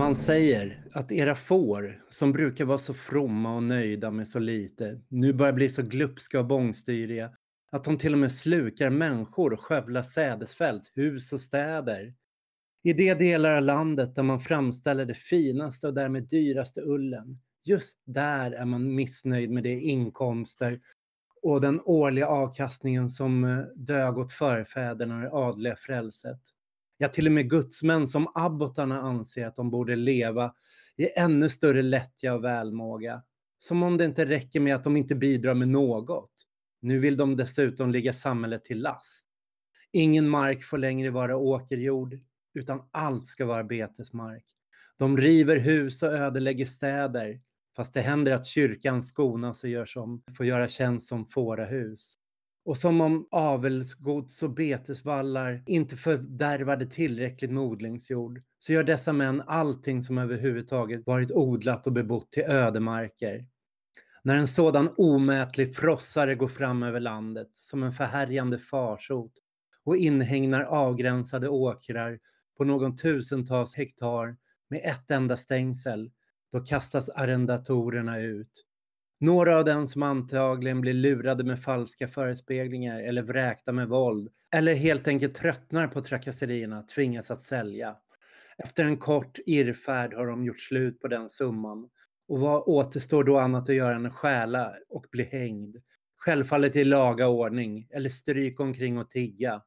Man 0.00 0.14
säger 0.14 0.84
att 0.92 1.12
era 1.12 1.34
får, 1.34 2.04
som 2.10 2.32
brukar 2.32 2.64
vara 2.64 2.78
så 2.78 2.94
fromma 2.94 3.56
och 3.56 3.62
nöjda 3.62 4.10
med 4.10 4.28
så 4.28 4.38
lite, 4.38 5.00
nu 5.08 5.32
börjar 5.32 5.52
bli 5.52 5.70
så 5.70 5.82
glupska 5.82 6.38
och 6.38 6.46
bångstyriga 6.46 7.30
att 7.72 7.84
de 7.84 7.98
till 7.98 8.12
och 8.12 8.18
med 8.18 8.32
slukar 8.32 8.90
människor 8.90 9.52
och 9.52 9.60
skövlar 9.60 10.02
sädesfält, 10.02 10.92
hus 10.94 11.32
och 11.32 11.40
städer. 11.40 12.14
I 12.82 12.92
de 12.92 13.14
delar 13.14 13.56
av 13.56 13.62
landet 13.62 14.14
där 14.14 14.22
man 14.22 14.40
framställer 14.40 15.04
det 15.04 15.14
finaste 15.14 15.86
och 15.86 15.94
därmed 15.94 16.28
dyraste 16.28 16.80
ullen, 16.80 17.40
just 17.64 18.02
där 18.04 18.52
är 18.52 18.64
man 18.64 18.94
missnöjd 18.94 19.50
med 19.50 19.62
de 19.62 19.80
inkomster 19.80 20.80
och 21.42 21.60
den 21.60 21.80
årliga 21.80 22.26
avkastningen 22.26 23.08
som 23.08 23.44
eh, 23.44 23.58
dög 23.74 24.18
åt 24.18 24.32
förfäderna 24.32 25.14
och 25.16 25.22
det 25.22 25.30
adliga 25.32 25.76
frälset. 25.76 26.40
Ja, 27.02 27.08
till 27.08 27.26
och 27.26 27.32
med 27.32 27.50
gudsmän 27.50 28.06
som 28.06 28.32
abbotarna 28.34 29.00
anser 29.00 29.46
att 29.46 29.56
de 29.56 29.70
borde 29.70 29.96
leva 29.96 30.54
i 30.96 31.18
ännu 31.18 31.48
större 31.48 31.82
lättja 31.82 32.34
och 32.34 32.44
välmåga. 32.44 33.22
Som 33.58 33.82
om 33.82 33.96
det 33.96 34.04
inte 34.04 34.24
räcker 34.24 34.60
med 34.60 34.74
att 34.74 34.84
de 34.84 34.96
inte 34.96 35.14
bidrar 35.14 35.54
med 35.54 35.68
något. 35.68 36.32
Nu 36.80 36.98
vill 36.98 37.16
de 37.16 37.36
dessutom 37.36 37.90
ligga 37.90 38.12
samhället 38.12 38.64
till 38.64 38.82
last. 38.82 39.26
Ingen 39.92 40.28
mark 40.28 40.64
får 40.64 40.78
längre 40.78 41.10
vara 41.10 41.36
åkerjord, 41.36 42.18
utan 42.54 42.82
allt 42.90 43.26
ska 43.26 43.46
vara 43.46 43.64
betesmark. 43.64 44.44
De 44.98 45.16
river 45.16 45.56
hus 45.56 46.02
och 46.02 46.12
ödelägger 46.12 46.66
städer, 46.66 47.40
fast 47.76 47.94
det 47.94 48.00
händer 48.00 48.32
att 48.32 48.46
kyrkan 48.46 49.02
skonas 49.02 49.64
och 49.64 49.70
gör 49.70 49.86
som, 49.86 50.22
får 50.36 50.46
göra 50.46 50.68
tjänst 50.68 51.08
som 51.08 51.26
fårahus. 51.26 52.14
Och 52.64 52.78
som 52.78 53.00
om 53.00 53.28
avelsgods 53.30 54.42
och 54.42 54.50
betesvallar 54.50 55.62
inte 55.66 55.96
fördärvade 55.96 56.86
tillräckligt 56.86 57.50
med 57.50 57.62
odlingsjord, 57.62 58.42
så 58.58 58.72
gör 58.72 58.84
dessa 58.84 59.12
män 59.12 59.42
allting 59.46 60.02
som 60.02 60.18
överhuvudtaget 60.18 61.06
varit 61.06 61.30
odlat 61.30 61.86
och 61.86 61.92
bebott 61.92 62.32
till 62.32 62.42
ödemarker. 62.42 63.46
När 64.22 64.36
en 64.36 64.48
sådan 64.48 64.94
omätlig 64.96 65.76
frossare 65.76 66.34
går 66.34 66.48
fram 66.48 66.82
över 66.82 67.00
landet 67.00 67.48
som 67.52 67.82
en 67.82 67.92
förhärjande 67.92 68.58
farsot 68.58 69.32
och 69.84 69.96
inhägnar 69.96 70.62
avgränsade 70.62 71.48
åkrar 71.48 72.18
på 72.56 72.64
någon 72.64 72.96
tusentals 72.96 73.74
hektar 73.76 74.36
med 74.68 74.80
ett 74.84 75.10
enda 75.10 75.36
stängsel, 75.36 76.10
då 76.52 76.60
kastas 76.60 77.08
arrendatorerna 77.08 78.18
ut. 78.18 78.66
Några 79.22 79.58
av 79.58 79.64
dem 79.64 79.86
som 79.86 80.02
antagligen 80.02 80.80
blir 80.80 80.94
lurade 80.94 81.44
med 81.44 81.62
falska 81.62 82.08
förespeglingar 82.08 83.00
eller 83.00 83.22
vräkta 83.22 83.72
med 83.72 83.88
våld 83.88 84.28
eller 84.54 84.74
helt 84.74 85.08
enkelt 85.08 85.34
tröttnar 85.34 85.88
på 85.88 86.00
trakasserierna 86.00 86.82
tvingas 86.82 87.30
att 87.30 87.42
sälja. 87.42 87.96
Efter 88.58 88.84
en 88.84 88.96
kort 88.96 89.38
irrfärd 89.46 90.14
har 90.14 90.26
de 90.26 90.44
gjort 90.44 90.60
slut 90.60 91.00
på 91.00 91.08
den 91.08 91.30
summan. 91.30 91.88
Och 92.28 92.40
vad 92.40 92.62
återstår 92.66 93.24
då 93.24 93.38
annat 93.38 93.68
att 93.68 93.74
göra 93.74 93.94
än 93.94 94.06
att 94.06 94.14
stjäla 94.14 94.72
och 94.88 95.06
bli 95.12 95.24
hängd? 95.24 95.76
Självfallet 96.16 96.76
i 96.76 96.84
laga 96.84 97.28
ordning 97.28 97.86
eller 97.90 98.10
stryk 98.10 98.60
omkring 98.60 98.98
och 98.98 99.10
tigga. 99.10 99.62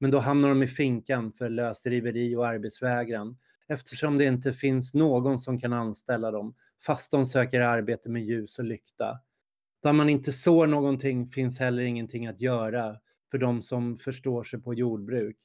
Men 0.00 0.10
då 0.10 0.18
hamnar 0.18 0.48
de 0.48 0.62
i 0.62 0.66
finkan 0.66 1.32
för 1.32 1.48
lösdriveri 1.48 2.36
och 2.36 2.48
arbetsvägran 2.48 3.36
eftersom 3.68 4.18
det 4.18 4.24
inte 4.24 4.52
finns 4.52 4.94
någon 4.94 5.38
som 5.38 5.58
kan 5.58 5.72
anställa 5.72 6.30
dem 6.30 6.54
fast 6.86 7.10
de 7.10 7.26
söker 7.26 7.60
arbete 7.60 8.08
med 8.08 8.22
ljus 8.22 8.58
och 8.58 8.64
lykta. 8.64 9.20
Där 9.82 9.92
man 9.92 10.08
inte 10.08 10.32
sår 10.32 10.66
någonting 10.66 11.28
finns 11.28 11.58
heller 11.58 11.82
ingenting 11.82 12.26
att 12.26 12.40
göra 12.40 12.96
för 13.30 13.38
de 13.38 13.62
som 13.62 13.98
förstår 13.98 14.44
sig 14.44 14.62
på 14.62 14.74
jordbruk. 14.74 15.36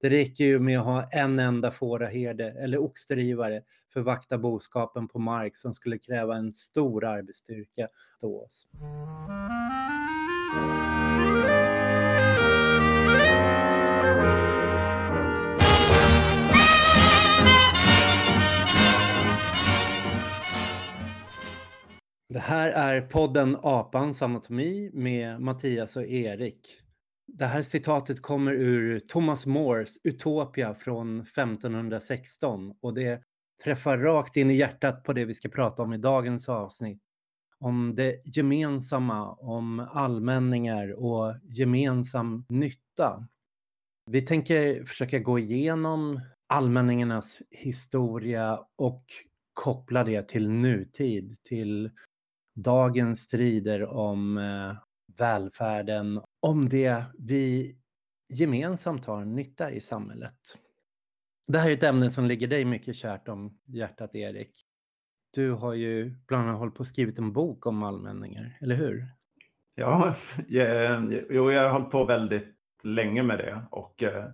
Det 0.00 0.08
räcker 0.08 0.44
ju 0.44 0.58
med 0.58 0.78
att 0.78 0.84
ha 0.84 1.08
en 1.12 1.38
enda 1.38 1.70
fåraherde 1.70 2.50
eller 2.50 2.78
oxdrivare 2.78 3.62
för 3.92 4.00
att 4.00 4.06
vakta 4.06 4.38
boskapen 4.38 5.08
på 5.08 5.18
mark 5.18 5.56
som 5.56 5.74
skulle 5.74 5.98
kräva 5.98 6.36
en 6.36 6.52
stor 6.52 7.04
arbetsstyrka. 7.04 7.88
Stås. 8.18 8.66
Det 22.28 22.38
här 22.38 22.70
är 22.70 23.00
podden 23.00 23.56
Apans 23.62 24.22
anatomi 24.22 24.90
med 24.92 25.40
Mattias 25.40 25.96
och 25.96 26.04
Erik. 26.04 26.80
Det 27.26 27.46
här 27.46 27.62
citatet 27.62 28.22
kommer 28.22 28.52
ur 28.52 29.00
Thomas 29.00 29.46
Mores 29.46 29.98
Utopia 30.04 30.74
från 30.74 31.20
1516 31.20 32.74
och 32.80 32.94
det 32.94 33.22
träffar 33.64 33.98
rakt 33.98 34.36
in 34.36 34.50
i 34.50 34.54
hjärtat 34.54 35.04
på 35.04 35.12
det 35.12 35.24
vi 35.24 35.34
ska 35.34 35.48
prata 35.48 35.82
om 35.82 35.92
i 35.92 35.98
dagens 35.98 36.48
avsnitt. 36.48 37.02
Om 37.58 37.94
det 37.94 38.22
gemensamma, 38.24 39.32
om 39.32 39.80
allmänningar 39.80 41.04
och 41.04 41.34
gemensam 41.42 42.44
nytta. 42.48 43.28
Vi 44.10 44.22
tänker 44.22 44.84
försöka 44.84 45.18
gå 45.18 45.38
igenom 45.38 46.20
allmänningarnas 46.46 47.42
historia 47.50 48.60
och 48.76 49.04
koppla 49.52 50.04
det 50.04 50.28
till 50.28 50.50
nutid, 50.50 51.36
till 51.42 51.90
dagens 52.54 53.20
strider 53.20 53.84
om 53.86 54.38
eh, 54.38 54.76
välfärden, 55.18 56.20
om 56.40 56.68
det 56.68 57.04
vi 57.18 57.76
gemensamt 58.28 59.04
har 59.04 59.24
nytta 59.24 59.70
i 59.70 59.80
samhället. 59.80 60.38
Det 61.46 61.58
här 61.58 61.70
är 61.70 61.74
ett 61.74 61.82
ämne 61.82 62.10
som 62.10 62.24
ligger 62.24 62.48
dig 62.48 62.64
mycket 62.64 62.96
kärt 62.96 63.28
om 63.28 63.58
hjärtat, 63.66 64.14
Erik. 64.14 64.52
Du 65.34 65.52
har 65.52 65.74
ju 65.74 66.16
bland 66.26 66.48
annat 66.48 66.58
hållit 66.58 66.74
på 66.74 66.80
och 66.80 66.86
skrivit 66.86 67.18
en 67.18 67.32
bok 67.32 67.66
om 67.66 67.82
allmänningar, 67.82 68.58
eller 68.60 68.74
hur? 68.74 69.06
Ja, 69.74 70.14
jag, 70.48 71.12
jo, 71.30 71.52
jag 71.52 71.62
har 71.62 71.70
hållit 71.70 71.90
på 71.90 72.04
väldigt 72.04 72.54
länge 72.84 73.22
med 73.22 73.38
det 73.38 73.62
och 73.70 74.02
eh, 74.02 74.24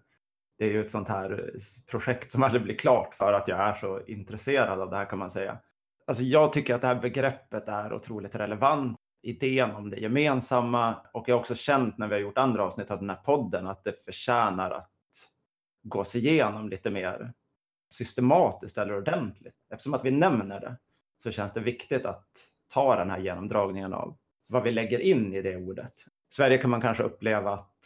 det 0.58 0.64
är 0.64 0.70
ju 0.70 0.80
ett 0.80 0.90
sånt 0.90 1.08
här 1.08 1.54
projekt 1.90 2.30
som 2.30 2.42
aldrig 2.42 2.62
blir 2.62 2.74
klart 2.74 3.14
för 3.14 3.32
att 3.32 3.48
jag 3.48 3.58
är 3.58 3.74
så 3.74 4.00
intresserad 4.06 4.80
av 4.80 4.90
det 4.90 4.96
här 4.96 5.04
kan 5.04 5.18
man 5.18 5.30
säga. 5.30 5.58
Alltså 6.10 6.22
jag 6.22 6.52
tycker 6.52 6.74
att 6.74 6.80
det 6.80 6.86
här 6.86 7.00
begreppet 7.00 7.68
är 7.68 7.92
otroligt 7.92 8.34
relevant. 8.34 8.98
Idén 9.22 9.70
om 9.70 9.90
det 9.90 9.96
gemensamma 9.96 10.96
och 11.12 11.28
jag 11.28 11.34
har 11.34 11.40
också 11.40 11.54
känt 11.54 11.98
när 11.98 12.08
vi 12.08 12.14
har 12.14 12.20
gjort 12.20 12.38
andra 12.38 12.64
avsnitt 12.64 12.90
av 12.90 12.98
den 12.98 13.10
här 13.10 13.16
podden 13.16 13.66
att 13.66 13.84
det 13.84 14.04
förtjänar 14.04 14.70
att 14.70 14.90
gås 15.82 16.16
igenom 16.16 16.68
lite 16.68 16.90
mer 16.90 17.32
systematiskt 17.92 18.78
eller 18.78 18.96
ordentligt. 18.96 19.54
Eftersom 19.72 19.94
att 19.94 20.04
vi 20.04 20.10
nämner 20.10 20.60
det 20.60 20.76
så 21.22 21.30
känns 21.30 21.52
det 21.52 21.60
viktigt 21.60 22.06
att 22.06 22.28
ta 22.68 22.96
den 22.96 23.10
här 23.10 23.18
genomdragningen 23.18 23.94
av 23.94 24.16
vad 24.46 24.62
vi 24.62 24.72
lägger 24.72 24.98
in 24.98 25.34
i 25.34 25.42
det 25.42 25.56
ordet. 25.56 25.92
I 26.30 26.34
Sverige 26.34 26.58
kan 26.58 26.70
man 26.70 26.80
kanske 26.80 27.02
uppleva 27.02 27.52
att 27.52 27.78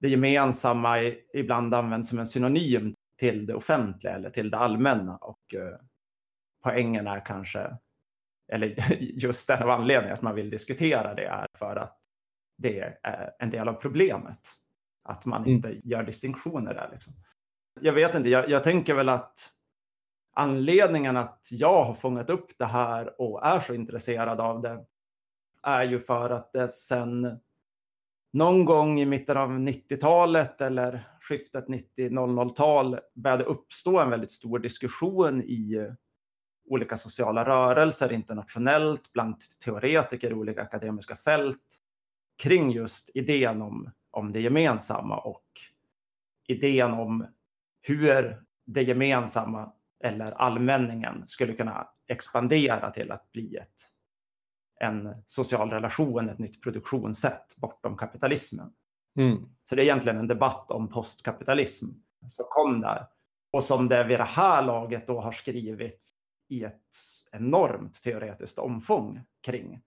det 0.00 0.08
gemensamma 0.08 1.00
ibland 1.34 1.74
används 1.74 2.08
som 2.08 2.18
en 2.18 2.26
synonym 2.26 2.94
till 3.18 3.46
det 3.46 3.54
offentliga 3.54 4.14
eller 4.14 4.30
till 4.30 4.50
det 4.50 4.58
allmänna 4.58 5.16
och 5.16 5.54
eh, 5.54 5.78
poängen 6.62 7.06
är 7.06 7.26
kanske, 7.26 7.76
eller 8.52 8.74
just 9.00 9.48
den 9.48 9.62
av 9.62 9.70
anledningen 9.70 10.14
att 10.14 10.22
man 10.22 10.34
vill 10.34 10.50
diskutera 10.50 11.14
det 11.14 11.24
är 11.24 11.46
för 11.58 11.76
att 11.76 11.98
det 12.58 12.96
är 13.02 13.32
en 13.38 13.50
del 13.50 13.68
av 13.68 13.74
problemet. 13.74 14.38
Att 15.04 15.26
man 15.26 15.46
inte 15.46 15.68
mm. 15.68 15.80
gör 15.84 16.02
distinktioner 16.02 16.74
där. 16.74 16.88
Liksom. 16.92 17.12
Jag 17.80 17.92
vet 17.92 18.14
inte, 18.14 18.28
jag, 18.28 18.50
jag 18.50 18.64
tänker 18.64 18.94
väl 18.94 19.08
att 19.08 19.50
anledningen 20.34 21.16
att 21.16 21.48
jag 21.50 21.84
har 21.84 21.94
fångat 21.94 22.30
upp 22.30 22.58
det 22.58 22.64
här 22.64 23.20
och 23.20 23.46
är 23.46 23.60
så 23.60 23.74
intresserad 23.74 24.40
av 24.40 24.62
det 24.62 24.84
är 25.62 25.84
ju 25.84 25.98
för 25.98 26.30
att 26.30 26.52
det 26.52 26.68
sen 26.68 27.40
någon 28.32 28.64
gång 28.64 29.00
i 29.00 29.04
mitten 29.04 29.36
av 29.36 29.50
90-talet 29.50 30.60
eller 30.60 31.08
skiftet 31.20 31.66
90-00-tal 31.66 32.98
började 33.14 33.44
uppstå 33.44 34.00
en 34.00 34.10
väldigt 34.10 34.30
stor 34.30 34.58
diskussion 34.58 35.42
i 35.42 35.90
olika 36.64 36.96
sociala 36.96 37.44
rörelser 37.44 38.12
internationellt, 38.12 39.12
bland 39.12 39.36
teoretiker 39.64 40.30
i 40.30 40.34
olika 40.34 40.62
akademiska 40.62 41.16
fält 41.16 41.82
kring 42.42 42.70
just 42.70 43.10
idén 43.14 43.62
om, 43.62 43.90
om 44.10 44.32
det 44.32 44.40
gemensamma 44.40 45.18
och 45.18 45.44
idén 46.48 46.92
om 46.92 47.26
hur 47.80 48.42
det 48.66 48.82
gemensamma 48.82 49.72
eller 50.04 50.32
allmänningen 50.32 51.24
skulle 51.26 51.52
kunna 51.52 51.88
expandera 52.08 52.90
till 52.90 53.12
att 53.12 53.32
bli 53.32 53.56
ett, 53.56 53.88
en 54.80 55.22
social 55.26 55.70
relation, 55.70 56.28
ett 56.28 56.38
nytt 56.38 56.62
produktionssätt 56.62 57.56
bortom 57.56 57.96
kapitalismen. 57.96 58.72
Mm. 59.18 59.48
Så 59.64 59.74
det 59.74 59.82
är 59.82 59.84
egentligen 59.84 60.18
en 60.18 60.26
debatt 60.26 60.70
om 60.70 60.88
postkapitalism 60.88 61.86
som 62.26 62.44
kom 62.48 62.80
där 62.80 63.06
och 63.52 63.64
som 63.64 63.88
det 63.88 64.04
vid 64.04 64.18
det 64.18 64.24
här 64.24 64.62
laget 64.62 65.06
då 65.06 65.20
har 65.20 65.32
skrivits 65.32 66.10
i 66.52 66.64
ett 66.64 66.96
enormt 67.32 68.02
teoretiskt 68.02 68.58
omfång 68.58 69.20
kring. 69.46 69.82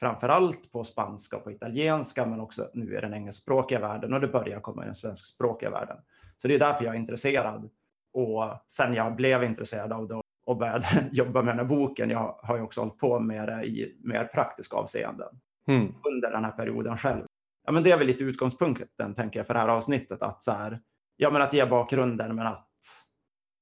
Framförallt 0.00 0.72
på 0.72 0.84
spanska 0.84 1.36
och 1.36 1.44
på 1.44 1.50
italienska, 1.50 2.26
men 2.26 2.40
också 2.40 2.70
nu 2.74 2.98
i 2.98 3.00
den 3.00 3.14
engelskspråkiga 3.14 3.80
världen 3.80 4.12
och 4.12 4.20
det 4.20 4.28
börjar 4.28 4.60
komma 4.60 4.82
i 4.82 4.86
den 4.86 4.94
svenskspråkiga 4.94 5.70
världen. 5.70 5.96
Så 6.36 6.48
det 6.48 6.54
är 6.54 6.58
därför 6.58 6.84
jag 6.84 6.94
är 6.94 6.98
intresserad. 6.98 7.70
Och 8.12 8.44
sen 8.66 8.94
jag 8.94 9.16
blev 9.16 9.44
intresserad 9.44 9.92
av 9.92 10.08
det 10.08 10.20
och 10.46 10.56
började 10.56 10.86
jobba 11.12 11.42
med 11.42 11.56
den 11.56 11.58
här 11.58 11.76
boken. 11.76 12.10
Jag 12.10 12.38
har 12.42 12.56
ju 12.56 12.62
också 12.62 12.80
hållit 12.80 12.98
på 12.98 13.20
med 13.20 13.48
det 13.48 13.64
i 13.64 13.96
mer 14.00 14.24
praktiska 14.24 14.76
avseenden 14.76 15.40
mm. 15.68 15.94
under 16.04 16.30
den 16.30 16.44
här 16.44 16.52
perioden 16.52 16.96
själv. 16.96 17.24
Ja, 17.66 17.72
men 17.72 17.82
det 17.82 17.90
är 17.90 17.98
väl 17.98 18.06
lite 18.06 18.24
utgångspunkten, 18.24 19.14
tänker 19.14 19.40
jag, 19.40 19.46
för 19.46 19.54
det 19.54 19.60
här 19.60 19.68
avsnittet. 19.68 20.22
Att, 20.22 20.42
så 20.42 20.52
här, 20.52 20.80
ja, 21.16 21.30
men 21.30 21.42
att 21.42 21.52
ge 21.52 21.66
bakgrunden, 21.66 22.36
men 22.36 22.46
att 22.46 22.68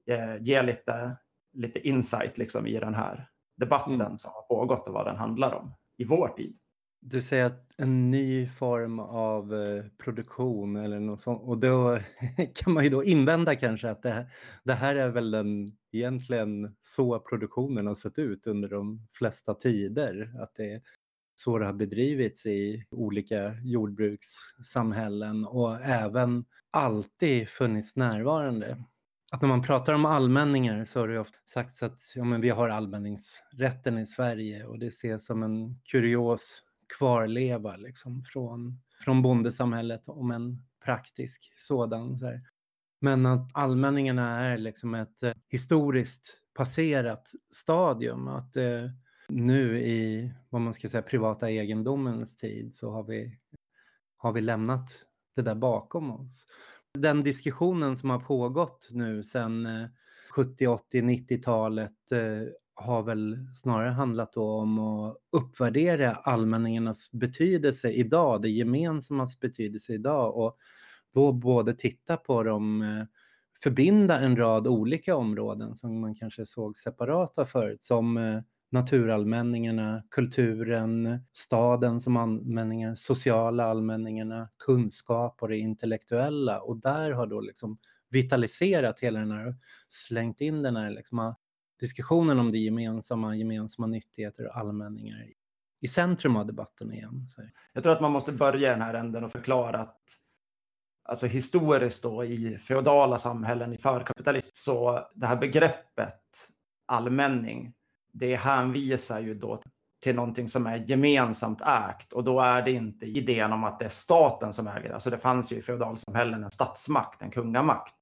eh, 0.07 0.37
ge 0.41 0.63
lite, 0.63 1.17
lite 1.53 1.89
insight 1.89 2.39
liksom, 2.39 2.67
i 2.67 2.79
den 2.79 2.95
här 2.95 3.29
debatten 3.57 3.95
mm. 3.95 4.17
som 4.17 4.31
har 4.35 4.43
pågått 4.43 4.89
och 4.89 4.95
vad 4.95 5.07
den 5.07 5.17
handlar 5.17 5.55
om 5.55 5.75
i 5.99 6.05
vår 6.05 6.29
tid. 6.29 6.57
Du 7.01 7.23
säger 7.23 7.45
att 7.45 7.75
en 7.79 8.11
ny 8.11 8.47
form 8.47 8.99
av 8.99 9.55
eh, 9.55 9.85
produktion 10.05 10.77
eller 10.77 11.01
något 11.01 11.21
sånt. 11.21 11.43
Och 11.43 11.59
då 11.59 11.99
kan 12.55 12.73
man 12.73 12.85
ju 12.85 12.91
då 12.91 13.05
invända 13.05 13.57
kanske 13.57 13.91
att 13.91 14.03
det, 14.03 14.27
det 14.65 14.75
här 14.75 14.95
är 14.95 15.09
väl 15.09 15.31
den, 15.31 15.73
egentligen 15.93 16.77
så 16.81 17.21
produktionen 17.21 17.87
har 17.87 17.95
sett 17.95 18.19
ut 18.19 18.47
under 18.47 18.69
de 18.69 19.09
flesta 19.13 19.55
tider. 19.55 20.33
Att 20.43 20.55
det 20.55 20.73
är 20.73 20.83
så 21.35 21.59
det 21.59 21.67
har 21.67 21.73
bedrivits 21.73 22.47
i 22.47 22.85
olika 22.91 23.57
jordbrukssamhällen 23.63 25.47
och 25.47 25.81
även 25.81 26.45
alltid 26.73 27.49
funnits 27.49 27.97
närvarande. 27.97 28.85
Att 29.33 29.43
när 29.43 29.49
man 29.49 29.63
pratar 29.63 29.95
om 29.95 30.07
allmänningar 30.07 30.85
så 30.85 31.01
har 31.01 31.09
det 31.09 31.21
ofta 31.21 31.39
sagts 31.45 31.83
att 31.83 31.99
ja, 32.15 32.25
men 32.25 32.41
vi 32.41 32.51
har 32.51 32.69
allmänningsrätten 32.69 33.99
i 33.99 34.07
Sverige 34.07 34.65
och 34.65 34.79
det 34.79 34.87
ses 34.87 35.27
som 35.27 35.43
en 35.43 35.81
kurios 35.85 36.63
kvarleva 36.99 37.77
liksom 37.77 38.25
från, 38.25 38.81
från 39.05 39.23
bondesamhället 39.23 40.09
om 40.09 40.31
en 40.31 40.63
praktisk 40.85 41.53
sådan. 41.57 42.19
Så 42.19 42.27
här. 42.27 42.41
Men 43.01 43.27
att 43.27 43.51
allmänningarna 43.55 44.41
är 44.41 44.59
liksom 44.59 44.95
ett 44.95 45.23
eh, 45.23 45.33
historiskt 45.49 46.41
passerat 46.55 47.31
stadium. 47.51 48.29
Att 48.29 48.57
eh, 48.57 48.91
nu 49.29 49.81
i 49.81 50.33
vad 50.51 50.61
man 50.61 50.75
ska 50.75 50.89
säga 50.89 51.03
privata 51.03 51.51
egendomens 51.51 52.37
tid 52.37 52.75
så 52.75 52.91
har 52.91 53.03
vi, 53.03 53.39
har 54.17 54.33
vi 54.33 54.41
lämnat 54.41 54.89
det 55.37 55.43
där 55.43 55.55
bakom 55.55 56.11
oss. 56.11 56.47
Den 56.99 57.23
diskussionen 57.23 57.97
som 57.97 58.11
har 58.11 58.19
pågått 58.21 58.89
nu 58.93 59.23
sedan 59.25 59.69
70, 60.31 60.67
80, 60.67 61.01
90-talet 61.01 61.97
har 62.75 63.03
väl 63.03 63.47
snarare 63.55 63.91
handlat 63.91 64.37
om 64.37 64.79
att 64.79 65.17
uppvärdera 65.33 66.11
allmänningarnas 66.13 67.13
betydelse 67.13 67.91
idag, 67.91 68.43
det 68.43 68.49
gemensammas 68.49 69.41
betydelse 69.41 69.93
idag 69.93 70.37
och 70.37 70.57
då 71.15 71.33
både 71.33 71.75
titta 71.75 72.17
på 72.17 72.43
dem, 72.43 72.83
eh, 72.83 73.05
förbinda 73.63 74.21
en 74.21 74.37
rad 74.37 74.67
olika 74.67 75.17
områden 75.17 75.75
som 75.75 76.01
man 76.01 76.15
kanske 76.15 76.47
såg 76.47 76.77
separata 76.77 77.45
förut, 77.45 77.85
som 77.85 78.17
eh, 78.17 78.41
naturallmänningarna, 78.73 80.03
kulturen, 80.11 81.25
staden 81.33 82.01
som 82.01 82.17
allmänningar, 82.17 82.95
sociala 82.95 83.65
allmänningarna, 83.65 84.49
kunskap 84.59 85.43
och 85.43 85.49
det 85.49 85.59
intellektuella. 85.59 86.61
Och 86.61 86.77
där 86.77 87.11
har 87.11 87.27
då 87.27 87.41
liksom 87.41 87.79
vitaliserat 88.11 89.01
hela 89.01 89.21
den 89.21 89.31
här, 89.31 89.55
slängt 89.89 90.41
in 90.41 90.63
den 90.63 90.77
här 90.77 90.91
liksom 90.91 91.35
diskussionen 91.81 92.39
om 92.39 92.53
det 92.53 92.59
gemensamma, 92.59 93.37
gemensamma 93.37 93.87
nyttigheter 93.87 94.47
och 94.47 94.57
allmänningar 94.57 95.27
i 95.81 95.89
centrum 95.89 96.37
av 96.37 96.47
debatten 96.47 96.93
igen. 96.93 97.29
Jag 97.73 97.83
tror 97.83 97.93
att 97.93 98.01
man 98.01 98.13
måste 98.13 98.33
börja 98.33 98.71
den 98.71 98.83
här 98.83 98.95
änden 98.95 99.25
och 99.25 99.33
förklara 99.33 99.79
att 99.79 100.03
alltså 101.05 101.27
historiskt 101.27 102.03
då 102.03 102.25
i 102.25 102.59
feodala 102.59 103.19
samhällen 103.19 103.73
i 103.73 103.79
förkapitalism 103.79 104.51
så 104.55 105.09
det 105.15 105.27
här 105.27 105.37
begreppet 105.37 106.49
allmänning 106.87 107.75
det 108.13 108.37
hänvisar 108.37 109.21
ju 109.21 109.35
då 109.35 109.61
till 110.03 110.15
någonting 110.15 110.49
som 110.49 110.67
är 110.67 110.77
gemensamt 110.77 111.61
ägt 111.61 112.13
och 112.13 112.25
då 112.25 112.41
är 112.41 112.63
det 112.63 112.73
inte 112.73 113.07
idén 113.07 113.53
om 113.53 113.65
att 113.65 113.79
det 113.79 113.85
är 113.85 113.89
staten 113.89 114.53
som 114.53 114.67
äger 114.67 114.89
det. 114.89 114.95
Alltså 114.95 115.11
det 115.11 115.19
fanns 115.19 115.53
ju 115.53 115.57
i 115.57 115.63
feodalsamhällen 115.63 116.45
en 116.45 116.51
statsmakt, 116.51 117.23
en 117.23 117.31
kungamakt. 117.31 117.95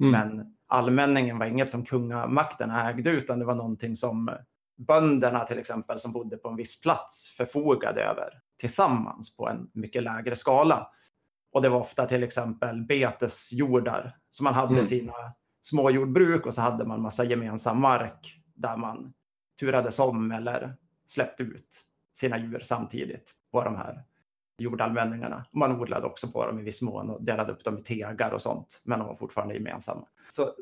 Mm. 0.00 0.12
Men 0.12 0.56
allmänningen 0.68 1.38
var 1.38 1.46
inget 1.46 1.70
som 1.70 1.84
kungamakten 1.84 2.70
ägde 2.70 3.10
utan 3.10 3.38
det 3.38 3.44
var 3.44 3.54
någonting 3.54 3.96
som 3.96 4.30
bönderna 4.76 5.44
till 5.44 5.58
exempel 5.58 5.98
som 5.98 6.12
bodde 6.12 6.36
på 6.36 6.48
en 6.48 6.56
viss 6.56 6.80
plats 6.80 7.34
förfogade 7.36 8.02
över 8.02 8.28
tillsammans 8.58 9.36
på 9.36 9.48
en 9.48 9.70
mycket 9.74 10.02
lägre 10.02 10.36
skala. 10.36 10.88
Och 11.52 11.62
det 11.62 11.68
var 11.68 11.80
ofta 11.80 12.06
till 12.06 12.22
exempel 12.22 12.84
betesjordar. 12.84 14.16
Så 14.30 14.44
man 14.44 14.54
hade 14.54 14.72
mm. 14.72 14.84
sina 14.84 15.12
småjordbruk 15.60 16.46
och 16.46 16.54
så 16.54 16.60
hade 16.60 16.84
man 16.84 17.02
massa 17.02 17.24
gemensam 17.24 17.80
mark 17.80 18.40
där 18.54 18.76
man 18.76 19.12
turades 19.60 19.98
om 19.98 20.32
eller 20.32 20.74
släppte 21.06 21.42
ut 21.42 21.84
sina 22.12 22.38
djur 22.38 22.60
samtidigt 22.60 23.34
på 23.52 23.64
de 23.64 23.76
här 23.76 24.02
jordallmänningarna. 24.58 25.44
Man 25.52 25.80
odlade 25.80 26.06
också 26.06 26.28
på 26.28 26.46
dem 26.46 26.60
i 26.60 26.62
viss 26.62 26.82
mån 26.82 27.10
och 27.10 27.22
delade 27.22 27.52
upp 27.52 27.64
dem 27.64 27.78
i 27.78 27.82
tegar 27.82 28.30
och 28.30 28.42
sånt, 28.42 28.82
men 28.84 28.98
de 28.98 29.08
var 29.08 29.16
fortfarande 29.16 29.54
gemensamma. 29.54 30.06
Så 30.28 30.54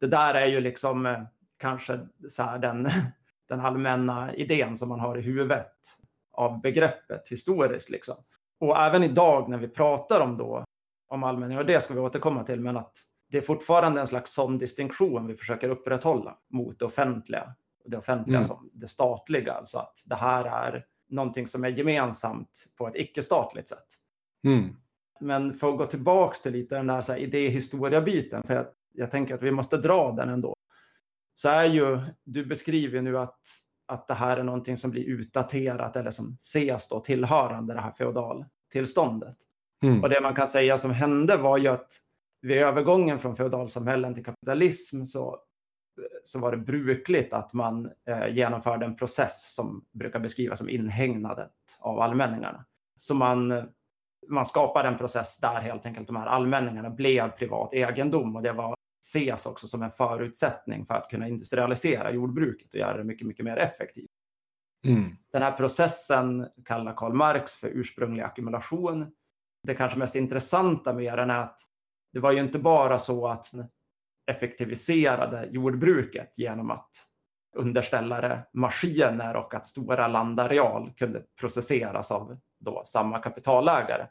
det 0.00 0.06
där 0.06 0.34
är 0.34 0.46
ju 0.46 0.60
liksom 0.60 1.06
eh, 1.06 1.22
kanske 1.58 2.00
så 2.28 2.42
här 2.42 2.58
den, 2.58 2.88
den 3.48 3.60
allmänna 3.60 4.34
idén 4.34 4.76
som 4.76 4.88
man 4.88 5.00
har 5.00 5.18
i 5.18 5.20
huvudet 5.20 5.76
av 6.32 6.60
begreppet 6.60 7.28
historiskt. 7.28 7.90
Liksom. 7.90 8.16
Och 8.60 8.78
även 8.78 9.02
idag 9.02 9.48
när 9.48 9.58
vi 9.58 9.68
pratar 9.68 10.20
om 10.20 10.36
då 10.36 10.64
om 11.08 11.24
allmänning, 11.24 11.58
och 11.58 11.66
det 11.66 11.80
ska 11.80 11.94
vi 11.94 12.00
återkomma 12.00 12.44
till, 12.44 12.60
men 12.60 12.76
att 12.76 12.92
det 13.30 13.38
är 13.38 13.42
fortfarande 13.42 14.00
en 14.00 14.06
slags 14.06 14.32
sån 14.32 14.58
distinktion 14.58 15.26
vi 15.26 15.34
försöker 15.34 15.68
upprätthålla 15.68 16.36
mot 16.50 16.78
det 16.78 16.84
offentliga. 16.84 17.54
Det 17.84 17.96
offentliga 17.96 18.38
mm. 18.38 18.48
som 18.48 18.70
det 18.72 18.88
statliga, 18.88 19.52
alltså 19.52 19.78
att 19.78 20.02
det 20.06 20.14
här 20.14 20.44
är 20.44 20.84
någonting 21.08 21.46
som 21.46 21.64
är 21.64 21.68
gemensamt 21.68 22.66
på 22.76 22.88
ett 22.88 22.96
icke-statligt 22.96 23.68
sätt. 23.68 23.86
Mm. 24.44 24.76
Men 25.20 25.54
för 25.54 25.72
att 25.72 25.78
gå 25.78 25.86
tillbaks 25.86 26.42
till 26.42 26.52
lite 26.52 26.74
den 26.74 26.86
där 26.86 27.16
idéhistoria-biten, 27.16 28.42
för 28.46 28.54
jag, 28.54 28.66
jag 28.92 29.10
tänker 29.10 29.34
att 29.34 29.42
vi 29.42 29.50
måste 29.50 29.76
dra 29.76 30.12
den 30.12 30.28
ändå, 30.28 30.54
så 31.34 31.48
är 31.48 31.64
ju, 31.64 32.00
du 32.24 32.46
beskriver 32.46 33.02
nu 33.02 33.18
att, 33.18 33.40
att 33.86 34.08
det 34.08 34.14
här 34.14 34.36
är 34.36 34.42
någonting 34.42 34.76
som 34.76 34.90
blir 34.90 35.04
utdaterat 35.04 35.96
eller 35.96 36.10
som 36.10 36.36
ses 36.40 36.88
då 36.88 37.00
tillhörande 37.00 37.74
det 37.74 37.80
här 37.80 37.92
feodaltillståndet. 37.92 39.36
Mm. 39.82 40.02
Och 40.02 40.08
det 40.08 40.20
man 40.20 40.34
kan 40.34 40.48
säga 40.48 40.78
som 40.78 40.90
hände 40.90 41.36
var 41.36 41.58
ju 41.58 41.68
att 41.68 41.92
vid 42.40 42.56
övergången 42.56 43.18
från 43.18 43.36
feodalsamhällen 43.36 44.14
till 44.14 44.24
kapitalism 44.24 45.04
så 45.04 45.38
så 46.24 46.38
var 46.38 46.50
det 46.50 46.56
brukligt 46.56 47.32
att 47.32 47.52
man 47.52 47.90
eh, 48.08 48.28
genomförde 48.34 48.86
en 48.86 48.96
process 48.96 49.54
som 49.54 49.84
brukar 49.92 50.20
beskrivas 50.20 50.58
som 50.58 50.68
inhägnadet 50.68 51.52
av 51.78 52.00
allmänningarna. 52.00 52.64
Så 52.94 53.14
man, 53.14 53.68
man 54.28 54.44
skapade 54.44 54.88
en 54.88 54.98
process 54.98 55.38
där 55.40 55.60
helt 55.60 55.86
enkelt 55.86 56.06
de 56.06 56.16
här 56.16 56.26
allmänningarna 56.26 56.90
blev 56.90 57.28
privat 57.30 57.72
egendom 57.72 58.36
och 58.36 58.42
det 58.42 58.52
var 58.52 58.74
ses 59.04 59.46
också 59.46 59.66
som 59.66 59.82
en 59.82 59.90
förutsättning 59.90 60.86
för 60.86 60.94
att 60.94 61.10
kunna 61.10 61.28
industrialisera 61.28 62.12
jordbruket 62.12 62.74
och 62.74 62.80
göra 62.80 62.96
det 62.96 63.04
mycket, 63.04 63.26
mycket 63.26 63.44
mer 63.44 63.56
effektivt. 63.56 64.10
Mm. 64.86 65.16
Den 65.32 65.42
här 65.42 65.52
processen 65.52 66.48
kallar 66.64 66.94
Karl 66.94 67.12
Marx 67.12 67.54
för 67.54 67.68
ursprunglig 67.68 68.22
ackumulation. 68.22 69.12
Det 69.66 69.74
kanske 69.74 69.98
mest 69.98 70.14
intressanta 70.14 70.92
med 70.92 71.18
den 71.18 71.30
är 71.30 71.38
att 71.38 71.60
det 72.12 72.20
var 72.20 72.32
ju 72.32 72.40
inte 72.40 72.58
bara 72.58 72.98
så 72.98 73.26
att 73.26 73.52
effektiviserade 74.26 75.48
jordbruket 75.50 76.38
genom 76.38 76.70
att 76.70 76.90
underställa 77.56 78.20
det 78.20 78.46
maskiner 78.52 79.36
och 79.36 79.54
att 79.54 79.66
stora 79.66 80.08
landareal 80.08 80.92
kunde 80.96 81.22
processeras 81.40 82.10
av 82.10 82.38
då 82.60 82.82
samma 82.84 83.18
kapitalägare. 83.18 84.06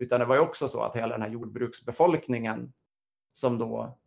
Utan 0.00 0.20
det 0.20 0.26
var 0.26 0.34
ju 0.34 0.40
också 0.40 0.68
så 0.68 0.82
att 0.82 0.96
hela 0.96 1.08
den 1.08 1.22
här 1.22 1.28
jordbruksbefolkningen 1.28 2.72
som 3.32 3.58
då 3.58 3.98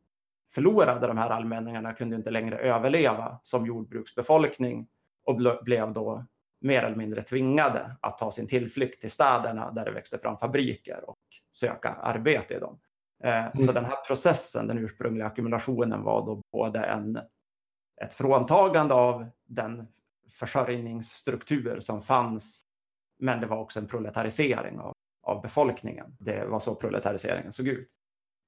förlorade 0.53 1.07
de 1.07 1.17
här 1.17 1.29
allmänningarna 1.29 1.93
kunde 1.93 2.15
inte 2.15 2.31
längre 2.31 2.57
överleva 2.57 3.39
som 3.43 3.65
jordbruksbefolkning 3.65 4.87
och 5.25 5.35
blev 5.63 5.93
då 5.93 6.25
mer 6.61 6.83
eller 6.83 6.95
mindre 6.95 7.21
tvingade 7.21 7.95
att 8.01 8.17
ta 8.17 8.31
sin 8.31 8.47
tillflykt 8.47 9.01
till 9.01 9.11
städerna 9.11 9.71
där 9.71 9.85
det 9.85 9.91
växte 9.91 10.17
fram 10.17 10.37
fabriker 10.37 11.09
och 11.09 11.19
söka 11.51 11.89
arbete 11.89 12.53
i 12.53 12.59
dem. 12.59 12.79
Eh, 13.23 13.45
mm. 13.45 13.59
Så 13.59 13.71
den 13.71 13.85
här 13.85 14.05
processen, 14.07 14.67
den 14.67 14.77
ursprungliga 14.77 15.27
ackumulationen 15.27 16.03
var 16.03 16.25
då 16.25 16.41
både 16.51 16.79
en, 16.79 17.15
ett 18.01 18.13
fråntagande 18.13 18.93
av 18.93 19.29
den 19.47 19.88
försörjningsstruktur 20.31 21.79
som 21.79 22.01
fanns, 22.01 22.61
men 23.19 23.41
det 23.41 23.47
var 23.47 23.57
också 23.57 23.79
en 23.79 23.88
proletarisering 23.88 24.79
av, 24.79 24.93
av 25.23 25.41
befolkningen. 25.41 26.15
Det 26.19 26.45
var 26.45 26.59
så 26.59 26.75
proletariseringen 26.75 27.51
såg 27.51 27.67
ut. 27.67 27.88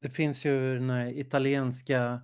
Det 0.02 0.10
finns 0.10 0.46
ju 0.46 0.76
den 0.76 0.90
här 0.90 1.20
italienska 1.20 2.22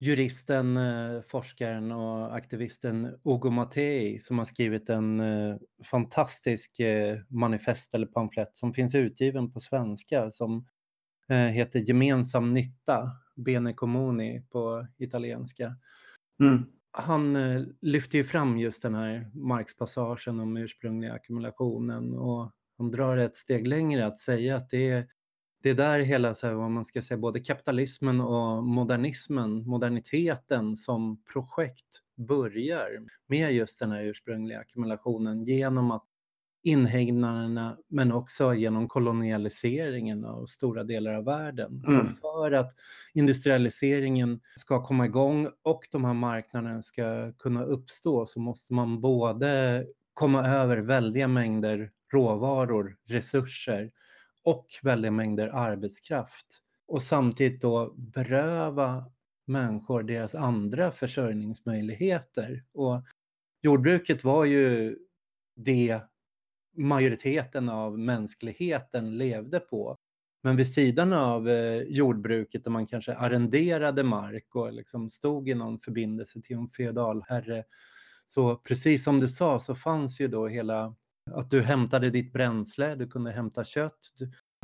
juristen, 0.00 0.76
eh, 0.76 1.20
forskaren 1.20 1.92
och 1.92 2.36
aktivisten 2.36 3.18
Ugo 3.24 3.50
Mattei 3.50 4.18
som 4.18 4.38
har 4.38 4.44
skrivit 4.44 4.90
en 4.90 5.20
eh, 5.20 5.56
fantastisk 5.90 6.80
manifest 7.28 7.94
eller 7.94 8.06
pamflett 8.06 8.56
som 8.56 8.74
finns 8.74 8.94
utgiven 8.94 9.52
på 9.52 9.60
svenska 9.60 10.30
som 10.30 10.66
heter 11.28 11.80
Gemensam 11.80 12.52
nytta, 12.52 13.10
Bene 13.36 13.72
Comuni 13.72 14.46
på 14.50 14.86
italienska. 14.98 15.76
Mm. 16.40 16.66
han 16.92 17.36
eh, 17.36 17.62
lyfter 17.80 18.18
ju 18.18 18.24
fram 18.24 18.58
just 18.58 18.82
den 18.82 18.94
här 18.94 19.30
Marx-passagen 19.34 20.40
om 20.40 20.56
ursprungliga 20.56 21.12
ackumulationen 21.12 22.14
och 22.14 22.52
han 22.78 22.90
drar 22.90 23.16
ett 23.16 23.36
steg 23.36 23.66
längre 23.66 24.06
att 24.06 24.18
säga 24.18 24.56
att 24.56 24.70
det 24.70 24.90
är, 24.90 25.06
det 25.62 25.70
är 25.70 25.74
där 25.74 25.98
hela, 25.98 26.34
så 26.34 26.46
här, 26.46 26.54
vad 26.54 26.70
man 26.70 26.84
ska 26.84 27.02
säga, 27.02 27.18
både 27.18 27.40
kapitalismen 27.40 28.20
och 28.20 28.64
modernismen, 28.64 29.66
moderniteten 29.66 30.76
som 30.76 31.22
projekt 31.32 32.00
börjar 32.16 32.88
med 33.26 33.52
just 33.52 33.80
den 33.80 33.90
här 33.90 34.02
ursprungliga 34.02 34.58
ackumulationen 34.58 35.44
genom 35.44 35.90
att 35.90 36.04
inhägnaderna 36.64 37.78
men 37.88 38.12
också 38.12 38.54
genom 38.54 38.88
kolonialiseringen 38.88 40.24
av 40.24 40.46
stora 40.46 40.84
delar 40.84 41.14
av 41.14 41.24
världen. 41.24 41.84
Mm. 41.88 42.06
Så 42.06 42.20
för 42.20 42.52
att 42.52 42.72
industrialiseringen 43.14 44.40
ska 44.56 44.82
komma 44.82 45.06
igång 45.06 45.48
och 45.62 45.82
de 45.92 46.04
här 46.04 46.14
marknaderna 46.14 46.82
ska 46.82 47.32
kunna 47.32 47.64
uppstå 47.64 48.26
så 48.26 48.40
måste 48.40 48.74
man 48.74 49.00
både 49.00 49.84
komma 50.14 50.48
över 50.48 50.76
väldiga 50.76 51.28
mängder 51.28 51.90
råvaror, 52.12 52.96
resurser 53.08 53.90
och 54.44 54.66
väldiga 54.82 55.12
mängder 55.12 55.48
arbetskraft 55.48 56.46
och 56.86 57.02
samtidigt 57.02 57.60
då 57.60 57.94
beröva 57.96 59.04
människor 59.46 60.02
deras 60.02 60.34
andra 60.34 60.90
försörjningsmöjligheter. 60.90 62.64
Och 62.74 63.02
jordbruket 63.62 64.24
var 64.24 64.44
ju 64.44 64.96
det 65.56 66.00
majoriteten 66.76 67.68
av 67.68 67.98
mänskligheten 67.98 69.18
levde 69.18 69.60
på. 69.60 69.96
Men 70.42 70.56
vid 70.56 70.72
sidan 70.72 71.12
av 71.12 71.48
eh, 71.48 71.82
jordbruket 71.82 72.64
där 72.64 72.70
man 72.70 72.86
kanske 72.86 73.14
arrenderade 73.14 74.04
mark 74.04 74.54
och 74.54 74.72
liksom 74.72 75.10
stod 75.10 75.48
i 75.48 75.54
någon 75.54 75.78
förbindelse 75.78 76.42
till 76.42 76.56
en 76.56 76.68
feodalherre. 76.68 77.64
Så 78.26 78.56
precis 78.56 79.04
som 79.04 79.20
du 79.20 79.28
sa 79.28 79.60
så 79.60 79.74
fanns 79.74 80.20
ju 80.20 80.28
då 80.28 80.48
hela 80.48 80.94
att 81.30 81.50
du 81.50 81.62
hämtade 81.62 82.10
ditt 82.10 82.32
bränsle, 82.32 82.94
du 82.94 83.06
kunde 83.06 83.32
hämta 83.32 83.64
kött 83.64 84.10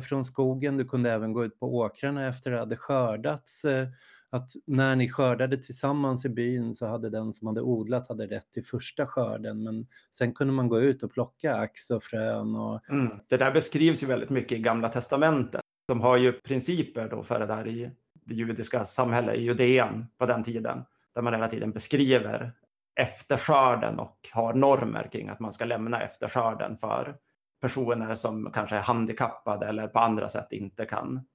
från 0.03 0.25
skogen, 0.25 0.77
du 0.77 0.85
kunde 0.85 1.11
även 1.11 1.33
gå 1.33 1.45
ut 1.45 1.59
på 1.59 1.75
åkrarna 1.75 2.27
efter 2.27 2.51
det 2.51 2.59
hade 2.59 2.75
skördats. 2.77 3.65
Eh, 3.65 3.87
att 4.33 4.49
när 4.65 4.95
ni 4.95 5.09
skördade 5.09 5.57
tillsammans 5.57 6.25
i 6.25 6.29
byn 6.29 6.75
så 6.75 6.87
hade 6.87 7.09
den 7.09 7.33
som 7.33 7.47
hade 7.47 7.61
odlat 7.61 8.09
hade 8.09 8.27
rätt 8.27 8.51
till 8.51 8.65
första 8.65 9.05
skörden 9.05 9.63
men 9.63 9.87
sen 10.11 10.33
kunde 10.33 10.53
man 10.53 10.67
gå 10.67 10.79
ut 10.79 11.03
och 11.03 11.11
plocka 11.11 11.55
ax 11.55 11.89
och 11.89 12.03
frön. 12.03 12.55
Och... 12.55 12.89
Mm. 12.89 13.19
Det 13.29 13.37
där 13.37 13.51
beskrivs 13.51 14.03
ju 14.03 14.07
väldigt 14.07 14.29
mycket 14.29 14.57
i 14.57 14.61
Gamla 14.61 14.89
Testamentet. 14.89 15.61
De 15.87 16.01
har 16.01 16.17
ju 16.17 16.31
principer 16.31 17.09
då 17.09 17.23
för 17.23 17.39
det 17.39 17.45
där 17.45 17.67
i 17.67 17.91
det 18.13 18.35
judiska 18.35 18.85
samhället 18.85 19.35
i 19.35 19.41
Judeen 19.41 20.07
på 20.17 20.25
den 20.25 20.43
tiden 20.43 20.83
där 21.15 21.21
man 21.21 21.33
hela 21.33 21.47
tiden 21.47 21.71
beskriver 21.71 22.53
efterskörden 22.95 23.99
och 23.99 24.17
har 24.33 24.53
normer 24.53 25.09
kring 25.11 25.29
att 25.29 25.39
man 25.39 25.53
ska 25.53 25.65
lämna 25.65 26.01
efterskörden 26.01 26.77
för 26.77 27.15
personer 27.61 28.15
som 28.15 28.51
kanske 28.53 28.75
är 28.75 28.81
handikappade 28.81 29.65
eller 29.65 29.87
på 29.87 29.99
andra 29.99 30.29
sätt 30.29 30.51
inte 30.51 30.85
kan 30.85 31.25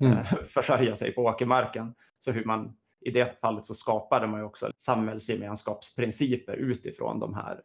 mm. 0.00 0.18
Eh, 0.18 0.24
försörja 0.46 0.96
sig 0.96 1.12
på 1.12 1.22
åkermarken. 1.22 1.94
Så 2.18 2.32
hur 2.32 2.44
man, 2.44 2.76
i 3.00 3.10
det 3.10 3.40
fallet 3.40 3.64
så 3.64 3.74
skapade 3.74 4.26
man 4.26 4.40
ju 4.40 4.46
också 4.46 4.70
samhällsgemenskapsprinciper 4.76 6.56
utifrån 6.56 7.20
de 7.20 7.34
här, 7.34 7.60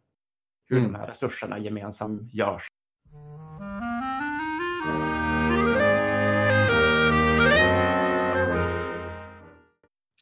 hur 0.70 0.78
mm. 0.78 0.92
de 0.92 1.00
här 1.00 1.08
resurserna 1.08 1.60
gemensamt 1.60 2.34
görs. 2.34 2.68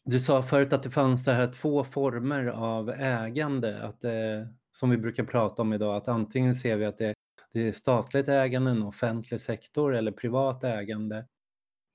Du 0.09 0.19
sa 0.19 0.43
förut 0.43 0.73
att 0.73 0.83
det 0.83 0.89
fanns 0.89 1.23
det 1.23 1.33
här 1.33 1.47
två 1.47 1.83
former 1.83 2.45
av 2.45 2.89
ägande, 2.89 3.83
att 3.83 4.01
det, 4.01 4.47
som 4.71 4.89
vi 4.89 4.97
brukar 4.97 5.23
prata 5.23 5.61
om 5.61 5.73
idag, 5.73 5.95
att 5.95 6.07
antingen 6.07 6.55
ser 6.55 6.77
vi 6.77 6.85
att 6.85 6.97
det, 6.97 7.13
det 7.53 7.67
är 7.67 7.71
statligt 7.71 8.27
ägande, 8.27 8.71
en 8.71 8.83
offentlig 8.83 9.41
sektor 9.41 9.95
eller 9.95 10.11
privat 10.11 10.63
ägande. 10.63 11.25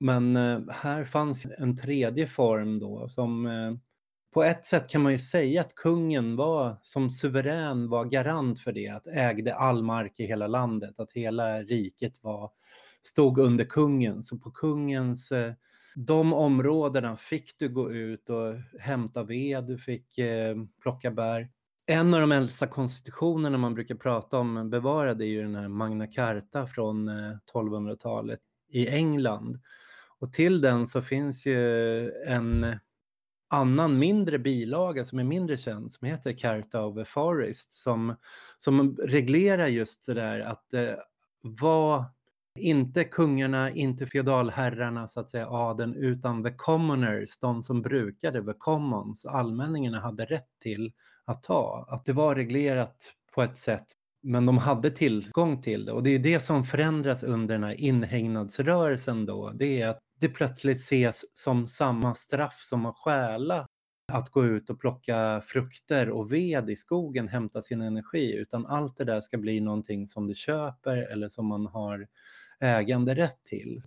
Men 0.03 0.35
eh, 0.35 0.59
här 0.69 1.03
fanns 1.03 1.45
en 1.57 1.75
tredje 1.75 2.27
form 2.27 2.79
då 2.79 3.09
som 3.09 3.45
eh, 3.45 3.73
på 4.33 4.43
ett 4.43 4.65
sätt 4.65 4.89
kan 4.89 5.01
man 5.01 5.11
ju 5.11 5.19
säga 5.19 5.61
att 5.61 5.75
kungen 5.75 6.35
var 6.35 6.77
som 6.81 7.09
suverän 7.09 7.89
var 7.89 8.05
garant 8.05 8.59
för 8.59 8.71
det, 8.71 8.89
att 8.89 9.07
ägde 9.07 9.55
all 9.55 9.83
mark 9.83 10.19
i 10.19 10.25
hela 10.25 10.47
landet, 10.47 10.99
att 10.99 11.13
hela 11.13 11.61
riket 11.61 12.23
var, 12.23 12.51
stod 13.03 13.37
under 13.39 13.65
kungen. 13.65 14.23
Så 14.23 14.37
på 14.37 14.51
kungens, 14.51 15.31
eh, 15.31 15.53
de 15.95 16.33
områdena 16.33 17.15
fick 17.15 17.59
du 17.59 17.69
gå 17.69 17.91
ut 17.91 18.29
och 18.29 18.55
hämta 18.79 19.23
ved, 19.23 19.63
du 19.63 19.77
fick 19.77 20.17
eh, 20.17 20.55
plocka 20.81 21.11
bär. 21.11 21.49
En 21.85 22.13
av 22.13 22.21
de 22.21 22.31
äldsta 22.31 22.67
konstitutionerna 22.67 23.57
man 23.57 23.73
brukar 23.73 23.95
prata 23.95 24.37
om 24.37 24.69
bevarade 24.69 25.25
är 25.25 25.29
ju 25.29 25.41
den 25.41 25.55
här 25.55 25.67
Magna 25.67 26.07
Carta 26.07 26.67
från 26.67 27.07
eh, 27.07 27.37
1200-talet 27.53 28.39
i 28.69 28.87
England. 28.87 29.59
Och 30.23 30.33
till 30.33 30.61
den 30.61 30.87
så 30.87 31.01
finns 31.01 31.45
ju 31.45 32.11
en 32.11 32.79
annan 33.49 33.99
mindre 33.99 34.39
bilaga 34.39 35.03
som 35.03 35.19
är 35.19 35.23
mindre 35.23 35.57
känd 35.57 35.91
som 35.91 36.07
heter 36.07 36.31
Carta 36.31 36.85
of 36.85 36.95
the 36.95 37.05
Forest 37.05 37.73
som, 37.73 38.15
som 38.57 38.97
reglerar 38.97 39.67
just 39.67 40.05
det 40.05 40.13
där 40.13 40.39
att 40.39 40.73
eh, 40.73 40.93
vad 41.41 42.05
inte 42.59 43.03
kungarna, 43.03 43.71
inte 43.71 44.07
feodalherrarna, 44.07 45.07
så 45.07 45.19
att 45.19 45.29
säga 45.29 45.47
adeln, 45.47 45.95
utan 45.95 46.43
the 46.43 46.53
commoners, 46.57 47.37
de 47.39 47.63
som 47.63 47.81
brukade 47.81 48.45
the 48.45 48.53
commons, 48.57 49.25
allmänningarna 49.25 49.99
hade 49.99 50.25
rätt 50.25 50.49
till 50.59 50.93
att 51.25 51.43
ta. 51.43 51.85
Att 51.89 52.05
det 52.05 52.13
var 52.13 52.35
reglerat 52.35 53.13
på 53.35 53.41
ett 53.43 53.57
sätt 53.57 53.85
men 54.23 54.45
de 54.45 54.57
hade 54.57 54.89
tillgång 54.89 55.61
till 55.61 55.85
det 55.85 55.91
och 55.91 56.03
det 56.03 56.09
är 56.09 56.19
det 56.19 56.39
som 56.39 56.63
förändras 56.63 57.23
under 57.23 57.55
den 57.55 57.63
här 57.63 57.81
inhägnadsrörelsen 57.81 59.25
då. 59.25 59.49
Det 59.49 59.81
är 59.81 59.89
att 59.89 60.02
det 60.23 60.29
plötsligt 60.29 60.77
ses 60.77 61.25
som 61.37 61.67
samma 61.67 62.15
straff 62.15 62.59
som 62.61 62.85
att 62.85 62.97
stjäla 62.97 63.67
att 64.11 64.29
gå 64.29 64.45
ut 64.45 64.69
och 64.69 64.79
plocka 64.79 65.41
frukter 65.45 66.09
och 66.09 66.31
ved 66.31 66.69
i 66.69 66.75
skogen, 66.75 67.27
hämta 67.27 67.61
sin 67.61 67.81
energi, 67.81 68.35
utan 68.35 68.65
allt 68.65 68.97
det 68.97 69.03
där 69.03 69.21
ska 69.21 69.37
bli 69.37 69.59
någonting 69.59 70.07
som 70.07 70.27
du 70.27 70.35
köper 70.35 70.97
eller 70.97 71.27
som 71.27 71.47
man 71.47 71.65
har 71.65 72.07
äganderätt 72.59 73.43
till. 73.43 73.81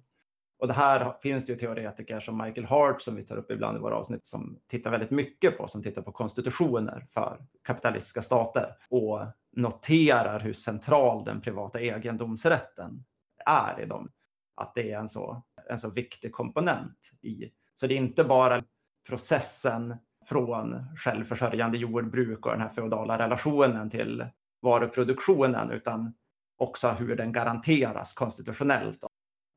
Och 0.58 0.68
det 0.68 0.74
här 0.74 1.14
finns 1.22 1.46
det 1.46 1.52
ju 1.52 1.58
teoretiker 1.58 2.20
som 2.20 2.38
Michael 2.38 2.66
Hart 2.66 3.02
som 3.02 3.16
vi 3.16 3.24
tar 3.24 3.36
upp 3.36 3.50
ibland 3.50 3.76
i 3.76 3.80
våra 3.80 3.96
avsnitt 3.96 4.26
som 4.26 4.58
tittar 4.66 4.90
väldigt 4.90 5.10
mycket 5.10 5.58
på, 5.58 5.68
som 5.68 5.82
tittar 5.82 6.02
på 6.02 6.12
konstitutioner 6.12 7.06
för 7.14 7.46
kapitalistiska 7.66 8.22
stater 8.22 8.76
och 8.90 9.26
noterar 9.52 10.40
hur 10.40 10.52
central 10.52 11.24
den 11.24 11.40
privata 11.40 11.80
egendomsrätten 11.80 13.04
är 13.46 13.80
i 13.80 13.86
dem. 13.86 14.10
Att 14.54 14.74
det 14.74 14.92
är 14.92 14.98
en 14.98 15.08
så, 15.08 15.42
en 15.70 15.78
så 15.78 15.90
viktig 15.90 16.32
komponent 16.32 17.10
i. 17.22 17.50
Så 17.74 17.86
det 17.86 17.94
är 17.94 17.98
inte 17.98 18.24
bara 18.24 18.62
processen 19.08 19.96
från 20.28 20.96
självförsörjande 20.96 21.78
jordbruk 21.78 22.46
och 22.46 22.52
den 22.52 22.60
här 22.60 22.68
feodala 22.68 23.18
relationen 23.18 23.90
till 23.90 24.26
varuproduktionen, 24.62 25.70
utan 25.70 26.14
också 26.58 26.90
hur 26.90 27.16
den 27.16 27.32
garanteras 27.32 28.12
konstitutionellt 28.12 29.04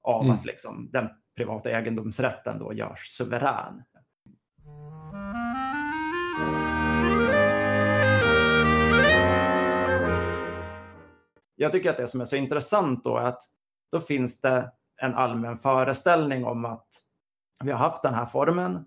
av 0.04 0.24
mm. 0.24 0.36
att 0.36 0.46
liksom 0.46 0.90
den 0.92 1.10
privata 1.36 1.70
egendomsrätten 1.70 2.60
då 2.60 2.74
görs 2.74 3.00
suverän. 3.00 3.84
Jag 11.56 11.72
tycker 11.72 11.90
att 11.90 11.98
det 11.98 12.08
som 12.08 12.22
är 12.22 12.26
så 12.26 12.36
intressant 12.36 13.04
då 13.04 13.18
är 13.18 13.24
att 13.24 13.42
då 13.92 14.00
finns 14.00 14.42
det 14.42 14.72
en 15.02 15.16
allmän 15.16 15.58
föreställning 15.58 16.46
om 16.46 16.66
att 16.66 16.88
vi 17.64 17.72
har 17.72 17.80
haft 17.80 18.04
den 18.04 18.14
här 18.14 18.26
formen 18.26 18.86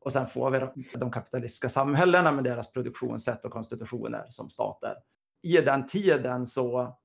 och 0.00 0.12
sen 0.12 0.26
får 0.26 0.50
vi 0.50 0.88
de 0.98 1.10
kapitalistiska 1.10 1.68
samhällena 1.68 2.32
med 2.32 2.44
deras 2.44 2.72
produktionssätt 2.72 3.44
och 3.44 3.52
konstitutioner 3.52 4.26
som 4.30 4.50
stater. 4.50 4.94
I 5.42 5.56
den 5.56 5.86
tiden 5.86 6.46
så 6.46 6.96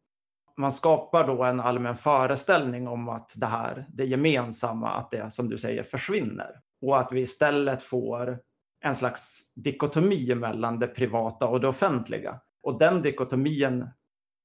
man 0.58 0.72
skapar 0.72 1.28
då 1.28 1.44
en 1.44 1.60
allmän 1.60 1.96
föreställning 1.96 2.88
om 2.88 3.10
att 3.10 3.34
det 3.36 3.46
här, 3.46 3.86
det 3.94 4.06
gemensamma, 4.06 4.92
att 4.92 5.12
det 5.12 5.32
som 5.32 5.50
du 5.50 5.58
säger 5.58 5.84
försvinner. 5.84 6.60
Och 6.82 7.00
att 7.00 7.12
vi 7.12 7.22
istället 7.22 7.84
får 7.84 8.40
en 8.82 8.96
slags 8.96 9.54
dikotomi 9.56 10.36
mellan 10.36 10.80
det 10.80 10.88
privata 10.88 11.48
och 11.48 11.62
det 11.62 11.68
offentliga. 11.68 12.40
Och 12.64 12.80
den 12.80 13.02
dikotomin 13.02 13.90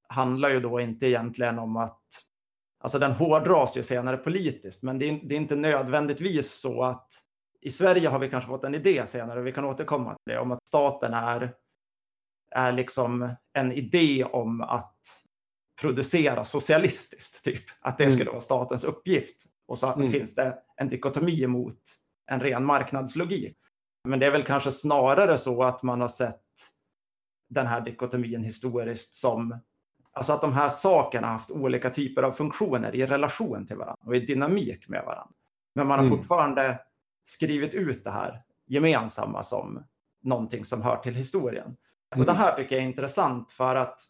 handlar 0.09 0.51
ju 0.51 0.61
då 0.61 0.81
inte 0.81 1.07
egentligen 1.07 1.59
om 1.59 1.77
att, 1.77 2.03
alltså 2.81 2.99
den 2.99 3.13
hårdras 3.13 3.77
ju 3.77 3.83
senare 3.83 4.17
politiskt, 4.17 4.83
men 4.83 4.99
det 4.99 5.09
är, 5.09 5.21
det 5.23 5.35
är 5.35 5.37
inte 5.37 5.57
nödvändigtvis 5.57 6.53
så 6.53 6.83
att 6.83 7.23
i 7.61 7.71
Sverige 7.71 8.09
har 8.09 8.19
vi 8.19 8.31
kanske 8.31 8.49
fått 8.49 8.65
en 8.65 8.75
idé 8.75 9.07
senare, 9.07 9.43
vi 9.43 9.53
kan 9.53 9.65
återkomma 9.65 10.11
till 10.11 10.35
det, 10.35 10.39
om 10.39 10.53
att 10.53 10.69
staten 10.69 11.15
är, 11.15 11.55
är 12.51 12.73
liksom 12.73 13.35
en 13.53 13.73
idé 13.73 14.25
om 14.25 14.61
att 14.61 14.97
producera 15.81 16.45
socialistiskt, 16.45 17.45
typ. 17.45 17.65
Att 17.81 17.99
det 17.99 18.05
mm. 18.05 18.15
skulle 18.15 18.31
vara 18.31 18.41
statens 18.41 18.85
uppgift. 18.85 19.45
Och 19.67 19.79
så 19.79 19.93
mm. 19.93 20.11
finns 20.11 20.35
det 20.35 20.59
en 20.77 20.89
dikotomi 20.89 21.47
mot 21.47 21.81
en 22.31 22.41
ren 22.41 22.65
marknadslogik. 22.65 23.57
Men 24.09 24.19
det 24.19 24.27
är 24.27 24.31
väl 24.31 24.43
kanske 24.43 24.71
snarare 24.71 25.39
så 25.39 25.63
att 25.63 25.83
man 25.83 26.01
har 26.01 26.09
sett 26.09 26.41
den 27.49 27.67
här 27.67 27.81
dikotomin 27.81 28.43
historiskt 28.43 29.15
som 29.15 29.61
Alltså 30.13 30.33
att 30.33 30.41
de 30.41 30.53
här 30.53 30.69
sakerna 30.69 31.27
har 31.27 31.35
haft 31.35 31.51
olika 31.51 31.91
typer 31.91 32.23
av 32.23 32.33
funktioner 32.33 32.95
i 32.95 33.07
relation 33.07 33.67
till 33.67 33.77
varandra 33.77 34.03
och 34.07 34.17
i 34.17 34.21
dynamik 34.21 34.89
med 34.89 35.05
varandra. 35.05 35.35
Men 35.75 35.87
man 35.87 35.99
har 35.99 36.07
mm. 36.07 36.19
fortfarande 36.19 36.81
skrivit 37.25 37.75
ut 37.75 38.05
det 38.05 38.11
här 38.11 38.43
gemensamma 38.67 39.43
som 39.43 39.85
någonting 40.23 40.65
som 40.65 40.83
hör 40.83 40.97
till 40.97 41.15
historien. 41.15 41.65
Mm. 41.67 42.21
Och 42.21 42.27
det 42.27 42.33
här 42.33 42.57
tycker 42.57 42.77
jag 42.77 42.83
är 42.83 42.89
intressant 42.89 43.53
för 43.53 43.77
att 43.77 44.01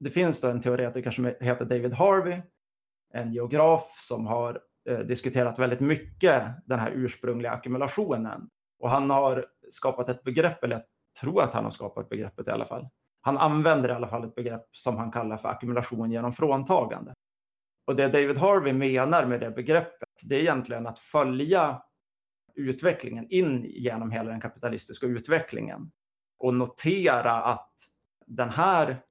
det 0.00 0.10
finns 0.10 0.40
då 0.40 0.48
en 0.48 0.60
teoretiker 0.60 1.10
som 1.10 1.24
heter 1.40 1.64
David 1.64 1.92
Harvey, 1.92 2.42
en 3.12 3.32
geograf 3.32 3.96
som 3.98 4.26
har 4.26 4.60
eh, 4.88 4.98
diskuterat 4.98 5.58
väldigt 5.58 5.80
mycket 5.80 6.44
den 6.66 6.78
här 6.78 6.90
ursprungliga 6.90 7.52
ackumulationen. 7.52 8.50
Och 8.78 8.90
han 8.90 9.10
har 9.10 9.46
skapat 9.70 10.08
ett 10.08 10.22
begrepp, 10.22 10.64
eller 10.64 10.76
jag 10.76 10.84
tror 11.20 11.42
att 11.42 11.54
han 11.54 11.64
har 11.64 11.70
skapat 11.70 12.08
begreppet 12.08 12.48
i 12.48 12.50
alla 12.50 12.64
fall. 12.64 12.88
Han 13.26 13.38
använder 13.38 13.88
i 13.88 13.92
alla 13.92 14.08
fall 14.08 14.24
ett 14.24 14.34
begrepp 14.34 14.66
som 14.72 14.96
han 14.96 15.10
kallar 15.10 15.36
för 15.36 15.48
ackumulation 15.48 16.10
genom 16.10 16.32
fråntagande. 16.32 17.14
Och 17.86 17.96
det 17.96 18.08
David 18.08 18.38
Harvey 18.38 18.72
menar 18.72 19.26
med 19.26 19.40
det 19.40 19.50
begreppet, 19.50 20.08
det 20.22 20.36
är 20.36 20.40
egentligen 20.40 20.86
att 20.86 20.98
följa 20.98 21.82
utvecklingen 22.54 23.26
in 23.30 23.64
genom 23.64 24.10
hela 24.10 24.30
den 24.30 24.40
kapitalistiska 24.40 25.06
utvecklingen 25.06 25.90
och 26.38 26.54
notera 26.54 27.42
att 27.42 27.74
den 28.26 28.50
här 28.50 29.02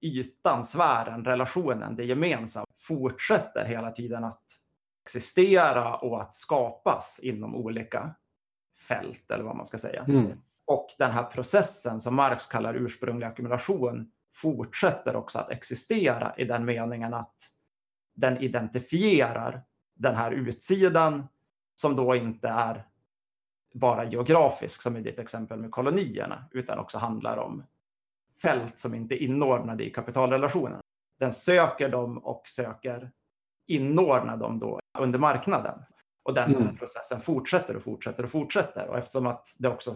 ytan, 0.00 0.64
sfären, 0.64 1.24
relationen, 1.24 1.96
det 1.96 2.04
gemensamma 2.04 2.66
fortsätter 2.80 3.64
hela 3.64 3.90
tiden 3.90 4.24
att 4.24 4.44
existera 5.04 5.96
och 5.96 6.20
att 6.20 6.34
skapas 6.34 7.20
inom 7.22 7.56
olika 7.56 8.14
fält 8.88 9.30
eller 9.30 9.44
vad 9.44 9.56
man 9.56 9.66
ska 9.66 9.78
säga. 9.78 10.04
Mm. 10.08 10.32
Och 10.66 10.86
den 10.98 11.10
här 11.10 11.24
processen 11.24 12.00
som 12.00 12.14
Marx 12.14 12.46
kallar 12.46 12.74
ursprunglig 12.74 13.26
ackumulation 13.26 14.10
fortsätter 14.34 15.16
också 15.16 15.38
att 15.38 15.50
existera 15.50 16.34
i 16.36 16.44
den 16.44 16.64
meningen 16.64 17.14
att 17.14 17.34
den 18.14 18.38
identifierar 18.38 19.62
den 19.94 20.14
här 20.14 20.30
utsidan 20.30 21.26
som 21.74 21.96
då 21.96 22.14
inte 22.14 22.48
är 22.48 22.86
bara 23.74 24.04
geografisk 24.04 24.82
som 24.82 24.96
i 24.96 25.00
ditt 25.00 25.18
exempel 25.18 25.58
med 25.58 25.70
kolonierna 25.70 26.44
utan 26.50 26.78
också 26.78 26.98
handlar 26.98 27.36
om 27.36 27.64
fält 28.42 28.78
som 28.78 28.94
inte 28.94 29.14
är 29.14 29.22
inordnade 29.22 29.84
i 29.84 29.90
kapitalrelationen. 29.90 30.80
Den 31.18 31.32
söker 31.32 31.88
dem 31.88 32.18
och 32.18 32.46
söker 32.46 33.10
inordna 33.66 34.36
dem 34.36 34.58
då 34.58 34.80
under 34.98 35.18
marknaden. 35.18 35.78
Och 36.22 36.34
den 36.34 36.54
mm. 36.54 36.76
processen 36.76 37.20
fortsätter 37.20 37.76
och 37.76 37.82
fortsätter 37.82 38.24
och 38.24 38.30
fortsätter. 38.30 38.88
Och 38.88 38.98
eftersom 38.98 39.26
att 39.26 39.54
det 39.58 39.68
också 39.68 39.94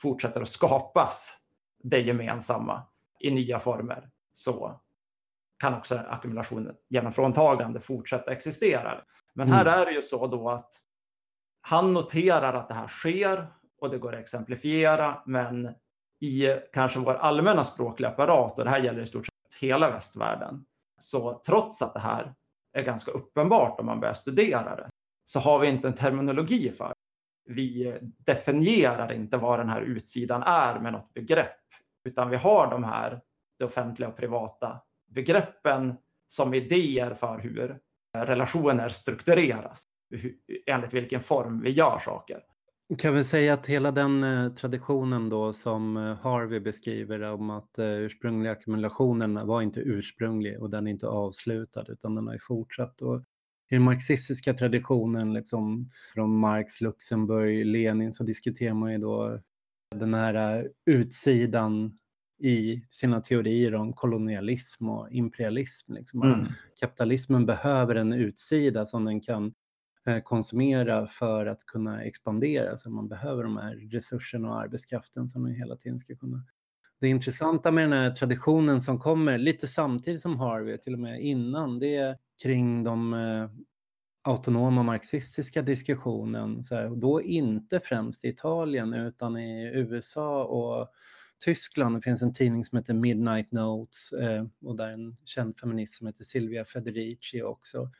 fortsätter 0.00 0.40
att 0.40 0.48
skapas 0.48 1.38
det 1.82 2.00
gemensamma 2.00 2.82
i 3.20 3.30
nya 3.30 3.58
former 3.58 4.10
så 4.32 4.80
kan 5.58 5.74
också 5.74 6.00
ackumulationen 6.08 6.74
genom 6.88 7.12
fråntagande 7.12 7.80
fortsätta 7.80 8.32
existera. 8.32 9.00
Men 9.34 9.48
här 9.48 9.66
mm. 9.66 9.80
är 9.80 9.86
det 9.86 9.92
ju 9.92 10.02
så 10.02 10.26
då 10.26 10.50
att 10.50 10.72
han 11.60 11.92
noterar 11.92 12.54
att 12.54 12.68
det 12.68 12.74
här 12.74 12.88
sker 12.88 13.46
och 13.80 13.90
det 13.90 13.98
går 13.98 14.14
att 14.14 14.20
exemplifiera, 14.20 15.22
men 15.26 15.74
i 16.20 16.46
kanske 16.72 16.98
vår 16.98 17.14
allmänna 17.14 17.64
språkliga 17.64 18.10
apparat, 18.10 18.58
och 18.58 18.64
det 18.64 18.70
här 18.70 18.82
gäller 18.82 19.00
i 19.00 19.06
stort 19.06 19.26
sett 19.26 19.60
hela 19.60 19.90
västvärlden, 19.90 20.64
så 20.98 21.40
trots 21.46 21.82
att 21.82 21.94
det 21.94 22.00
här 22.00 22.34
är 22.72 22.82
ganska 22.82 23.10
uppenbart 23.10 23.80
om 23.80 23.86
man 23.86 24.00
börjar 24.00 24.14
studera 24.14 24.76
det, 24.76 24.88
så 25.24 25.40
har 25.40 25.58
vi 25.58 25.68
inte 25.68 25.88
en 25.88 25.94
terminologi 25.94 26.70
för. 26.70 26.92
Vi 27.48 27.98
definierar 28.26 29.12
inte 29.12 29.36
vad 29.36 29.58
den 29.58 29.68
här 29.68 29.80
utsidan 29.80 30.42
är 30.42 30.80
med 30.80 30.92
något 30.92 31.14
begrepp, 31.14 31.56
utan 32.04 32.30
vi 32.30 32.36
har 32.36 32.70
de 32.70 32.84
här, 32.84 33.20
det 33.58 33.64
offentliga 33.64 34.08
och 34.08 34.16
privata 34.16 34.80
begreppen 35.06 35.94
som 36.26 36.54
idéer 36.54 37.14
för 37.14 37.38
hur 37.38 37.78
relationer 38.14 38.88
struktureras, 38.88 39.82
enligt 40.66 40.94
vilken 40.94 41.20
form 41.20 41.60
vi 41.60 41.70
gör 41.70 41.98
saker. 41.98 42.40
Kan 42.98 43.14
vi 43.14 43.24
säga 43.24 43.54
att 43.54 43.66
hela 43.66 43.92
den 43.92 44.24
eh, 44.24 44.52
traditionen 44.52 45.28
då 45.28 45.52
som 45.52 45.96
eh, 45.96 46.16
Harvey 46.16 46.60
beskriver 46.60 47.22
om 47.22 47.50
att 47.50 47.78
eh, 47.78 47.86
ursprungliga 47.86 48.52
ackumulationen 48.52 49.46
var 49.46 49.62
inte 49.62 49.80
ursprunglig 49.80 50.62
och 50.62 50.70
den 50.70 50.86
är 50.86 50.90
inte 50.90 51.08
avslutad 51.08 51.84
utan 51.88 52.14
den 52.14 52.26
har 52.26 52.34
ju 52.34 52.40
fortsatt. 52.40 53.02
Och 53.02 53.24
i 53.70 53.74
den 53.74 53.82
marxistiska 53.82 54.54
traditionen 54.54 55.32
liksom, 55.32 55.90
från 56.14 56.38
Marx, 56.38 56.80
Luxemburg, 56.80 57.66
Lenin 57.66 58.12
så 58.12 58.24
diskuterar 58.24 58.74
man 58.74 58.92
ju 58.92 58.98
då 58.98 59.40
den 59.96 60.14
här 60.14 60.68
utsidan 60.86 61.98
i 62.40 62.84
sina 62.90 63.20
teorier 63.20 63.74
om 63.74 63.92
kolonialism 63.92 64.88
och 64.88 65.10
imperialism. 65.10 65.92
Liksom. 65.92 66.22
Mm. 66.22 66.46
Kapitalismen 66.80 67.46
behöver 67.46 67.94
en 67.94 68.12
utsida 68.12 68.86
som 68.86 69.04
den 69.04 69.20
kan 69.20 69.54
Eh, 70.08 70.20
konsumera 70.20 71.06
för 71.06 71.46
att 71.46 71.66
kunna 71.66 72.04
expandera. 72.04 72.78
Så 72.78 72.90
man 72.90 73.08
behöver 73.08 73.42
de 73.42 73.56
här 73.56 73.74
resurserna 73.74 74.48
och 74.48 74.60
arbetskraften 74.60 75.28
som 75.28 75.42
man 75.42 75.52
hela 75.52 75.76
tiden 75.76 75.98
ska 75.98 76.16
kunna. 76.16 76.42
Det 77.00 77.08
intressanta 77.08 77.70
med 77.70 77.84
den 77.84 77.92
här 77.92 78.10
traditionen 78.10 78.80
som 78.80 78.98
kommer 78.98 79.38
lite 79.38 79.68
samtidigt 79.68 80.22
som 80.22 80.36
Harvey, 80.36 80.78
till 80.78 80.94
och 80.94 81.00
med 81.00 81.20
innan, 81.20 81.78
det 81.78 81.96
är 81.96 82.16
kring 82.42 82.84
de 82.84 83.14
eh, 83.14 83.50
autonoma 84.22 84.82
marxistiska 84.82 85.62
diskussionen. 85.62 86.64
Så 86.64 86.74
här, 86.74 86.90
och 86.90 86.98
då 86.98 87.22
inte 87.22 87.80
främst 87.80 88.24
i 88.24 88.28
Italien 88.28 88.94
utan 88.94 89.36
i 89.36 89.70
USA 89.74 90.44
och 90.44 90.88
Tyskland. 91.44 91.96
Det 91.96 92.02
finns 92.02 92.22
en 92.22 92.34
tidning 92.34 92.64
som 92.64 92.78
heter 92.78 92.94
Midnight 92.94 93.52
Notes 93.52 94.12
eh, 94.12 94.44
och 94.64 94.76
där 94.76 94.90
en 94.90 95.16
känd 95.24 95.58
feminist 95.58 95.94
som 95.94 96.06
heter 96.06 96.24
Silvia 96.24 96.64
Federici 96.64 97.42
också 97.42 97.90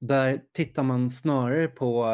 där 0.00 0.42
tittar 0.52 0.82
man 0.82 1.10
snarare 1.10 1.68
på 1.68 2.06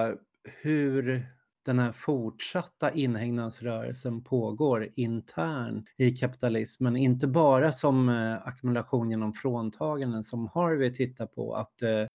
hur 0.45 1.27
den 1.65 1.79
här 1.79 1.93
fortsatta 1.93 2.91
inhägnadsrörelsen 2.93 4.25
pågår 4.25 4.89
intern 4.95 5.87
i 5.97 6.11
kapitalismen. 6.11 6.97
Inte 6.97 7.27
bara 7.27 7.73
som 7.73 8.09
eh, 8.09 8.47
ackumulation 8.47 9.11
genom 9.11 9.33
fråntaganden 9.33 10.25
som 10.25 10.49
Harvey 10.55 10.93
tittar 10.93 11.27
på, 11.27 11.55
att 11.55 11.83
eh, 11.83 12.07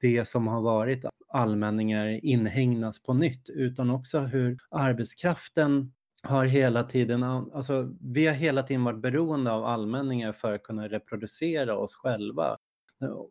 det 0.00 0.28
som 0.28 0.46
har 0.46 0.60
varit 0.60 1.04
allmänningar 1.28 2.24
inhägnas 2.24 3.02
på 3.02 3.14
nytt, 3.14 3.48
utan 3.48 3.90
också 3.90 4.20
hur 4.20 4.58
arbetskraften 4.70 5.92
har 6.22 6.44
hela 6.44 6.82
tiden, 6.82 7.22
alltså 7.22 7.94
vi 8.00 8.26
har 8.26 8.34
hela 8.34 8.62
tiden 8.62 8.84
varit 8.84 9.02
beroende 9.02 9.52
av 9.52 9.64
allmänningar 9.64 10.32
för 10.32 10.52
att 10.52 10.62
kunna 10.62 10.88
reproducera 10.88 11.76
oss 11.76 11.94
själva 11.94 12.56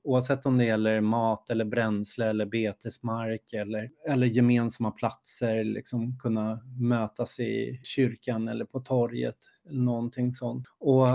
oavsett 0.04 0.46
om 0.46 0.58
det 0.58 0.66
gäller 0.66 1.02
mat 1.02 1.50
eller 1.50 1.66
bränsle 1.66 2.26
eller 2.26 2.46
betesmark 2.46 3.54
eller, 3.54 3.90
eller 4.08 4.28
gemensamma 4.28 4.92
platser, 4.92 5.64
liksom 5.64 6.20
kunna 6.20 6.60
mötas 6.80 7.40
i 7.40 7.80
kyrkan 7.84 8.48
eller 8.48 8.66
på 8.66 8.80
torget, 8.80 9.38
någonting 9.70 10.34
sånt. 10.34 10.68
Och 10.80 11.08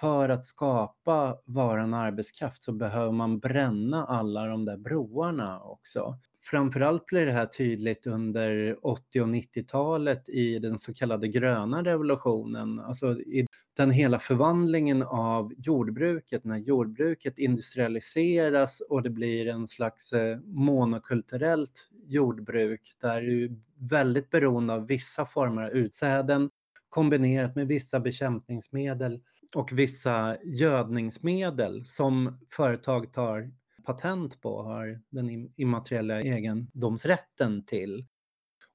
för 0.00 0.28
att 0.28 0.44
skapa 0.44 1.36
varan 1.44 1.94
arbetskraft 1.94 2.62
så 2.62 2.72
behöver 2.72 3.12
man 3.12 3.38
bränna 3.38 4.04
alla 4.04 4.46
de 4.46 4.64
där 4.64 4.76
broarna 4.76 5.60
också. 5.60 6.18
Framförallt 6.42 7.06
blir 7.06 7.26
det 7.26 7.32
här 7.32 7.46
tydligt 7.46 8.06
under 8.06 8.78
80 8.86 9.20
och 9.20 9.28
90-talet 9.28 10.28
i 10.28 10.58
den 10.58 10.78
så 10.78 10.94
kallade 10.94 11.28
gröna 11.28 11.82
revolutionen, 11.82 12.80
alltså 12.80 13.20
i 13.20 13.46
den 13.76 13.90
hela 13.90 14.18
förvandlingen 14.18 15.02
av 15.02 15.52
jordbruket, 15.56 16.44
när 16.44 16.58
jordbruket 16.58 17.38
industrialiseras 17.38 18.80
och 18.80 19.02
det 19.02 19.10
blir 19.10 19.48
en 19.48 19.66
slags 19.68 20.12
eh, 20.12 20.38
monokulturellt 20.44 21.90
jordbruk 22.06 22.92
där 23.00 23.20
du 23.20 23.44
är 23.44 23.50
väldigt 23.90 24.30
beroende 24.30 24.72
av 24.72 24.86
vissa 24.86 25.26
former 25.26 25.62
av 25.62 25.70
utsäden 25.70 26.50
kombinerat 26.88 27.56
med 27.56 27.66
vissa 27.66 28.00
bekämpningsmedel 28.00 29.22
och 29.54 29.72
vissa 29.72 30.36
gödningsmedel 30.44 31.86
som 31.86 32.38
företag 32.50 33.12
tar 33.12 33.50
patent 33.84 34.40
på 34.40 34.48
och 34.48 34.64
har 34.64 35.00
den 35.10 35.52
immateriella 35.56 36.20
egendomsrätten 36.20 37.64
till. 37.64 38.06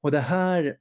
Och 0.01 0.11
det 0.11 0.19
här 0.19 0.77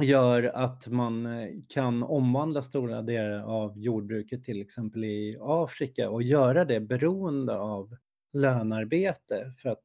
gör 0.00 0.42
att 0.42 0.88
man 0.88 1.26
eh, 1.26 1.48
kan 1.68 2.02
omvandla 2.02 2.62
stora 2.62 3.02
delar 3.02 3.42
av 3.42 3.78
jordbruket 3.78 4.44
till 4.44 4.60
exempel 4.60 5.04
i 5.04 5.36
Afrika 5.40 6.10
och 6.10 6.22
göra 6.22 6.64
det 6.64 6.80
beroende 6.80 7.58
av 7.58 7.96
lönarbete 8.32 9.52
för 9.62 9.68
att 9.68 9.82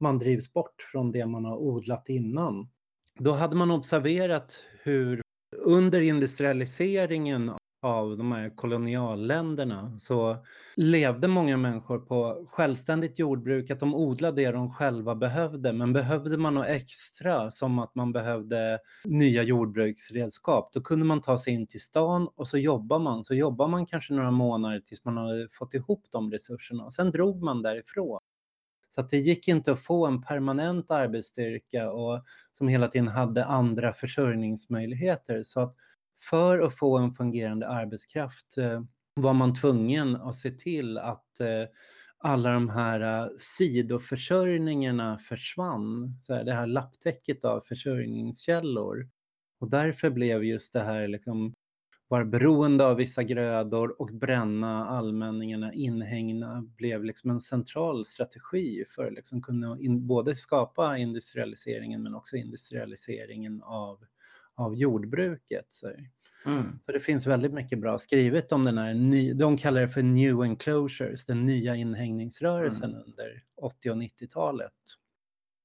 man 0.00 0.18
drivs 0.18 0.52
bort 0.52 0.82
från 0.92 1.12
det 1.12 1.26
man 1.26 1.44
har 1.44 1.56
odlat 1.56 2.08
innan. 2.08 2.68
Då 3.18 3.32
hade 3.32 3.56
man 3.56 3.70
observerat 3.70 4.64
hur 4.82 5.22
under 5.56 6.00
industrialiseringen 6.00 7.52
av 7.82 8.16
de 8.16 8.32
här 8.32 8.56
kolonialländerna 8.56 9.98
så 9.98 10.36
levde 10.76 11.28
många 11.28 11.56
människor 11.56 11.98
på 11.98 12.46
självständigt 12.48 13.18
jordbruk, 13.18 13.70
att 13.70 13.80
de 13.80 13.94
odlade 13.94 14.42
det 14.42 14.50
de 14.50 14.70
själva 14.70 15.14
behövde. 15.14 15.72
Men 15.72 15.92
behövde 15.92 16.36
man 16.36 16.54
något 16.54 16.66
extra, 16.66 17.50
som 17.50 17.78
att 17.78 17.94
man 17.94 18.12
behövde 18.12 18.78
nya 19.04 19.42
jordbruksredskap, 19.42 20.72
då 20.72 20.80
kunde 20.80 21.04
man 21.04 21.20
ta 21.20 21.38
sig 21.38 21.52
in 21.52 21.66
till 21.66 21.80
stan 21.80 22.28
och 22.34 22.48
så 22.48 22.58
jobbar 22.58 22.98
man. 22.98 23.24
Så 23.24 23.34
jobbar 23.34 23.68
man 23.68 23.86
kanske 23.86 24.14
några 24.14 24.30
månader 24.30 24.80
tills 24.80 25.04
man 25.04 25.16
hade 25.16 25.48
fått 25.52 25.74
ihop 25.74 26.04
de 26.10 26.30
resurserna 26.32 26.84
och 26.84 26.92
sen 26.92 27.10
drog 27.10 27.42
man 27.42 27.62
därifrån. 27.62 28.20
Så 28.94 29.00
att 29.00 29.08
det 29.08 29.18
gick 29.18 29.48
inte 29.48 29.72
att 29.72 29.80
få 29.80 30.06
en 30.06 30.22
permanent 30.22 30.90
arbetsstyrka 30.90 31.90
och 31.90 32.24
som 32.52 32.68
hela 32.68 32.88
tiden 32.88 33.08
hade 33.08 33.44
andra 33.44 33.92
försörjningsmöjligheter. 33.92 35.42
Så 35.42 35.60
att 35.60 35.74
för 36.20 36.60
att 36.60 36.78
få 36.78 36.98
en 36.98 37.14
fungerande 37.14 37.68
arbetskraft 37.68 38.58
eh, 38.58 38.82
var 39.14 39.34
man 39.34 39.54
tvungen 39.54 40.16
att 40.16 40.36
se 40.36 40.50
till 40.50 40.98
att 40.98 41.40
eh, 41.40 41.64
alla 42.18 42.52
de 42.52 42.68
här 42.68 43.00
eh, 43.00 43.28
sidoförsörjningarna 43.38 45.18
försvann. 45.18 46.18
Så 46.22 46.34
här, 46.34 46.44
det 46.44 46.52
här 46.52 46.66
lapptäcket 46.66 47.44
av 47.44 47.60
försörjningskällor. 47.60 49.08
Och 49.60 49.70
därför 49.70 50.10
blev 50.10 50.44
just 50.44 50.72
det 50.72 50.80
här 50.80 51.08
liksom 51.08 51.54
vara 52.10 52.24
beroende 52.24 52.86
av 52.86 52.96
vissa 52.96 53.22
grödor 53.22 54.00
och 54.00 54.10
bränna 54.12 54.86
allmänningarna, 54.86 55.72
inhägna, 55.72 56.64
blev 56.76 57.04
liksom 57.04 57.30
en 57.30 57.40
central 57.40 58.06
strategi 58.06 58.84
för 58.88 59.06
att 59.06 59.12
liksom 59.12 59.42
kunna 59.42 59.78
in, 59.80 60.06
både 60.06 60.36
skapa 60.36 60.98
industrialiseringen 60.98 62.02
men 62.02 62.14
också 62.14 62.36
industrialiseringen 62.36 63.62
av, 63.62 63.98
av 64.56 64.74
jordbruket. 64.74 65.66
Så. 65.68 65.90
Mm. 66.46 66.78
så 66.86 66.92
det 66.92 67.00
finns 67.00 67.26
väldigt 67.26 67.52
mycket 67.52 67.78
bra 67.78 67.98
skrivet 67.98 68.52
om 68.52 68.64
den 68.64 68.78
här, 68.78 68.94
ny, 68.94 69.32
de 69.32 69.56
kallar 69.56 69.80
det 69.80 69.88
för 69.88 70.02
new 70.02 70.42
enclosures, 70.42 71.26
den 71.26 71.46
nya 71.46 71.76
inhägningsrörelsen 71.76 72.90
mm. 72.90 73.02
under 73.02 73.42
80 73.62 73.90
och 73.90 73.96
90-talet. 73.96 74.72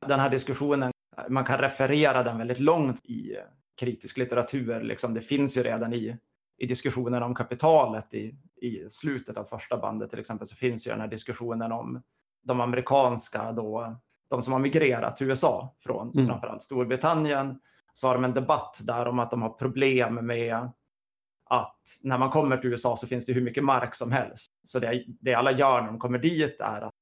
Den 0.08 0.20
här 0.20 0.30
diskussionen, 0.30 0.92
man 1.30 1.46
kan 1.46 1.58
referera 1.58 2.24
den 2.24 2.38
väldigt 2.38 2.60
långt 2.60 3.06
i 3.06 3.36
kritisk 3.80 4.18
litteratur. 4.18 4.82
Liksom. 4.82 5.14
Det 5.14 5.22
finns 5.22 5.58
ju 5.58 5.64
redan 5.64 5.94
i 5.94 6.18
i 6.58 6.66
diskussionen 6.66 7.24
om 7.24 7.36
kapitalet 7.36 8.14
i, 8.14 8.36
i 8.62 8.90
slutet 8.90 9.38
av 9.38 9.44
första 9.46 9.78
bandet 9.78 10.10
till 10.10 10.20
exempel 10.20 10.48
så 10.48 10.56
finns 10.56 10.88
ju 10.88 10.92
den 10.92 11.02
här 11.02 11.08
diskussionen 11.08 11.72
om 11.72 12.02
de 12.44 12.62
amerikanska 12.62 13.52
då, 13.52 13.96
de 14.30 14.42
som 14.42 14.54
har 14.54 14.60
migrerat 14.60 15.16
till 15.16 15.28
USA 15.28 15.76
från 15.80 16.12
mm. 16.12 16.28
framförallt 16.28 16.62
Storbritannien. 16.62 17.60
Så 17.98 18.08
har 18.08 18.14
de 18.14 18.24
en 18.24 18.34
debatt 18.34 18.80
där 18.84 19.08
om 19.08 19.20
att 19.20 19.32
de 19.32 19.42
har 19.42 19.50
problem 19.50 20.16
med 20.16 20.70
att 21.50 21.80
när 22.02 22.18
man 22.18 22.30
kommer 22.30 22.58
till 22.58 22.70
USA 22.70 22.98
så 22.98 23.08
finns 23.08 23.26
det 23.26 23.34
hur 23.34 23.42
mycket 23.42 23.64
mark 23.64 23.96
som 23.96 24.12
helst. 24.12 24.52
Så 24.64 24.80
det, 24.80 25.04
det 25.08 25.34
alla 25.34 25.52
gör 25.52 25.82
när 25.82 25.88
de 25.88 26.00
kommer 26.00 26.20
dit 26.20 26.62
är 26.62 26.82
att 26.82 26.94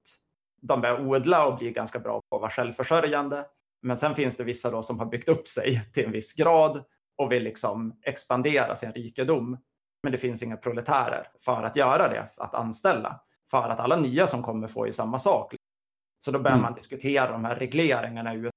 de 0.62 0.82
börjar 0.82 1.08
odla 1.08 1.46
och 1.46 1.58
blir 1.58 1.72
ganska 1.72 2.00
bra 2.00 2.22
på 2.30 2.36
att 2.36 2.42
vara 2.42 2.52
självförsörjande. 2.52 3.46
Men 3.82 3.98
sen 3.98 4.16
finns 4.16 4.38
det 4.38 4.44
vissa 4.44 4.72
då 4.72 4.84
som 4.84 5.00
har 5.00 5.06
byggt 5.06 5.30
upp 5.30 5.48
sig 5.48 5.92
till 5.94 6.06
en 6.06 6.12
viss 6.12 6.34
grad 6.34 6.84
och 7.18 7.32
vill 7.32 7.44
liksom 7.44 8.00
expandera 8.02 8.76
sin 8.76 8.92
rikedom. 8.92 9.58
Men 10.04 10.12
det 10.12 10.18
finns 10.18 10.44
inga 10.44 10.58
proletärer 10.58 11.28
för 11.40 11.64
att 11.64 11.76
göra 11.76 12.08
det, 12.08 12.30
att 12.38 12.56
anställa. 12.56 13.20
För 13.52 13.70
att 13.70 13.80
alla 13.80 13.96
nya 13.96 14.28
som 14.28 14.44
kommer 14.44 14.68
får 14.68 14.88
ju 14.88 14.94
samma 14.94 15.20
sak. 15.20 15.56
Så 16.20 16.32
då 16.32 16.40
börjar 16.40 16.58
mm. 16.58 16.64
man 16.64 16.74
diskutera 16.74 17.32
de 17.32 17.46
här 17.46 17.56
regleringarna 17.56 18.34
ur 18.34 18.53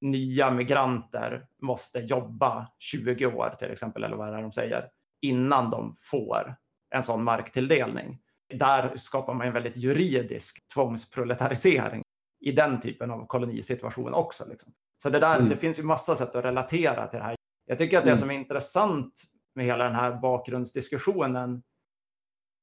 nya 0.00 0.50
migranter 0.50 1.46
måste 1.62 1.98
jobba 1.98 2.72
20 2.78 3.26
år 3.26 3.56
till 3.58 3.70
exempel, 3.70 4.04
eller 4.04 4.16
vad 4.16 4.34
är 4.34 4.42
de 4.42 4.52
säger, 4.52 4.88
innan 5.22 5.70
de 5.70 5.96
får 5.98 6.56
en 6.94 7.02
sån 7.02 7.24
marktilldelning. 7.24 8.18
Där 8.54 8.96
skapar 8.96 9.34
man 9.34 9.46
en 9.46 9.52
väldigt 9.52 9.76
juridisk 9.76 10.68
tvångsproletarisering 10.74 12.02
i 12.40 12.52
den 12.52 12.80
typen 12.80 13.10
av 13.10 13.26
kolonisituation 13.26 14.14
också. 14.14 14.44
Liksom. 14.48 14.72
Så 15.02 15.10
det, 15.10 15.18
där, 15.18 15.36
mm. 15.36 15.48
det 15.48 15.56
finns 15.56 15.78
ju 15.78 15.82
massa 15.82 16.16
sätt 16.16 16.34
att 16.34 16.44
relatera 16.44 17.06
till 17.06 17.18
det 17.18 17.24
här 17.24 17.38
jag 17.68 17.78
tycker 17.78 17.98
att 17.98 18.04
det 18.04 18.10
mm. 18.10 18.18
som 18.18 18.30
är 18.30 18.34
intressant 18.34 19.22
med 19.54 19.64
hela 19.64 19.84
den 19.84 19.94
här 19.94 20.20
bakgrundsdiskussionen 20.20 21.62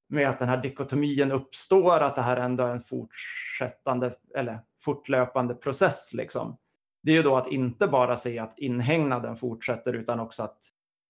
med 0.09 0.29
att 0.29 0.39
den 0.39 0.47
här 0.47 0.57
dikotomin 0.57 1.31
uppstår, 1.31 1.99
att 1.99 2.15
det 2.15 2.21
här 2.21 2.37
ändå 2.37 2.63
är 2.63 2.71
en 2.71 2.81
fortsättande 2.81 4.15
eller 4.35 4.59
fortlöpande 4.81 5.55
process. 5.55 6.13
Liksom. 6.13 6.57
Det 7.05 7.11
är 7.11 7.15
ju 7.15 7.23
då 7.23 7.37
att 7.37 7.47
inte 7.47 7.87
bara 7.87 8.17
se 8.17 8.39
att 8.39 8.59
inhägnaden 8.59 9.35
fortsätter 9.35 9.93
utan 9.93 10.19
också 10.19 10.43
att 10.43 10.57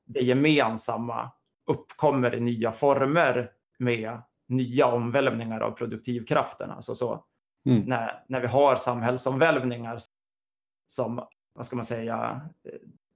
det 0.06 0.20
gemensamma 0.20 1.32
uppkommer 1.68 2.36
i 2.36 2.40
nya 2.40 2.72
former 2.72 3.52
med 3.80 4.22
nya 4.48 4.88
omvälvningar 4.88 5.60
av 5.60 5.72
produktivkraften. 5.72 6.72
Alltså 6.72 6.96
så, 6.96 7.24
mm. 7.66 7.82
när, 7.82 8.24
när 8.28 8.42
vi 8.42 8.48
har 8.48 8.76
samhällsomvälvningar 8.76 10.00
som, 10.88 11.28
vad 11.54 11.66
ska 11.66 11.76
man 11.76 11.86
säga, 11.86 12.42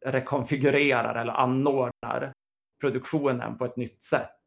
rekonfigurerar 0.05 1.15
eller 1.15 1.33
anordnar 1.33 2.33
produktionen 2.81 3.57
på 3.57 3.65
ett 3.65 3.77
nytt 3.77 4.03
sätt 4.03 4.39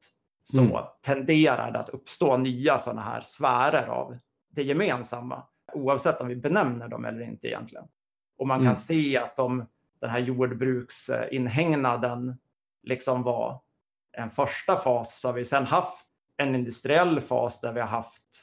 så 0.45 0.61
mm. 0.61 0.85
tenderar 1.01 1.71
det 1.71 1.79
att 1.79 1.89
uppstå 1.89 2.37
nya 2.37 2.79
sådana 2.79 3.03
här 3.03 3.21
sfärer 3.21 3.87
av 3.87 4.19
det 4.51 4.63
gemensamma 4.63 5.43
oavsett 5.73 6.21
om 6.21 6.29
vi 6.29 6.37
benämner 6.37 6.89
dem 6.89 7.05
eller 7.05 7.23
inte 7.23 7.49
egentligen. 7.49 7.85
Och 8.43 8.49
man 8.49 8.59
kan 8.59 8.67
mm. 8.67 8.75
se 8.75 9.17
att 9.17 9.37
de, 9.37 9.67
den 10.01 10.11
här 10.11 10.19
jordbruksinhägnaden 10.19 12.39
liksom 12.83 13.23
var 13.23 13.61
en 14.13 14.31
första 14.31 14.77
fas 14.77 15.21
så 15.21 15.29
har 15.29 15.33
vi 15.33 15.45
sedan 15.45 15.67
haft 15.67 16.07
en 16.37 16.55
industriell 16.55 17.21
fas 17.21 17.61
där 17.61 17.73
vi 17.73 17.81
har 17.81 17.89
haft 17.89 18.43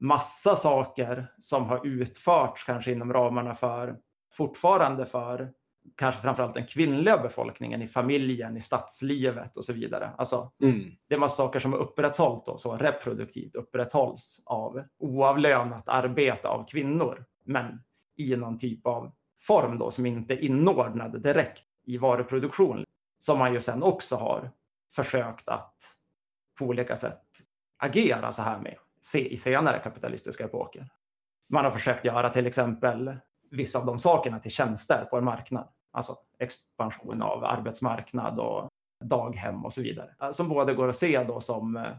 massa 0.00 0.56
saker 0.56 1.32
som 1.38 1.64
har 1.64 1.86
utförts 1.86 2.64
kanske 2.64 2.92
inom 2.92 3.12
ramarna 3.12 3.54
för 3.54 3.96
fortfarande 4.32 5.06
för 5.06 5.52
kanske 5.96 6.22
framförallt 6.22 6.54
den 6.54 6.66
kvinnliga 6.66 7.18
befolkningen 7.18 7.82
i 7.82 7.88
familjen, 7.88 8.56
i 8.56 8.60
stadslivet 8.60 9.56
och 9.56 9.64
så 9.64 9.72
vidare. 9.72 10.10
Alltså, 10.18 10.52
mm. 10.62 10.90
Det 11.08 11.14
är 11.14 11.18
massa 11.18 11.36
saker 11.36 11.58
som 11.58 11.72
är 11.72 11.76
upprätthållt 11.76 12.46
då, 12.46 12.58
så 12.58 12.76
reproduktivt 12.76 13.54
upprätthålls 13.54 14.42
av 14.46 14.82
oavlönat 14.98 15.88
arbete 15.88 16.48
av 16.48 16.66
kvinnor, 16.66 17.24
men 17.44 17.80
i 18.16 18.36
någon 18.36 18.58
typ 18.58 18.86
av 18.86 19.12
form 19.40 19.78
då 19.78 19.90
som 19.90 20.06
inte 20.06 20.34
är 20.34 20.38
inordnad 20.38 21.22
direkt 21.22 21.64
i 21.84 21.98
varuproduktion, 21.98 22.84
som 23.18 23.38
man 23.38 23.54
ju 23.54 23.60
sen 23.60 23.82
också 23.82 24.16
har 24.16 24.50
försökt 24.94 25.48
att 25.48 25.76
på 26.58 26.64
olika 26.64 26.96
sätt 26.96 27.22
agera 27.78 28.32
så 28.32 28.42
här 28.42 28.58
med 28.58 28.76
i 29.14 29.36
senare 29.36 29.78
kapitalistiska 29.78 30.44
epoker. 30.44 30.88
Man 31.48 31.64
har 31.64 31.72
försökt 31.72 32.04
göra 32.04 32.30
till 32.30 32.46
exempel 32.46 33.16
vissa 33.50 33.78
av 33.78 33.86
de 33.86 33.98
sakerna 33.98 34.38
till 34.38 34.50
tjänster 34.50 35.04
på 35.04 35.16
en 35.16 35.24
marknad. 35.24 35.68
Alltså 35.92 36.16
expansion 36.38 37.22
av 37.22 37.44
arbetsmarknad 37.44 38.38
och 38.38 38.68
daghem 39.04 39.64
och 39.64 39.72
så 39.72 39.82
vidare. 39.82 40.32
Som 40.32 40.48
både 40.48 40.74
går 40.74 40.88
att 40.88 40.96
se 40.96 41.24
då 41.24 41.40
som 41.40 41.76
eh, 41.76 41.92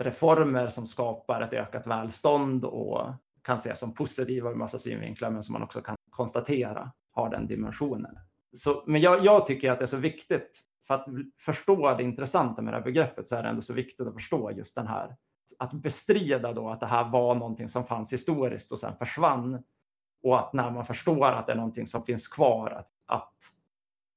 reformer 0.00 0.68
som 0.68 0.86
skapar 0.86 1.40
ett 1.40 1.52
ökat 1.52 1.86
välstånd 1.86 2.64
och 2.64 3.12
kan 3.42 3.56
ses 3.56 3.80
som 3.80 3.94
positiva 3.94 4.50
ur 4.50 4.54
massa 4.54 4.78
synvinklar, 4.78 5.30
men 5.30 5.42
som 5.42 5.52
man 5.52 5.62
också 5.62 5.80
kan 5.80 5.97
konstatera 6.18 6.92
har 7.12 7.30
den 7.30 7.46
dimensionen. 7.46 8.18
Så, 8.52 8.82
men 8.86 9.00
jag, 9.00 9.24
jag 9.24 9.46
tycker 9.46 9.70
att 9.70 9.78
det 9.78 9.84
är 9.84 9.86
så 9.86 9.96
viktigt, 9.96 10.60
för 10.86 10.94
att 10.94 11.06
förstå 11.38 11.94
det 11.94 12.02
intressanta 12.02 12.62
med 12.62 12.72
det 12.72 12.76
här 12.76 12.84
begreppet, 12.84 13.28
så 13.28 13.36
är 13.36 13.42
det 13.42 13.48
ändå 13.48 13.62
så 13.62 13.74
viktigt 13.74 14.06
att 14.06 14.14
förstå 14.14 14.50
just 14.50 14.74
den 14.74 14.86
här, 14.86 15.16
att 15.58 15.72
bestrida 15.72 16.52
då 16.52 16.68
att 16.68 16.80
det 16.80 16.86
här 16.86 17.10
var 17.10 17.34
någonting 17.34 17.68
som 17.68 17.84
fanns 17.84 18.12
historiskt 18.12 18.72
och 18.72 18.78
sen 18.78 18.96
försvann 18.96 19.62
och 20.22 20.38
att 20.38 20.52
när 20.52 20.70
man 20.70 20.84
förstår 20.84 21.26
att 21.26 21.46
det 21.46 21.52
är 21.52 21.56
någonting 21.56 21.86
som 21.86 22.04
finns 22.04 22.28
kvar, 22.28 22.70
att, 22.70 22.88
att 23.06 23.34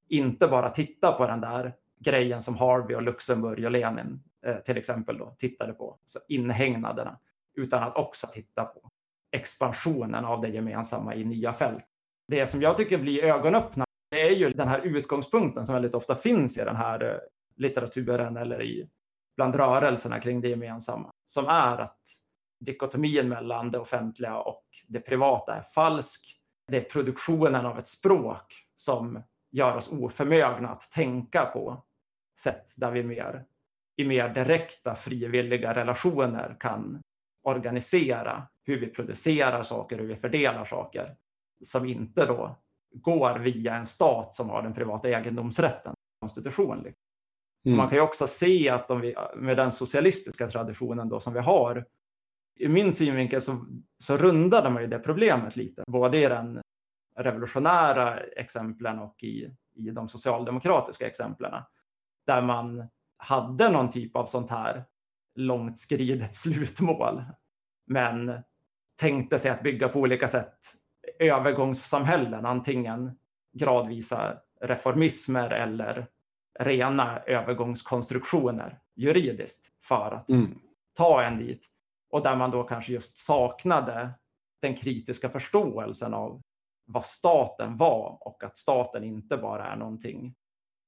inte 0.08 0.48
bara 0.48 0.70
titta 0.70 1.12
på 1.12 1.28
den 1.28 1.42
där 1.42 1.74
grejen 2.00 2.42
som 2.42 2.58
Harvey 2.58 2.96
och 2.96 3.02
Luxemburg 3.02 3.66
och 3.66 3.72
Lenin 3.72 4.24
eh, 4.46 4.58
till 4.58 4.78
exempel 4.78 5.18
då, 5.18 5.36
tittade 5.38 5.74
på, 5.74 6.00
så 6.06 6.20
inhägnaderna, 6.28 7.20
utan 7.56 7.84
att 7.84 7.96
också 7.96 8.28
titta 8.28 8.66
på 8.66 8.92
expansionen 9.32 10.26
av 10.26 10.42
det 10.42 10.50
gemensamma 10.50 11.16
i 11.16 11.24
nya 11.24 11.54
fält. 11.54 11.86
Det 12.32 12.48
som 12.48 12.62
jag 12.62 12.78
tycker 12.78 12.98
blir 12.98 13.24
ögonöppna 13.24 13.86
det 14.12 14.22
är 14.22 14.36
ju 14.36 14.50
den 14.50 14.68
här 14.68 14.80
utgångspunkten 14.80 15.66
som 15.66 15.74
väldigt 15.74 15.96
ofta 15.96 16.16
finns 16.16 16.58
i 16.58 16.64
den 16.64 16.76
här 16.76 17.04
eh, 17.04 17.18
litteraturen 17.58 18.38
eller 18.38 18.62
i, 18.62 18.90
bland 19.36 19.56
rörelserna 19.56 20.20
kring 20.20 20.42
det 20.42 20.50
gemensamma, 20.50 21.12
som 21.26 21.46
är 21.48 21.78
att 21.78 22.02
dikotomin 22.66 23.30
mellan 23.30 23.72
det 23.72 23.80
offentliga 23.80 24.38
och 24.38 24.64
det 24.88 25.00
privata 25.00 25.56
är 25.56 25.62
falsk. 25.62 26.22
Det 26.68 26.78
är 26.78 26.82
produktionen 26.82 27.66
av 27.66 27.78
ett 27.78 27.88
språk 27.88 28.54
som 28.76 29.24
gör 29.52 29.78
oss 29.78 29.92
oförmögna 29.92 30.70
att 30.70 30.92
tänka 30.92 31.46
på 31.46 31.84
sätt 32.40 32.74
där 32.78 32.92
vi 32.92 33.04
mer, 33.04 33.46
i 33.98 34.06
mer 34.06 34.30
direkta 34.30 34.96
frivilliga 34.96 35.76
relationer 35.76 36.56
kan 36.60 37.02
organisera 37.44 38.48
hur 38.64 38.80
vi 38.80 38.88
producerar 38.88 39.64
saker, 39.64 39.98
hur 39.98 40.08
vi 40.08 40.16
fördelar 40.16 40.66
saker 40.66 41.16
som 41.62 41.86
inte 41.86 42.26
då 42.26 42.56
går 42.94 43.40
via 43.40 43.76
en 43.76 43.86
stat 43.86 44.34
som 44.34 44.50
har 44.50 44.62
den 44.62 44.74
privata 44.74 45.10
egendomsrätten, 45.10 45.94
konstitution. 46.22 46.86
Mm. 47.66 47.78
Man 47.78 47.90
kan 47.90 47.98
ju 47.98 48.02
också 48.02 48.28
se 48.28 48.70
att 48.70 48.88
vi, 49.02 49.16
med 49.36 49.58
den 49.58 49.72
socialistiska 49.72 50.48
traditionen 50.48 51.10
då 51.10 51.20
som 51.20 51.34
vi 51.34 51.40
har, 51.40 51.86
i 52.60 52.68
min 52.68 52.94
synvinkel 52.94 53.42
så, 53.42 53.66
så 54.04 54.18
rundade 54.18 54.70
man 54.70 54.82
ju 54.82 54.88
det 54.88 55.00
problemet 55.00 55.56
lite, 55.56 55.84
både 55.88 56.18
i 56.18 56.28
den 56.28 56.62
revolutionära 57.18 58.20
exemplen 58.20 59.00
och 59.00 59.24
i, 59.24 59.56
i 59.76 59.90
de 59.92 60.08
socialdemokratiska 60.10 61.08
exemplen, 61.08 61.64
där 62.26 62.42
man 62.42 62.88
hade 63.18 63.70
någon 63.70 63.90
typ 63.90 64.16
av 64.16 64.26
sånt 64.26 64.50
här 64.50 64.84
långt 65.36 65.78
skridet 65.78 66.36
slutmål, 66.36 67.24
men 67.88 68.42
tänkte 68.96 69.40
sig 69.40 69.52
att 69.52 69.64
bygga 69.64 69.90
på 69.90 70.00
olika 70.00 70.28
sätt 70.28 70.58
övergångssamhällen, 71.22 72.46
antingen 72.46 73.18
gradvisa 73.54 74.38
reformismer 74.62 75.50
eller 75.50 76.08
rena 76.60 77.20
övergångskonstruktioner 77.20 78.80
juridiskt 78.96 79.68
för 79.84 80.12
att 80.12 80.30
mm. 80.30 80.60
ta 80.98 81.24
en 81.24 81.38
dit. 81.38 81.66
Och 82.10 82.24
där 82.24 82.36
man 82.36 82.52
då 82.52 82.64
kanske 82.64 82.94
just 82.94 83.18
saknade 83.18 84.10
den 84.62 84.76
kritiska 84.76 85.30
förståelsen 85.30 86.14
av 86.14 86.42
vad 86.86 87.06
staten 87.06 87.78
var 87.78 88.18
och 88.22 88.44
att 88.44 88.58
staten 88.58 89.04
inte 89.04 89.38
bara 89.38 89.68
är 89.68 89.76
någonting, 89.76 90.36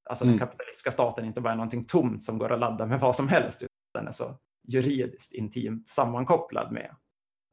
alltså 0.10 0.26
mm. 0.26 0.38
den 0.38 0.48
kapitalistiska 0.48 0.92
staten 0.92 1.26
inte 1.26 1.42
bara 1.42 1.54
är 1.54 1.58
någonting 1.58 1.86
tomt 1.86 2.24
som 2.24 2.38
går 2.38 2.52
att 2.52 2.60
ladda 2.60 2.86
med 2.86 3.00
vad 3.00 3.16
som 3.16 3.28
helst, 3.28 3.62
utan 3.62 3.70
den 3.94 4.08
är 4.08 4.12
så 4.12 4.38
juridiskt 4.68 5.34
intimt 5.34 5.88
sammankopplad 5.88 6.72
med 6.72 6.96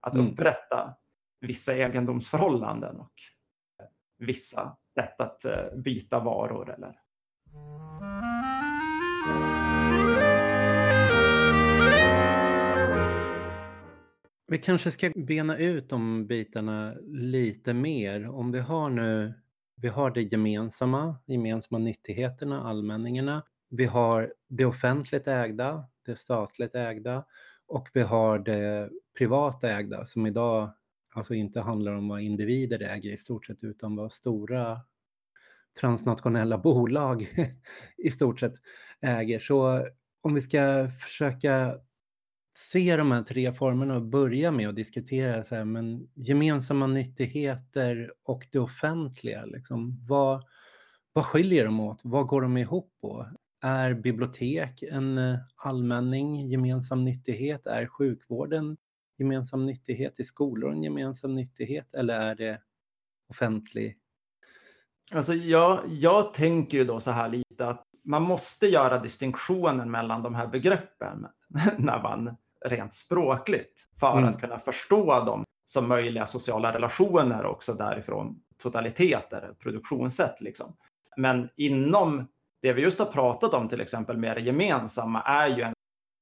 att 0.00 0.14
mm. 0.14 0.28
upprätta 0.28 0.94
vissa 1.40 1.74
egendomsförhållanden 1.74 3.00
och 3.00 3.12
vissa 4.18 4.76
sätt 4.84 5.20
att 5.20 5.44
eh, 5.44 5.74
byta 5.76 6.20
varor 6.20 6.74
eller 6.74 6.96
Vi 14.50 14.58
kanske 14.58 14.90
ska 14.90 15.12
bena 15.16 15.56
ut 15.56 15.88
de 15.88 16.26
bitarna 16.26 16.94
lite 17.08 17.74
mer. 17.74 18.30
Om 18.30 18.52
vi 18.52 18.58
har 18.58 18.90
nu, 18.90 19.34
vi 19.76 19.88
har 19.88 20.10
det 20.10 20.22
gemensamma, 20.22 21.16
gemensamma 21.26 21.78
nyttigheterna, 21.78 22.60
allmänningarna. 22.60 23.42
Vi 23.68 23.84
har 23.84 24.34
det 24.48 24.64
offentligt 24.64 25.28
ägda, 25.28 25.84
det 26.06 26.16
statligt 26.16 26.74
ägda 26.74 27.24
och 27.66 27.88
vi 27.94 28.00
har 28.02 28.38
det 28.38 28.90
privat 29.18 29.64
ägda 29.64 30.06
som 30.06 30.26
idag 30.26 30.70
alltså 31.14 31.34
inte 31.34 31.60
handlar 31.60 31.92
om 31.92 32.08
vad 32.08 32.20
individer 32.20 32.82
äger 32.82 33.10
i 33.10 33.16
stort 33.16 33.46
sett 33.46 33.64
utan 33.64 33.96
vad 33.96 34.12
stora 34.12 34.78
transnationella 35.80 36.58
bolag 36.58 37.28
i 37.96 38.10
stort 38.10 38.40
sett 38.40 38.54
äger. 39.00 39.38
Så 39.38 39.86
om 40.20 40.34
vi 40.34 40.40
ska 40.40 40.88
försöka 41.00 41.78
se 42.56 42.96
de 42.96 43.12
här 43.12 43.22
tre 43.22 43.52
formerna 43.52 43.96
och 43.96 44.02
börja 44.02 44.52
med 44.52 44.68
att 44.68 44.76
diskutera 44.76 45.44
så 45.44 45.54
här, 45.54 45.64
men 45.64 46.08
gemensamma 46.14 46.86
nyttigheter 46.86 48.12
och 48.22 48.46
det 48.52 48.58
offentliga, 48.58 49.44
liksom, 49.44 50.06
vad, 50.08 50.44
vad 51.12 51.24
skiljer 51.24 51.64
de 51.64 51.80
åt? 51.80 52.00
Vad 52.04 52.26
går 52.26 52.42
de 52.42 52.56
ihop 52.56 52.92
på? 53.00 53.26
Är 53.62 53.94
bibliotek 53.94 54.82
en 54.82 55.18
eh, 55.18 55.38
allmänning, 55.56 56.48
gemensam 56.48 57.02
nyttighet? 57.02 57.66
Är 57.66 57.86
sjukvården 57.86 58.76
gemensam 59.20 59.66
nyttighet? 59.66 60.20
Är 60.20 60.24
skolor 60.24 60.72
en 60.72 60.82
gemensam 60.82 61.34
nyttighet? 61.34 61.94
Eller 61.94 62.20
är 62.20 62.34
det 62.34 62.60
offentlig? 63.28 63.96
Alltså 65.12 65.34
jag, 65.34 65.80
jag 65.88 66.34
tänker 66.34 66.78
ju 66.78 66.84
då 66.84 67.00
så 67.00 67.10
här 67.10 67.28
lite 67.28 67.66
att 67.66 67.86
man 68.04 68.22
måste 68.22 68.66
göra 68.66 68.98
distinktionen 68.98 69.90
mellan 69.90 70.22
de 70.22 70.34
här 70.34 70.46
begreppen 70.46 71.26
när 71.78 72.02
man 72.02 72.36
rent 72.64 72.94
språkligt 72.94 73.88
för 74.00 74.18
mm. 74.18 74.24
att 74.24 74.40
kunna 74.40 74.58
förstå 74.58 75.24
dem 75.24 75.44
som 75.64 75.88
möjliga 75.88 76.26
sociala 76.26 76.72
relationer 76.72 77.46
också 77.46 77.74
därifrån 77.74 78.42
totaliteter, 78.62 79.54
produktionssätt 79.58 80.40
liksom. 80.40 80.76
Men 81.16 81.48
inom 81.56 82.28
det 82.62 82.72
vi 82.72 82.82
just 82.82 82.98
har 82.98 83.06
pratat 83.06 83.54
om, 83.54 83.68
till 83.68 83.80
exempel 83.80 84.16
med 84.16 84.36
det 84.36 84.40
gemensamma, 84.40 85.22
är 85.22 85.48
ju 85.48 85.62
en 85.62 85.74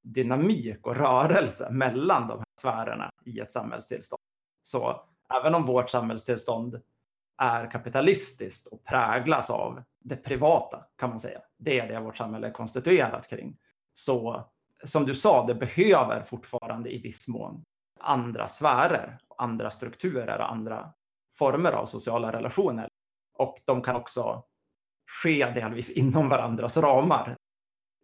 dynamik 0.02 0.86
och 0.86 0.96
rörelse 0.96 1.68
mellan 1.70 2.28
de 2.28 2.38
här 2.38 2.44
sfärerna 2.60 3.10
i 3.24 3.40
ett 3.40 3.52
samhällstillstånd. 3.52 4.20
Så 4.62 5.02
även 5.40 5.54
om 5.54 5.66
vårt 5.66 5.90
samhällstillstånd 5.90 6.80
är 7.42 7.70
kapitalistiskt 7.70 8.66
och 8.66 8.84
präglas 8.84 9.50
av 9.50 9.82
det 10.00 10.16
privata, 10.16 10.84
kan 10.96 11.10
man 11.10 11.20
säga. 11.20 11.40
Det 11.58 11.80
är 11.80 11.88
det 11.88 12.00
vårt 12.00 12.16
samhälle 12.16 12.46
är 12.46 12.52
konstituerat 12.52 13.30
kring. 13.30 13.56
Så 13.92 14.48
som 14.84 15.06
du 15.06 15.14
sa, 15.14 15.46
det 15.46 15.54
behöver 15.54 16.22
fortfarande 16.22 16.94
i 16.94 16.98
viss 16.98 17.28
mån 17.28 17.64
andra 18.00 18.48
sfärer, 18.48 19.18
andra 19.38 19.70
strukturer 19.70 20.38
och 20.38 20.52
andra 20.52 20.92
former 21.38 21.72
av 21.72 21.86
sociala 21.86 22.32
relationer. 22.32 22.88
Och 23.34 23.58
de 23.64 23.82
kan 23.82 23.96
också 23.96 24.42
ske 25.22 25.50
delvis 25.50 25.90
inom 25.90 26.28
varandras 26.28 26.76
ramar. 26.76 27.36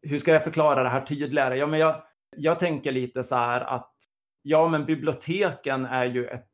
Hur 0.05 0.19
ska 0.19 0.33
jag 0.33 0.45
förklara 0.45 0.83
det 0.83 0.89
här 0.89 1.01
tydligare? 1.01 1.57
Ja, 1.57 1.67
men 1.67 1.81
jag, 1.81 2.03
jag 2.37 2.59
tänker 2.59 2.93
lite 2.93 3.25
så 3.25 3.37
här 3.37 3.61
att 3.61 3.95
ja, 4.43 4.69
men 4.69 4.85
biblioteken 4.85 5.85
är 5.85 6.05
ju 6.05 6.27
ett, 6.27 6.47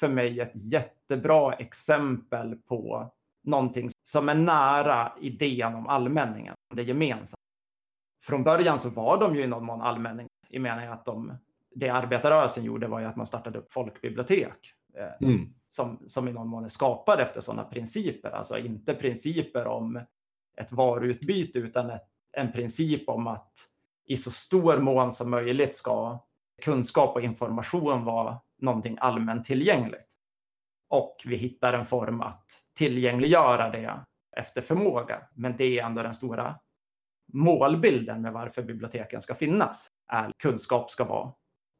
för 0.00 0.08
mig 0.08 0.40
ett 0.40 0.72
jättebra 0.72 1.52
exempel 1.52 2.56
på 2.56 3.12
någonting 3.44 3.90
som 4.02 4.28
är 4.28 4.34
nära 4.34 5.12
idén 5.20 5.74
om 5.74 5.86
allmänningen, 5.86 6.54
det 6.74 6.82
gemensamma. 6.82 7.38
Från 8.24 8.44
början 8.44 8.78
så 8.78 8.90
var 8.90 9.20
de 9.20 9.36
ju 9.36 9.42
i 9.42 9.46
någon 9.46 9.64
mån 9.64 9.80
allmänning 9.80 10.28
i 10.48 10.58
meningen 10.58 10.92
att 10.92 11.04
de, 11.04 11.32
det 11.74 11.88
arbetarrörelsen 11.88 12.64
gjorde 12.64 12.86
var 12.86 13.00
ju 13.00 13.06
att 13.06 13.16
man 13.16 13.26
startade 13.26 13.58
upp 13.58 13.72
folkbibliotek 13.72 14.74
eh, 14.94 15.28
mm. 15.28 15.54
som, 15.68 16.02
som 16.06 16.28
i 16.28 16.32
någon 16.32 16.48
mån 16.48 16.64
är 16.64 16.68
skapade 16.68 17.22
efter 17.22 17.40
sådana 17.40 17.64
principer. 17.64 18.30
Alltså 18.30 18.58
inte 18.58 18.94
principer 18.94 19.66
om 19.66 20.00
ett 20.56 20.72
varuutbyte 20.72 21.58
utan 21.58 21.90
ett, 21.90 22.11
en 22.32 22.52
princip 22.52 23.08
om 23.08 23.26
att 23.26 23.52
i 24.06 24.16
så 24.16 24.30
stor 24.30 24.78
mån 24.78 25.12
som 25.12 25.30
möjligt 25.30 25.74
ska 25.74 26.24
kunskap 26.62 27.16
och 27.16 27.22
information 27.22 28.04
vara 28.04 28.40
någonting 28.58 28.96
allmänt 29.00 29.44
tillgängligt. 29.44 30.08
Och 30.88 31.16
vi 31.24 31.36
hittar 31.36 31.72
en 31.72 31.84
form 31.84 32.20
att 32.20 32.44
tillgängliggöra 32.76 33.70
det 33.70 34.04
efter 34.36 34.60
förmåga. 34.60 35.22
Men 35.34 35.56
det 35.56 35.78
är 35.78 35.84
ändå 35.84 36.02
den 36.02 36.14
stora 36.14 36.54
målbilden 37.32 38.22
med 38.22 38.32
varför 38.32 38.62
biblioteken 38.62 39.20
ska 39.20 39.34
finnas. 39.34 39.88
Är 40.08 40.32
kunskap 40.38 40.90
ska 40.90 41.04
vara 41.04 41.32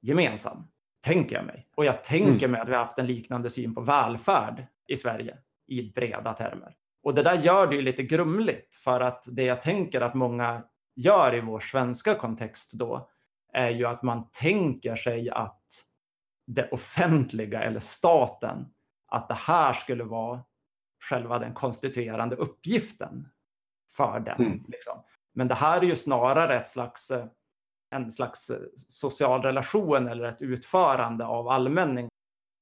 gemensam, 0.02 0.68
tänker 1.04 1.36
jag 1.36 1.44
mig. 1.44 1.68
Och 1.74 1.84
jag 1.84 2.04
tänker 2.04 2.46
mm. 2.46 2.50
mig 2.50 2.60
att 2.60 2.68
vi 2.68 2.72
har 2.72 2.84
haft 2.84 2.98
en 2.98 3.06
liknande 3.06 3.50
syn 3.50 3.74
på 3.74 3.80
välfärd 3.80 4.66
i 4.86 4.96
Sverige 4.96 5.38
i 5.66 5.92
breda 5.92 6.32
termer. 6.32 6.76
Och 7.02 7.14
det 7.14 7.22
där 7.22 7.34
gör 7.34 7.66
det 7.66 7.76
ju 7.76 7.82
lite 7.82 8.02
grumligt 8.02 8.74
för 8.74 9.00
att 9.00 9.24
det 9.30 9.42
jag 9.42 9.62
tänker 9.62 10.00
att 10.00 10.14
många 10.14 10.64
gör 10.94 11.34
i 11.34 11.40
vår 11.40 11.60
svenska 11.60 12.14
kontext 12.14 12.72
då 12.72 13.10
är 13.52 13.70
ju 13.70 13.86
att 13.86 14.02
man 14.02 14.30
tänker 14.30 14.96
sig 14.96 15.30
att 15.30 15.62
det 16.46 16.68
offentliga 16.70 17.62
eller 17.62 17.80
staten, 17.80 18.66
att 19.08 19.28
det 19.28 19.34
här 19.34 19.72
skulle 19.72 20.04
vara 20.04 20.44
själva 21.10 21.38
den 21.38 21.54
konstituerande 21.54 22.36
uppgiften 22.36 23.28
för 23.96 24.20
den. 24.20 24.46
Mm. 24.46 24.64
Liksom. 24.68 25.02
Men 25.34 25.48
det 25.48 25.54
här 25.54 25.80
är 25.80 25.86
ju 25.86 25.96
snarare 25.96 26.60
ett 26.60 26.68
slags, 26.68 27.10
eh, 27.10 27.26
en 27.90 28.10
slags 28.10 28.50
eh, 28.50 28.56
social 28.88 29.42
relation 29.42 30.08
eller 30.08 30.24
ett 30.24 30.42
utförande 30.42 31.26
av 31.26 31.48
allmänning 31.48 32.08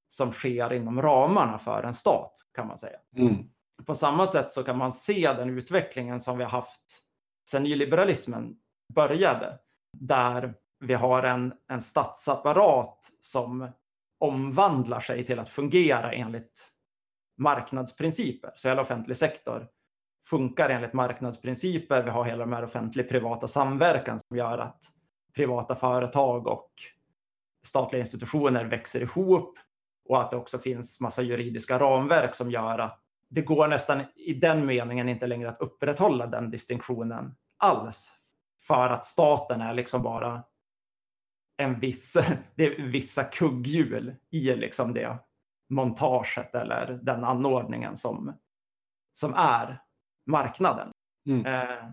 som 0.08 0.32
sker 0.32 0.72
inom 0.72 1.02
ramarna 1.02 1.58
för 1.58 1.82
en 1.82 1.94
stat, 1.94 2.32
kan 2.54 2.66
man 2.66 2.78
säga. 2.78 2.98
Mm. 3.16 3.50
På 3.86 3.94
samma 3.94 4.26
sätt 4.26 4.52
så 4.52 4.64
kan 4.64 4.78
man 4.78 4.92
se 4.92 5.32
den 5.32 5.58
utvecklingen 5.58 6.20
som 6.20 6.38
vi 6.38 6.44
har 6.44 6.50
haft 6.50 7.02
sedan 7.50 7.62
nyliberalismen 7.62 8.56
började, 8.94 9.58
där 9.98 10.54
vi 10.80 10.94
har 10.94 11.22
en, 11.22 11.54
en 11.68 11.80
statsapparat 11.80 13.12
som 13.20 13.68
omvandlar 14.18 15.00
sig 15.00 15.26
till 15.26 15.38
att 15.38 15.48
fungera 15.48 16.12
enligt 16.12 16.72
marknadsprinciper. 17.38 18.52
Så 18.56 18.68
hela 18.68 18.82
offentlig 18.82 19.16
sektor 19.16 19.68
funkar 20.26 20.70
enligt 20.70 20.92
marknadsprinciper. 20.92 22.02
Vi 22.02 22.10
har 22.10 22.24
hela 22.24 22.38
de 22.38 22.52
här 22.52 22.64
offentlig-privata 22.64 23.48
samverkan 23.48 24.18
som 24.20 24.36
gör 24.36 24.58
att 24.58 24.84
privata 25.34 25.74
företag 25.74 26.46
och 26.46 26.70
statliga 27.66 28.00
institutioner 28.00 28.64
växer 28.64 29.00
ihop 29.00 29.58
och 30.08 30.20
att 30.20 30.30
det 30.30 30.36
också 30.36 30.58
finns 30.58 31.00
massa 31.00 31.22
juridiska 31.22 31.78
ramverk 31.78 32.34
som 32.34 32.50
gör 32.50 32.78
att 32.78 32.99
det 33.30 33.42
går 33.42 33.68
nästan 33.68 34.02
i 34.14 34.34
den 34.34 34.66
meningen 34.66 35.08
inte 35.08 35.26
längre 35.26 35.48
att 35.48 35.60
upprätthålla 35.60 36.26
den 36.26 36.48
distinktionen 36.48 37.34
alls. 37.58 38.16
För 38.66 38.88
att 38.88 39.04
staten 39.04 39.60
är 39.60 39.74
liksom 39.74 40.02
bara 40.02 40.44
en 41.56 41.80
viss, 41.80 42.16
det 42.54 42.66
är 42.66 42.82
vissa 42.82 43.24
kugghjul 43.24 44.16
i 44.30 44.54
liksom 44.56 44.94
det 44.94 45.18
montaget 45.68 46.54
eller 46.54 46.98
den 47.02 47.24
anordningen 47.24 47.96
som, 47.96 48.36
som 49.12 49.34
är 49.34 49.82
marknaden. 50.26 50.90
Mm. 51.28 51.46
Eh, 51.46 51.90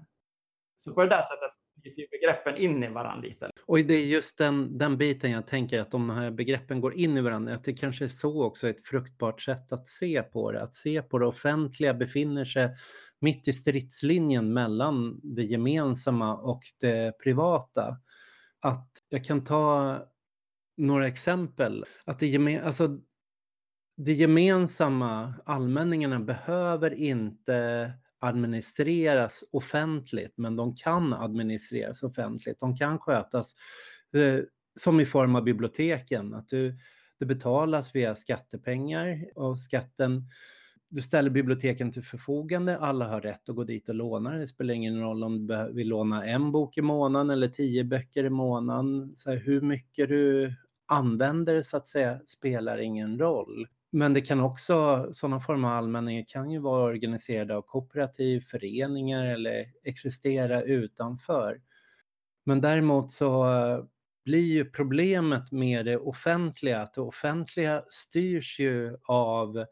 så 0.78 0.94
på 0.94 1.02
det 1.02 1.10
där 1.10 1.22
sättet 1.22 1.50
flyter 1.82 2.08
begreppen 2.12 2.58
in 2.58 2.84
i 2.84 2.88
varandra 2.88 3.28
lite. 3.28 3.52
Och 3.66 3.78
det 3.78 3.94
är 3.94 4.06
just 4.06 4.38
den, 4.38 4.78
den 4.78 4.98
biten 4.98 5.32
jag 5.32 5.48
tänker 5.48 5.80
att 5.80 5.92
de 5.92 6.10
här 6.10 6.32
begreppen 6.32 6.82
går 6.82 6.94
in 6.94 7.18
i 7.18 7.22
varandra. 7.22 7.54
Att 7.54 7.63
det 7.63 7.74
kanske 7.74 8.06
är 8.06 8.10
så 8.10 8.44
också 8.44 8.70
ett 8.70 8.86
fruktbart 8.86 9.42
sätt 9.42 9.72
att 9.72 9.88
se 9.88 10.24
på 10.24 10.52
det. 10.52 10.62
Att 10.62 10.74
se 10.74 11.02
på 11.02 11.20
det 11.20 11.26
offentliga 11.26 11.94
befinner 11.94 12.46
sig 12.46 12.70
mitt 13.20 13.48
i 13.48 13.54
stridslinjen 13.54 14.54
mellan 14.54 15.20
det 15.24 15.44
gemensamma 15.44 16.36
och 16.36 16.62
det 16.80 17.20
privata. 17.20 17.98
Att 18.62 18.90
jag 19.10 19.26
kan 19.26 19.44
ta 19.44 19.98
några 20.78 21.08
exempel. 21.08 21.86
Att 22.06 22.20
det, 22.20 22.28
geme 22.28 22.62
alltså, 22.62 23.00
det 23.98 24.13
gemensamma, 24.13 25.34
allmänningarna, 25.46 26.20
behöver 26.20 26.94
inte 26.94 27.92
administreras 28.19 29.43
offentligt, 29.51 30.34
men 30.38 30.56
de 30.56 30.75
kan 30.75 31.13
administreras 31.13 32.03
offentligt. 32.03 32.60
De 32.60 32.75
kan 32.75 32.99
skötas 32.99 33.56
eh, 34.15 34.39
som 34.75 34.99
i 34.99 35.06
form 35.06 35.36
av 35.36 35.43
biblioteken, 35.43 36.34
att 36.34 36.49
du, 36.49 36.77
det 37.19 37.25
betalas 37.25 37.95
via 37.95 38.15
skattepengar 38.15 39.25
och 39.36 39.60
skatten 39.60 40.23
du 40.89 41.01
ställer 41.01 41.30
biblioteken 41.30 41.91
till 41.91 42.03
förfogande, 42.03 42.77
alla 42.77 43.08
har 43.08 43.21
rätt 43.21 43.49
att 43.49 43.56
gå 43.56 43.63
dit 43.63 43.89
och 43.89 43.95
låna. 43.95 44.32
Det 44.32 44.47
spelar 44.47 44.73
ingen 44.73 45.01
roll 45.01 45.23
om 45.23 45.47
du 45.47 45.73
vill 45.73 45.88
låna 45.88 46.25
en 46.25 46.51
bok 46.51 46.77
i 46.77 46.82
månaden 46.82 47.30
eller 47.30 47.47
tio 47.47 47.84
böcker 47.84 48.23
i 48.23 48.30
månaden. 48.30 49.12
Så 49.15 49.30
här, 49.30 49.38
hur 49.38 49.62
mycket 49.62 50.10
du 50.10 50.53
använder 50.88 51.62
så 51.62 51.77
att 51.77 51.88
säga 51.88 52.19
spelar 52.25 52.77
ingen 52.77 53.19
roll. 53.19 53.67
Men 53.98 54.14
det 54.14 54.22
kan 54.22 54.40
också, 54.40 55.10
sådana 55.14 55.40
former 55.40 55.68
av 55.68 55.74
allmänningar 55.74 56.26
kan 56.28 56.50
ju 56.50 56.60
vara 56.60 56.84
organiserade 56.84 57.56
av 57.56 57.62
kooperativ, 57.62 58.40
föreningar 58.40 59.26
eller 59.26 59.66
existera 59.84 60.62
utanför. 60.62 61.62
Men 62.46 62.62
däremot 62.62 63.12
så 63.12 63.44
eh, 63.44 63.84
blir 64.26 64.46
ju 64.46 64.66
problemet 64.66 65.52
med 65.52 65.86
det 65.86 65.98
offentliga 65.98 66.82
att 66.82 66.94
det 66.94 67.02
offentliga 67.02 67.84
styrs 67.90 68.60
ju 68.60 68.98
av 69.04 69.66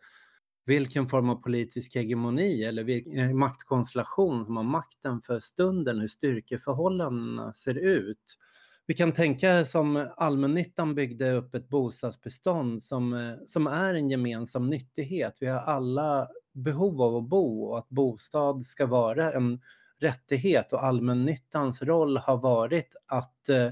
vilken 0.66 1.08
form 1.08 1.30
av 1.30 1.36
politisk 1.36 1.96
hegemoni 1.96 2.64
eller 2.64 2.84
vilken 2.84 3.20
eh, 3.20 3.34
maktkonstellation 3.34 4.46
som 4.46 4.58
har 4.58 4.64
makten 4.64 5.22
för 5.22 5.40
stunden, 5.40 6.00
hur 6.00 6.08
styrkeförhållandena 6.08 7.54
ser 7.54 7.78
ut. 7.78 8.38
Vi 8.88 8.94
kan 8.94 9.12
tänka 9.12 9.66
som 9.66 10.08
allmännyttan 10.18 10.96
byggde 10.96 11.32
upp 11.32 11.56
ett 11.56 11.70
bostadsbestånd 11.70 12.84
som, 12.84 13.14
eh, 13.14 13.36
som 13.46 13.68
är 13.68 13.94
en 13.94 14.10
gemensam 14.10 14.66
nyttighet. 14.66 15.38
Vi 15.40 15.48
har 15.48 15.60
alla 15.60 16.28
behov 16.54 17.02
av 17.02 17.16
att 17.16 17.30
bo 17.30 17.64
och 17.64 17.78
att 17.78 17.90
bostad 17.90 18.66
ska 18.66 18.86
vara 18.86 19.34
en 19.34 19.62
rättighet 20.00 20.74
och 20.74 20.84
allmännyttans 20.84 21.82
roll 21.82 22.18
har 22.18 22.38
varit 22.38 22.96
att 23.08 23.50
eh, 23.50 23.70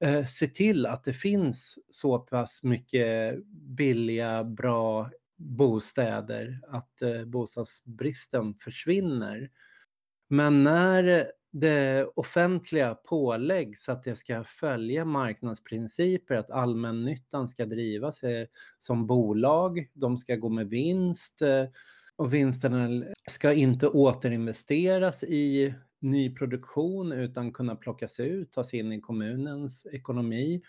eh 0.00 0.26
se 0.26 0.46
till 0.46 0.86
att 0.86 1.04
det 1.04 1.12
finns 1.12 1.78
så 1.90 2.18
pass 2.18 2.62
mycket 2.62 3.44
billiga, 3.76 4.44
bra 4.44 5.10
bostäder, 5.36 6.60
att 6.68 7.02
eh, 7.02 7.24
bostadsbristen 7.24 8.54
försvinner. 8.54 9.50
Men 10.28 10.64
när 10.64 11.32
det 11.50 12.06
offentliga 12.14 12.94
påläggs 12.94 13.88
att 13.88 14.02
det 14.02 14.16
ska 14.16 14.44
följa 14.44 15.04
marknadsprinciper, 15.04 16.34
att 16.34 16.50
allmännyttan 16.50 17.48
ska 17.48 17.66
drivas 17.66 18.20
som 18.78 19.06
bolag, 19.06 19.90
de 19.92 20.18
ska 20.18 20.36
gå 20.36 20.48
med 20.48 20.68
vinst 20.68 21.42
eh, 21.42 21.64
och 22.16 22.34
vinsterna 22.34 23.04
ska 23.30 23.52
inte 23.52 23.88
återinvesteras 23.88 25.24
i 25.24 25.74
nyproduktion 26.00 27.12
utan 27.12 27.52
kunna 27.52 27.76
plockas 27.76 28.20
ut, 28.20 28.52
tas 28.52 28.74
in 28.74 28.92
i 28.92 29.00
kommunens 29.00 29.86
ekonomi. 29.92 30.62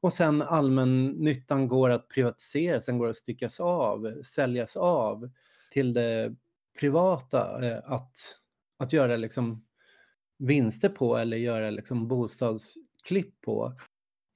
Och 0.00 0.12
sen 0.12 0.42
allmännyttan 0.42 1.68
går 1.68 1.90
att 1.90 2.08
privatisera, 2.08 2.80
sen 2.80 2.98
går 2.98 3.08
att 3.08 3.16
styckas 3.16 3.60
av, 3.60 4.22
säljas 4.22 4.76
av 4.76 5.30
till 5.70 5.92
det 5.92 6.34
privata 6.80 7.66
eh, 7.66 7.92
att, 7.92 8.16
att 8.78 8.92
göra 8.92 9.16
liksom 9.16 9.64
vinster 10.38 10.88
på 10.88 11.16
eller 11.16 11.36
göra 11.36 11.70
liksom 11.70 12.08
bostadsklipp 12.08 13.40
på. 13.40 13.72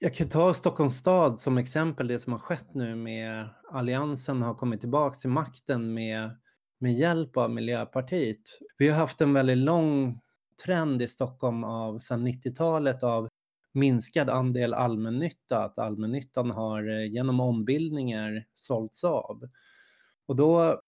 Jag 0.01 0.15
kan 0.15 0.29
ta 0.29 0.55
Stockholms 0.55 0.97
stad 0.97 1.41
som 1.41 1.59
exempel, 1.59 2.09
det 2.09 2.19
som 2.19 2.33
har 2.33 2.41
skett 2.41 2.75
nu 2.75 2.95
med 2.95 3.49
Alliansen 3.71 4.43
har 4.43 4.55
kommit 4.55 4.81
tillbaka 4.81 5.15
till 5.15 5.31
makten 5.31 5.95
med, 5.95 6.31
med 6.79 6.95
hjälp 6.95 7.37
av 7.37 7.51
Miljöpartiet. 7.51 8.41
Vi 8.79 8.89
har 8.89 8.97
haft 8.97 9.21
en 9.21 9.33
väldigt 9.33 9.59
lång 9.59 10.21
trend 10.65 11.03
i 11.03 11.09
Stockholm 11.09 11.65
av 11.65 11.99
sedan 11.99 12.29
90-talet 12.29 13.03
av 13.03 13.29
minskad 13.73 14.31
andel 14.31 14.75
allmännytta, 14.75 15.65
att 15.65 15.79
allmännyttan 15.79 16.51
har 16.51 16.89
eh, 16.89 17.13
genom 17.13 17.41
ombildningar 17.41 18.45
sålts 18.55 19.05
av. 19.05 19.49
Och 20.27 20.37
då, 20.37 20.81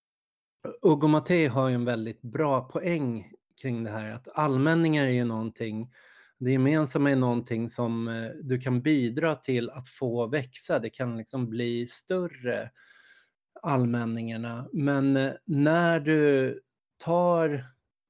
Ugo 0.82 1.08
Mattei 1.08 1.46
har 1.46 1.68
ju 1.68 1.74
en 1.74 1.84
väldigt 1.84 2.22
bra 2.22 2.68
poäng 2.68 3.32
kring 3.62 3.84
det 3.84 3.90
här 3.90 4.12
att 4.12 4.28
allmänningar 4.34 5.06
är 5.06 5.10
ju 5.10 5.24
någonting, 5.24 5.90
det 6.38 6.50
gemensamma 6.52 7.10
är 7.10 7.16
någonting 7.16 7.68
som 7.68 8.08
eh, 8.08 8.30
du 8.42 8.60
kan 8.60 8.82
bidra 8.82 9.34
till 9.34 9.70
att 9.70 9.88
få 9.88 10.26
växa, 10.26 10.78
det 10.78 10.90
kan 10.90 11.16
liksom 11.16 11.48
bli 11.50 11.86
större 11.86 12.70
allmänningarna. 13.62 14.68
Men 14.72 15.16
eh, 15.16 15.32
när 15.44 16.00
du 16.00 16.60
tar 17.04 17.64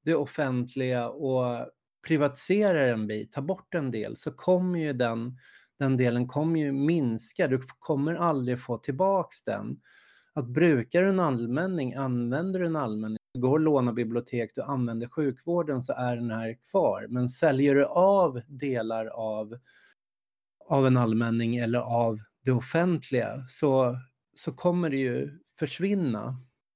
det 0.05 0.15
offentliga 0.15 1.09
och 1.09 1.67
privatiserar 2.07 2.87
en 2.87 3.07
bit, 3.07 3.31
tar 3.31 3.41
bort 3.41 3.75
en 3.75 3.91
del, 3.91 4.17
så 4.17 4.31
kommer 4.31 4.79
ju 4.79 4.93
den, 4.93 5.37
den 5.79 5.97
delen 5.97 6.27
kommer 6.27 6.59
ju 6.59 6.71
minska. 6.71 7.47
Du 7.47 7.61
kommer 7.79 8.15
aldrig 8.15 8.59
få 8.59 8.77
tillbaks 8.77 9.43
den. 9.43 9.79
Att 10.33 10.47
brukar 10.47 11.03
du 11.03 11.09
en 11.09 11.19
allmänning, 11.19 11.93
använder 11.93 12.59
du 12.59 12.65
en 12.65 12.75
allmänning, 12.75 13.17
går 13.33 13.51
och 13.51 13.59
lånar 13.59 13.93
bibliotek, 13.93 14.51
du 14.55 14.61
använder 14.61 15.07
sjukvården 15.07 15.83
så 15.83 15.93
är 15.93 16.15
den 16.15 16.31
här 16.31 16.57
kvar. 16.71 17.07
Men 17.09 17.29
säljer 17.29 17.75
du 17.75 17.85
av 17.85 18.41
delar 18.47 19.05
av, 19.05 19.57
av 20.69 20.87
en 20.87 20.97
allmänning 20.97 21.55
eller 21.55 21.79
av 21.79 22.19
det 22.45 22.51
offentliga 22.51 23.45
så, 23.47 23.97
så 24.33 24.53
kommer 24.53 24.89
det 24.89 24.97
ju 24.97 25.39
försvinna. 25.59 26.35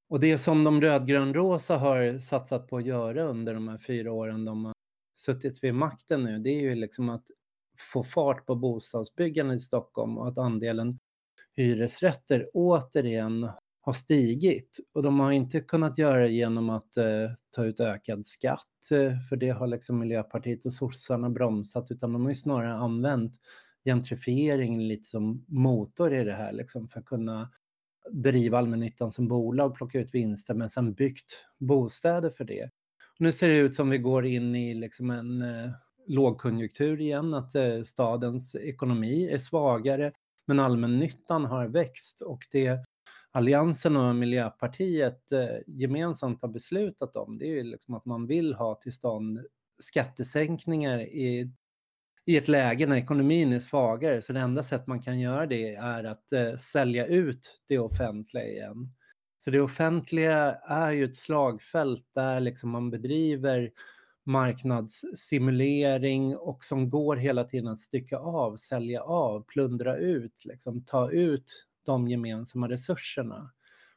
Och 0.10 0.20
det 0.20 0.38
som 0.38 0.64
de 0.64 0.82
rödgrönrosa 0.82 1.78
har 1.78 2.20
satsat 2.20 2.68
på 2.68 2.78
att 2.78 2.86
göra 2.86 3.24
under 3.24 3.54
de 3.54 3.68
här 3.68 3.78
fyra 3.78 4.12
åren 4.12 4.46
de 4.46 4.66
har 4.66 4.74
suttit 5.16 5.64
vid 5.64 5.76
makten 5.76 6.24
nu, 6.24 6.40
det 6.40 6.50
är 6.50 6.62
ju 6.62 6.76
liksom 6.76 7.10
att 7.10 7.24
få 7.94 8.04
fart 8.04 8.46
på 8.46 8.56
bostadsbyggandet 8.56 9.58
i 9.58 9.60
Stockholm 9.60 10.18
och 10.18 10.28
att 10.28 10.38
andelen 10.38 11.00
hyresrätter 11.56 12.46
återigen 12.54 13.50
har 13.86 13.94
stigit. 13.94 14.80
Och 14.94 15.04
de 15.04 15.20
har 15.20 15.32
inte 15.32 15.60
kunnat 15.60 15.98
göra 15.98 16.22
det 16.22 16.32
genom 16.32 16.70
att 16.70 16.98
eh, 16.98 17.32
ta 17.56 17.66
ut 17.66 17.80
ökad 17.80 18.26
skatt, 18.26 18.92
eh, 18.92 19.20
för 19.30 19.36
det 19.36 19.50
har 19.50 19.68
liksom 19.68 20.00
Miljöpartiet 20.00 20.66
och 20.66 20.74
sossarna 20.74 21.30
bromsat, 21.30 21.92
utan 21.92 22.14
de 22.14 22.22
har 22.22 22.30
ju 22.30 22.36
snarare 22.36 22.74
använt 22.74 23.34
gentrifiering 23.86 24.82
lite 24.82 25.10
som 25.10 25.46
motor 25.48 26.14
i 26.14 26.24
det 26.24 26.34
här, 26.34 26.52
liksom, 26.52 26.88
för 26.88 27.00
att 27.00 27.06
kunna 27.06 27.50
driva 28.12 28.58
allmännyttan 28.58 29.12
som 29.12 29.28
bolag, 29.28 29.76
plocka 29.76 30.00
ut 30.00 30.14
vinster, 30.14 30.54
men 30.54 30.70
sen 30.70 30.94
byggt 30.94 31.46
bostäder 31.60 32.30
för 32.30 32.44
det. 32.44 32.70
Nu 33.20 33.32
ser 33.32 33.48
det 33.48 33.56
ut 33.56 33.76
som 33.76 33.90
vi 33.90 33.98
går 33.98 34.26
in 34.26 34.56
i 34.56 34.74
liksom 34.74 35.10
en 35.10 35.42
eh, 35.42 35.72
lågkonjunktur 36.08 37.02
igen, 37.02 37.34
att 37.34 37.56
eh, 37.56 37.84
stadens 37.84 38.56
ekonomi 38.56 39.30
är 39.30 39.40
svagare, 39.40 40.12
men 40.48 40.60
allmännyttan 40.60 41.46
har 41.46 41.68
växt 41.68 42.22
och 42.22 42.40
det 42.52 42.86
Alliansen 43.36 43.98
och 43.98 44.16
Miljöpartiet 44.16 45.32
eh, 45.32 45.58
gemensamt 45.68 46.42
har 46.42 46.50
beslutat 46.50 47.16
om, 47.16 47.38
det 47.38 47.46
är 47.46 47.50
ju 47.50 47.64
liksom 47.64 47.94
att 47.94 48.06
man 48.06 48.28
vill 48.28 48.54
ha 48.54 48.76
till 48.76 48.94
stånd 48.94 49.40
skattesänkningar 49.80 51.00
i, 51.00 51.52
i 52.26 52.38
ett 52.38 52.48
läge 52.48 52.88
när 52.88 52.96
ekonomin 52.96 53.54
är 53.54 53.60
svagare. 53.60 54.22
Så 54.22 54.34
det 54.34 54.40
enda 54.40 54.64
sätt 54.64 54.88
man 54.88 55.02
kan 55.02 55.20
göra 55.20 55.46
det 55.46 55.76
är 55.76 56.04
att 56.04 56.32
eh, 56.32 56.56
sälja 56.56 57.06
ut 57.06 57.62
det 57.68 57.80
offentliga 57.80 58.48
igen. 58.48 58.94
Så 59.38 59.52
det 59.52 59.62
offentliga 59.62 60.56
är 60.56 60.92
ju 60.92 61.06
ett 61.06 61.16
slagfält 61.16 62.06
där 62.14 62.40
liksom 62.40 62.70
man 62.70 62.92
bedriver 62.92 63.72
marknadssimulering 64.26 66.38
och 66.38 66.64
som 66.64 66.90
går 66.90 67.16
hela 67.16 67.44
tiden 67.44 67.68
att 67.68 67.80
stycka 67.80 68.18
av, 68.18 68.58
sälja 68.58 69.02
av, 69.02 69.46
plundra 69.48 69.98
ut, 69.98 70.46
liksom, 70.46 70.86
ta 70.86 71.12
ut 71.12 71.68
de 71.86 72.08
gemensamma 72.08 72.70
resurserna. 72.70 73.52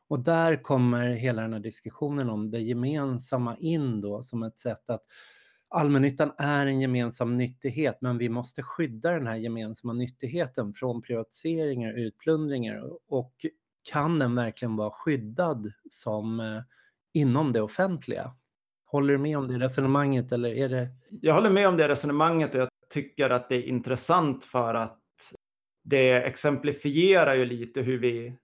Och 0.09 0.21
där 0.25 0.63
kommer 0.63 1.09
hela 1.09 1.43
den 1.43 1.53
här 1.53 1.61
diskussionen 1.61 2.31
om 2.31 2.51
det 2.51 2.59
gemensamma 2.59 3.57
in 3.57 4.01
då 4.01 4.23
som 4.23 4.43
ett 4.43 4.59
sätt 4.59 4.91
att 4.91 5.03
allmännyttan 5.71 6.33
är 6.39 6.67
en 6.67 6.81
gemensam 6.81 7.37
nyttighet 7.37 7.99
men 8.01 8.19
vi 8.19 8.29
måste 8.29 8.63
skydda 8.63 9.13
den 9.13 9.27
här 9.27 9.37
gemensamma 9.37 9.93
nyttigheten 9.93 10.75
från 10.75 11.03
privatiseringar, 11.03 11.93
utplundringar 11.93 12.83
och 13.09 13.35
kan 13.93 14.19
den 14.19 14.35
verkligen 14.35 14.77
vara 14.77 14.91
skyddad 14.91 15.73
som 15.91 16.41
eh, 16.41 16.63
inom 17.13 17.53
det 17.53 17.61
offentliga? 17.61 18.35
Håller 18.85 19.13
du 19.13 19.19
med 19.19 19.39
om 19.39 19.49
det 19.49 19.59
resonemanget 19.59 20.33
eller 20.33 20.49
är 20.49 20.69
det? 20.69 20.89
Jag 21.11 21.35
håller 21.35 21.51
med 21.51 21.69
om 21.69 21.77
det 21.77 21.89
resonemanget 21.89 22.55
och 22.55 22.61
jag 22.61 22.69
tycker 22.95 23.31
att 23.31 23.49
det 23.49 23.55
är 23.55 23.63
intressant 23.63 24.45
för 24.45 24.75
att 24.75 24.98
det 25.89 26.13
exemplifierar 26.13 27.35
ju 27.35 27.45
lite 27.45 27.81
hur 27.81 27.99
vi, 27.99 28.37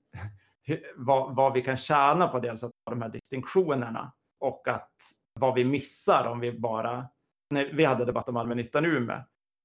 vad, 0.96 1.36
vad 1.36 1.52
vi 1.52 1.62
kan 1.62 1.76
tjäna 1.76 2.28
på 2.28 2.38
dels 2.38 2.64
att 2.64 2.70
ha 2.86 2.94
de 2.94 3.02
här 3.02 3.08
distinktionerna 3.08 4.12
och 4.40 4.68
att 4.68 4.92
vad 5.40 5.54
vi 5.54 5.64
missar 5.64 6.26
om 6.26 6.40
vi 6.40 6.52
bara, 6.52 7.06
när 7.50 7.64
vi 7.72 7.84
hade 7.84 8.04
debatt 8.04 8.28
om 8.28 8.36
allmännyttan 8.36 8.84
i 8.84 8.88
Umeå, 8.88 9.18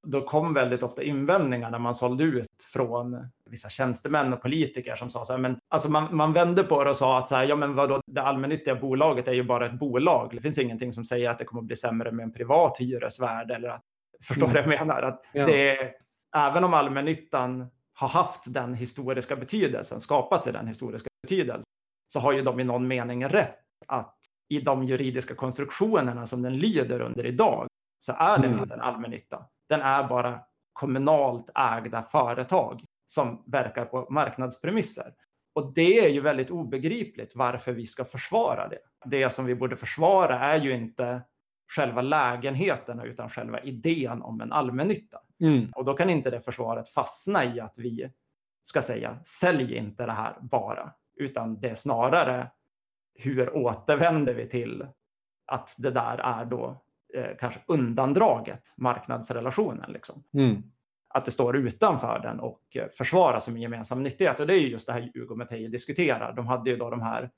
då 0.08 0.22
kom 0.22 0.54
väldigt 0.54 0.84
ofta 0.84 1.04
invändningar 1.04 1.72
när 1.72 1.80
man 1.80 1.96
sålde 1.96 2.24
ut 2.24 2.64
från 2.74 3.28
vissa 3.50 3.70
tjänstemän 3.70 4.34
och 4.34 4.42
politiker 4.42 4.96
som 4.96 5.10
sa 5.10 5.26
så 5.26 5.34
här, 5.34 5.40
men 5.40 5.60
alltså 5.70 5.92
man, 5.92 6.16
man 6.16 6.34
vände 6.34 6.64
på 6.64 6.84
det 6.84 6.90
och 6.90 6.98
sa 6.98 7.18
att 7.18 7.30
så 7.30 7.36
här, 7.36 7.44
ja 7.44 7.56
men 7.56 7.76
vadå, 7.76 8.02
det 8.06 8.22
allmännyttiga 8.22 8.76
bolaget 8.76 9.28
är 9.28 9.34
ju 9.34 9.44
bara 9.44 9.66
ett 9.66 9.80
bolag. 9.80 10.30
Det 10.36 10.42
finns 10.42 10.60
ingenting 10.60 10.94
som 10.94 11.06
säger 11.06 11.30
att 11.30 11.38
det 11.38 11.46
kommer 11.46 11.62
att 11.62 11.68
bli 11.68 11.76
sämre 11.76 12.12
med 12.12 12.24
en 12.24 12.34
privat 12.34 12.78
hyresvärd 12.80 13.52
eller 13.52 13.70
att, 13.70 13.84
förstår 14.28 14.48
du 14.48 14.52
mm. 14.52 14.70
vad 14.70 14.74
jag 14.74 14.88
menar? 14.88 15.02
Att 15.02 15.26
ja. 15.34 15.46
det 15.46 15.94
även 16.38 16.64
om 16.64 16.74
allmännyttan 16.74 17.68
har 17.94 18.08
haft 18.08 18.54
den 18.54 18.74
historiska 18.74 19.36
betydelsen, 19.36 20.00
skapat 20.00 20.44
sig 20.44 20.54
den 20.54 20.68
historiska 20.68 21.10
betydelsen, 21.24 21.64
så 22.08 22.20
har 22.20 22.32
ju 22.32 22.42
de 22.42 22.60
i 22.60 22.64
någon 22.64 22.88
mening 22.88 23.28
rätt 23.28 23.60
att 23.88 24.16
i 24.50 24.62
de 24.62 24.84
juridiska 24.84 25.36
konstruktionerna 25.36 26.26
som 26.26 26.42
den 26.42 26.58
lyder 26.58 27.02
under 27.02 27.26
idag 27.26 27.68
så 28.00 28.14
är 28.14 28.38
den 28.38 28.54
mm. 28.54 28.72
en 28.72 28.82
allmännytta. 28.82 29.46
Den 29.70 29.82
är 29.82 30.08
bara 30.08 30.40
kommunalt 30.74 31.52
ägda 31.56 32.04
företag 32.04 32.84
som 33.06 33.44
verkar 33.48 33.86
på 33.86 34.08
marknadspremisser. 34.10 35.14
Och 35.56 35.74
det 35.74 36.06
är 36.06 36.10
ju 36.10 36.22
väldigt 36.22 36.50
obegripligt 36.50 37.36
varför 37.36 37.72
vi 37.72 37.86
ska 37.86 38.06
försvara 38.06 38.68
det. 38.68 38.80
Det 39.06 39.30
som 39.30 39.46
vi 39.46 39.56
borde 39.56 39.78
försvara 39.78 40.40
är 40.40 40.60
ju 40.60 40.76
inte 40.76 41.22
själva 41.76 42.02
lägenheterna 42.02 43.04
utan 43.04 43.30
själva 43.30 43.60
idén 43.60 44.22
om 44.22 44.42
en 44.42 44.52
allmännytta. 44.52 45.20
Mm. 45.42 45.72
Och 45.76 45.86
då 45.86 45.94
kan 45.94 46.10
inte 46.10 46.30
det 46.30 46.42
försvaret 46.42 46.90
fastna 46.90 47.46
i 47.46 47.60
att 47.60 47.78
vi 47.78 48.12
ska 48.64 48.82
säga 48.82 49.20
sälj 49.24 49.76
inte 49.76 50.06
det 50.06 50.12
här 50.12 50.38
bara, 50.42 50.94
utan 51.16 51.60
det 51.60 51.70
är 51.70 51.76
snarare 51.76 52.52
hur 53.14 53.58
återvänder 53.58 54.34
vi 54.34 54.50
till 54.50 54.88
att 55.46 55.76
det 55.78 55.92
där 55.92 56.18
är 56.18 56.46
då 56.46 56.82
eh, 57.14 57.38
kanske 57.40 57.60
undandraget 57.66 58.74
marknadsrelationen. 58.78 59.92
Liksom. 59.92 60.24
Mm. 60.34 60.64
Att 61.08 61.26
det 61.26 61.32
står 61.32 61.58
utanför 61.58 62.20
den 62.20 62.40
och 62.40 62.62
eh, 62.76 62.88
försvarar 62.98 63.40
som 63.40 63.56
en 63.56 63.62
gemensam 63.62 64.04
nyttighet. 64.04 64.40
Och 64.40 64.48
det 64.48 64.54
är 64.54 64.60
ju 64.60 64.70
just 64.70 64.88
det 64.88 64.94
här 64.94 65.12
Hugo 65.14 65.36
Mattei 65.36 65.68
diskuterar. 65.68 66.34
De 66.34 66.48
hade 66.48 66.70
ju 66.70 66.78
då 66.78 66.90
de 66.90 67.02
här 67.02 67.32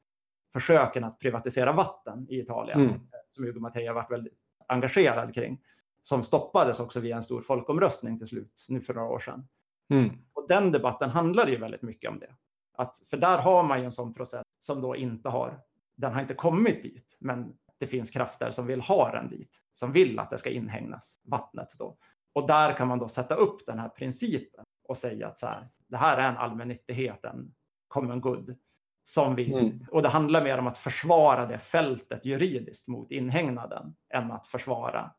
försöken 0.54 1.04
att 1.04 1.20
privatisera 1.20 1.72
vatten 1.72 2.28
i 2.30 2.40
Italien 2.40 2.80
mm. 2.80 2.94
Eh, 2.94 3.00
som 3.28 3.46
Hugo 3.46 3.60
Mattei 3.60 3.88
har 3.88 3.94
varit 3.94 4.12
väldigt 4.12 4.38
engagerad 4.68 5.34
kring. 5.34 5.60
Som 6.02 6.24
stoppades 6.24 6.80
också 6.80 7.00
via 7.00 7.16
en 7.16 7.24
stor 7.24 7.42
folkomröstning 7.42 8.18
till 8.18 8.28
slut, 8.28 8.66
nu 8.70 8.82
för 8.82 8.94
några 8.94 9.08
år 9.08 9.20
sedan. 9.20 9.48
Mm. 9.90 10.18
Och 10.34 10.48
den 10.48 10.72
debatten 10.72 11.10
handlade 11.10 11.52
ju 11.52 11.58
väldigt 11.58 11.82
mycket 11.82 12.10
om 12.10 12.20
det. 12.20 12.36
Att, 12.78 12.98
för 13.10 13.18
där 13.18 13.38
har 13.38 13.64
man 13.64 13.80
ju 13.80 13.86
en 13.86 13.92
sån 13.92 14.14
process 14.14 14.44
som 14.60 14.82
då 14.82 14.96
inte 14.96 15.30
har, 15.30 15.60
den 15.96 16.14
har 16.14 16.22
inte 16.22 16.34
kommit 16.34 16.84
dit, 16.84 17.18
men 17.20 17.54
det 17.80 17.88
finns 17.88 18.12
krafter 18.12 18.50
som 18.50 18.68
vill 18.68 18.82
ha 18.82 19.12
den 19.12 19.30
dit, 19.30 19.58
som 19.72 19.92
vill 19.92 20.20
att 20.20 20.30
det 20.30 20.38
ska 20.38 20.50
inhägnas, 20.50 21.22
vattnet 21.24 21.68
då. 21.78 21.98
Och 22.34 22.48
där 22.48 22.78
kan 22.78 22.88
man 22.88 23.00
då 23.00 23.08
sätta 23.08 23.36
upp 23.36 23.66
den 23.66 23.80
här 23.80 23.90
principen 23.90 24.64
och 24.88 24.98
säga 24.98 25.28
att 25.28 25.38
så 25.38 25.48
här, 25.48 25.70
det 25.88 25.98
här 25.98 26.18
är 26.18 26.30
en 26.30 26.38
allmännyttighet, 26.38 27.26
en 27.26 27.54
common 27.88 28.22
good, 28.22 28.56
som 29.04 29.36
vi, 29.36 29.54
mm. 29.54 29.86
och 29.92 30.02
det 30.02 30.10
handlar 30.10 30.44
mer 30.44 30.58
om 30.58 30.68
att 30.68 30.78
försvara 30.78 31.46
det 31.46 31.60
fältet 31.60 32.26
juridiskt 32.26 32.88
mot 32.88 33.12
inhägnaden 33.12 33.96
än 34.14 34.32
att 34.32 34.48
försvara 34.48 35.12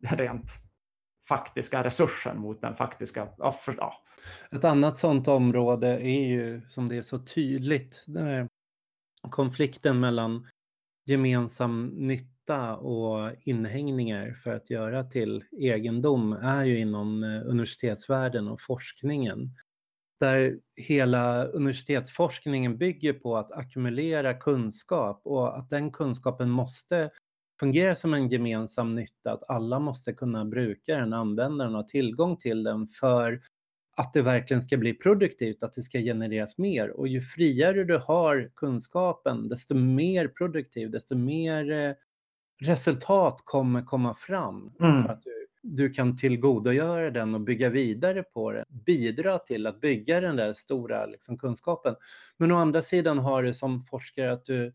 rent 0.00 0.52
faktiska 1.28 1.84
resursen 1.84 2.40
mot 2.40 2.60
den 2.60 2.76
faktiska... 2.76 3.28
Ja, 3.38 3.52
för, 3.52 3.74
ja. 3.78 3.92
Ett 4.50 4.64
annat 4.64 4.98
sådant 4.98 5.28
område 5.28 5.88
är 5.88 6.28
ju, 6.28 6.60
som 6.68 6.88
det 6.88 6.96
är 6.96 7.02
så 7.02 7.18
tydligt, 7.18 8.04
den 8.06 8.48
konflikten 9.30 10.00
mellan 10.00 10.48
gemensam 11.06 11.86
nytta 11.86 12.76
och 12.76 13.32
inhängningar 13.40 14.34
för 14.34 14.52
att 14.52 14.70
göra 14.70 15.04
till 15.04 15.44
egendom 15.60 16.32
är 16.32 16.64
ju 16.64 16.78
inom 16.78 17.22
eh, 17.24 17.46
universitetsvärlden 17.46 18.48
och 18.48 18.60
forskningen. 18.60 19.50
Där 20.20 20.58
hela 20.76 21.44
universitetsforskningen 21.44 22.78
bygger 22.78 23.12
på 23.12 23.36
att 23.36 23.52
ackumulera 23.52 24.34
kunskap 24.34 25.20
och 25.24 25.58
att 25.58 25.70
den 25.70 25.92
kunskapen 25.92 26.50
måste 26.50 27.10
fungera 27.60 27.96
som 27.96 28.14
en 28.14 28.28
gemensam 28.28 28.94
nytta, 28.94 29.32
att 29.32 29.50
alla 29.50 29.78
måste 29.78 30.12
kunna 30.12 30.44
bruka 30.44 30.96
den, 30.96 31.12
använda 31.12 31.64
den 31.64 31.74
och 31.74 31.80
ha 31.80 31.88
tillgång 31.88 32.36
till 32.36 32.62
den 32.62 32.86
för 32.86 33.40
att 33.96 34.12
det 34.12 34.22
verkligen 34.22 34.62
ska 34.62 34.76
bli 34.76 34.94
produktivt, 34.94 35.62
att 35.62 35.72
det 35.72 35.82
ska 35.82 35.98
genereras 35.98 36.58
mer. 36.58 36.90
Och 36.90 37.08
ju 37.08 37.20
friare 37.20 37.84
du 37.84 37.98
har 37.98 38.50
kunskapen, 38.56 39.48
desto 39.48 39.74
mer 39.74 40.28
produktiv, 40.28 40.90
desto 40.90 41.16
mer 41.16 41.72
eh, 41.72 41.92
resultat 42.60 43.42
kommer 43.44 43.82
komma 43.82 44.14
fram. 44.14 44.72
Mm. 44.80 45.02
För 45.02 45.12
att 45.12 45.22
du, 45.22 45.46
du 45.62 45.90
kan 45.90 46.16
tillgodogöra 46.16 47.10
den 47.10 47.34
och 47.34 47.40
bygga 47.40 47.68
vidare 47.68 48.22
på 48.22 48.52
den. 48.52 48.64
Bidra 48.68 49.38
till 49.38 49.66
att 49.66 49.80
bygga 49.80 50.20
den 50.20 50.36
där 50.36 50.54
stora 50.54 51.06
liksom, 51.06 51.38
kunskapen. 51.38 51.94
Men 52.36 52.52
å 52.52 52.56
andra 52.56 52.82
sidan 52.82 53.18
har 53.18 53.42
du 53.42 53.54
som 53.54 53.82
forskare 53.82 54.32
att 54.32 54.44
du 54.44 54.72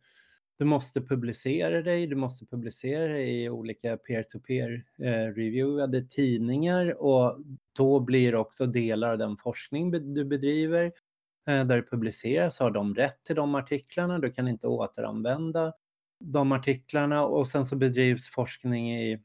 du 0.62 0.66
måste 0.66 1.02
publicera 1.02 1.82
dig, 1.82 2.08
du 2.08 2.16
måste 2.16 2.46
publicera 2.46 3.08
dig 3.08 3.44
i 3.44 3.50
olika 3.50 3.98
peer-to-peer 3.98 4.84
eh, 5.00 5.34
reviewade 5.34 6.02
tidningar 6.02 7.04
och 7.04 7.38
då 7.78 8.00
blir 8.00 8.36
också 8.36 8.66
delar 8.66 9.12
av 9.12 9.18
den 9.18 9.38
forskning 9.38 10.14
du 10.14 10.26
bedriver 10.26 10.86
eh, 11.48 11.66
där 11.66 11.76
det 11.76 11.90
publiceras 11.90 12.60
har 12.60 12.72
de 12.72 12.96
rätt 12.96 13.24
till 13.24 13.36
de 13.36 13.56
artiklarna, 13.56 14.20
du 14.20 14.32
kan 14.32 14.48
inte 14.48 14.68
återanvända 14.68 15.74
de 16.20 16.52
artiklarna 16.52 17.26
och 17.26 17.48
sen 17.48 17.66
så 17.66 17.76
bedrivs 17.76 18.30
forskning 18.30 18.92
i, 18.92 19.20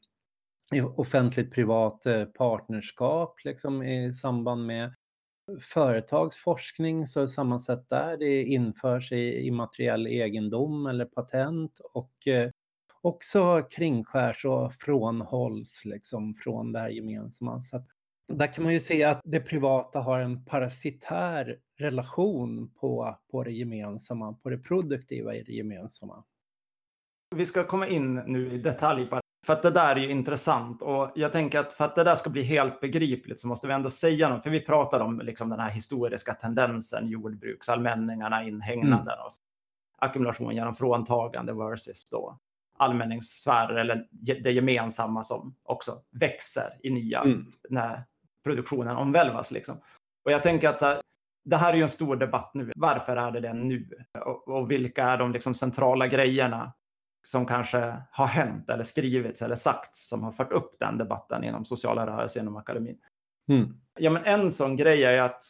i 0.73 0.81
offentligt 0.81 1.53
privat 1.53 2.05
eh, 2.05 2.25
partnerskap 2.25 3.35
liksom 3.43 3.83
i 3.83 4.13
samband 4.13 4.65
med 4.65 4.93
företagsforskning 5.61 7.07
så 7.07 7.21
är 7.21 7.27
samma 7.27 7.59
sätt 7.59 7.89
där. 7.89 8.17
Det 8.17 8.43
införs 8.43 9.11
i 9.11 9.47
immateriell 9.47 10.07
egendom 10.07 10.85
eller 10.85 11.05
patent 11.05 11.79
och 11.93 12.27
eh, 12.27 12.49
också 13.01 13.67
kringskärs 13.71 14.45
och 14.45 14.73
frånhålls 14.73 15.85
liksom 15.85 16.35
från 16.35 16.71
det 16.71 16.79
här 16.79 16.89
gemensamma. 16.89 17.61
Så 17.61 17.83
där 18.33 18.53
kan 18.53 18.63
man 18.63 18.73
ju 18.73 18.79
se 18.79 19.03
att 19.03 19.21
det 19.23 19.39
privata 19.39 19.99
har 19.99 20.19
en 20.19 20.45
parasitär 20.45 21.59
relation 21.77 22.69
på, 22.69 23.17
på 23.31 23.43
det 23.43 23.51
gemensamma, 23.51 24.33
på 24.33 24.49
det 24.49 24.57
produktiva 24.57 25.35
i 25.35 25.43
det 25.43 25.53
gemensamma. 25.53 26.23
Vi 27.35 27.45
ska 27.45 27.63
komma 27.63 27.87
in 27.87 28.15
nu 28.15 28.53
i 28.53 28.57
detalj 28.57 29.05
på 29.05 29.21
för 29.47 29.53
att 29.53 29.61
det 29.61 29.71
där 29.71 29.95
är 29.95 29.99
ju 29.99 30.09
intressant 30.09 30.81
och 30.81 31.11
jag 31.15 31.31
tänker 31.31 31.59
att 31.59 31.73
för 31.73 31.85
att 31.85 31.95
det 31.95 32.03
där 32.03 32.15
ska 32.15 32.29
bli 32.29 32.43
helt 32.43 32.79
begripligt 32.79 33.39
så 33.39 33.47
måste 33.47 33.67
vi 33.67 33.73
ändå 33.73 33.89
säga 33.89 34.29
något. 34.29 34.43
För 34.43 34.49
vi 34.49 34.65
pratar 34.65 34.99
om 34.99 35.19
liksom 35.19 35.49
den 35.49 35.59
här 35.59 35.69
historiska 35.69 36.33
tendensen, 36.33 37.07
jordbruksallmänningarna, 37.07 38.43
inhägnaden 38.43 38.99
mm. 38.99 39.19
och 39.25 39.31
ackumulation 39.99 40.55
genom 40.55 40.75
fråntagande 40.75 41.53
versus 41.53 42.09
då 42.11 42.39
allmänningssfärer 42.77 43.75
eller 43.75 44.07
det 44.43 44.51
gemensamma 44.51 45.23
som 45.23 45.55
också 45.63 46.01
växer 46.11 46.79
i 46.83 46.89
nya 46.89 47.21
mm. 47.21 47.51
när 47.69 48.03
produktionen 48.43 48.97
omvälvas. 48.97 49.51
Liksom. 49.51 49.75
Och 50.25 50.31
jag 50.31 50.43
tänker 50.43 50.69
att 50.69 50.79
så 50.79 50.85
här, 50.85 51.01
det 51.45 51.57
här 51.57 51.73
är 51.73 51.77
ju 51.77 51.83
en 51.83 51.89
stor 51.89 52.15
debatt 52.15 52.51
nu. 52.53 52.71
Varför 52.75 53.17
är 53.17 53.31
det 53.31 53.39
det 53.39 53.53
nu? 53.53 54.05
Och, 54.25 54.47
och 54.47 54.71
vilka 54.71 55.03
är 55.03 55.17
de 55.17 55.31
liksom 55.31 55.55
centrala 55.55 56.07
grejerna 56.07 56.73
som 57.27 57.45
kanske 57.45 58.01
har 58.11 58.25
hänt 58.25 58.69
eller 58.69 58.83
skrivits 58.83 59.41
eller 59.41 59.55
sagts 59.55 60.09
som 60.09 60.23
har 60.23 60.31
fört 60.31 60.51
upp 60.51 60.75
den 60.79 60.97
debatten 60.97 61.43
inom 61.43 61.65
sociala 61.65 62.07
rörelser 62.07 62.41
inom 62.41 62.57
akademin. 62.57 62.97
Mm. 63.49 63.79
Ja, 63.99 64.09
men 64.09 64.25
en 64.25 64.51
sån 64.51 64.75
grej 64.75 65.03
är 65.03 65.21
att 65.21 65.43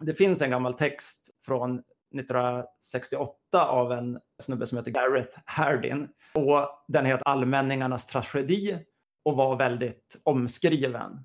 det 0.00 0.14
finns 0.14 0.42
en 0.42 0.50
gammal 0.50 0.74
text 0.74 1.30
från 1.46 1.78
1968 1.78 3.66
av 3.66 3.92
en 3.92 4.18
snubbe 4.42 4.66
som 4.66 4.78
heter 4.78 4.90
Gareth 4.90 5.38
Hardin. 5.44 6.08
Och 6.34 6.68
den 6.88 7.06
heter 7.06 7.28
Allmänningarnas 7.28 8.06
tragedi 8.06 8.78
och 9.24 9.36
var 9.36 9.56
väldigt 9.56 10.20
omskriven. 10.22 11.24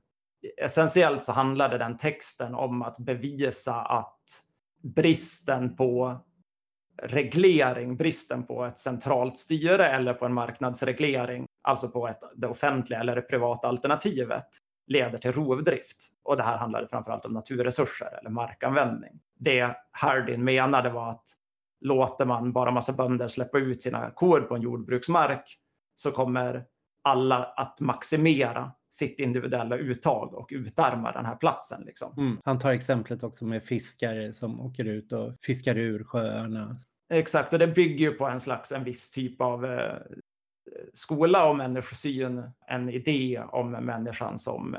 Essentiellt 0.57 1.23
så 1.23 1.31
handlade 1.31 1.77
den 1.77 1.97
texten 1.97 2.55
om 2.55 2.81
att 2.81 2.97
bevisa 2.97 3.75
att 3.75 4.43
bristen 4.81 5.75
på 5.75 6.19
reglering, 7.03 7.97
bristen 7.97 8.43
på 8.43 8.65
ett 8.65 8.77
centralt 8.77 9.37
styre 9.37 9.89
eller 9.89 10.13
på 10.13 10.25
en 10.25 10.33
marknadsreglering, 10.33 11.45
alltså 11.61 11.87
på 11.87 12.07
ett, 12.07 12.19
det 12.35 12.47
offentliga 12.47 12.99
eller 12.99 13.15
det 13.15 13.21
privata 13.21 13.67
alternativet, 13.67 14.45
leder 14.87 15.17
till 15.17 15.31
rovdrift. 15.31 15.97
Och 16.23 16.37
det 16.37 16.43
här 16.43 16.57
handlade 16.57 16.87
framförallt 16.87 17.25
om 17.25 17.33
naturresurser 17.33 18.19
eller 18.19 18.29
markanvändning. 18.29 19.19
Det 19.39 19.75
Hardin 19.91 20.43
menade 20.43 20.89
var 20.89 21.09
att 21.09 21.23
låter 21.81 22.25
man 22.25 22.53
bara 22.53 22.71
massa 22.71 22.93
bönder 22.93 23.27
släppa 23.27 23.57
ut 23.59 23.81
sina 23.81 24.11
kor 24.11 24.41
på 24.41 24.55
en 24.55 24.61
jordbruksmark 24.61 25.57
så 25.95 26.11
kommer 26.11 26.65
alla 27.03 27.43
att 27.45 27.79
maximera 27.81 28.71
sitt 28.89 29.19
individuella 29.19 29.77
uttag 29.77 30.33
och 30.33 30.49
utarma 30.51 31.11
den 31.11 31.25
här 31.25 31.35
platsen. 31.35 31.83
Liksom. 31.85 32.13
Mm. 32.17 32.37
Han 32.45 32.59
tar 32.59 32.71
exemplet 32.71 33.23
också 33.23 33.45
med 33.45 33.63
fiskare 33.63 34.33
som 34.33 34.61
åker 34.61 34.85
ut 34.85 35.11
och 35.11 35.33
fiskar 35.41 35.77
ur 35.77 36.03
sjöarna. 36.03 36.77
Exakt, 37.13 37.53
och 37.53 37.59
det 37.59 37.67
bygger 37.67 38.09
ju 38.09 38.11
på 38.11 38.25
en 38.25 38.39
slags 38.39 38.71
en 38.71 38.83
viss 38.83 39.11
typ 39.11 39.41
av 39.41 39.65
eh, 39.65 39.97
skola 40.93 41.49
och 41.49 41.55
människosyn, 41.55 42.51
en 42.67 42.89
idé 42.89 43.43
om 43.51 43.71
människan 43.71 44.39
som, 44.39 44.77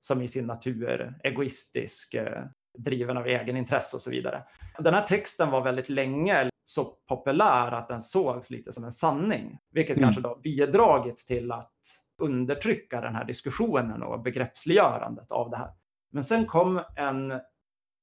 som 0.00 0.22
i 0.22 0.28
sin 0.28 0.46
natur 0.46 1.14
egoistisk, 1.24 2.14
eh, 2.14 2.44
driven 2.78 3.16
av 3.16 3.26
egenintresse 3.26 3.96
och 3.96 4.02
så 4.02 4.10
vidare. 4.10 4.42
Den 4.78 4.94
här 4.94 5.06
texten 5.06 5.50
var 5.50 5.64
väldigt 5.64 5.88
länge 5.88 6.50
så 6.64 6.84
populär 6.84 7.72
att 7.72 7.88
den 7.88 8.02
sågs 8.02 8.50
lite 8.50 8.72
som 8.72 8.84
en 8.84 8.92
sanning, 8.92 9.58
vilket 9.70 9.96
mm. 9.96 10.06
kanske 10.06 10.22
då 10.22 10.40
bidragit 10.42 11.16
till 11.16 11.52
att 11.52 11.72
undertrycka 12.20 13.00
den 13.00 13.14
här 13.14 13.24
diskussionen 13.24 14.02
och 14.02 14.22
begreppsliggörandet 14.22 15.32
av 15.32 15.50
det 15.50 15.56
här. 15.56 15.70
Men 16.12 16.24
sen 16.24 16.46
kom 16.46 16.80
en, 16.96 17.40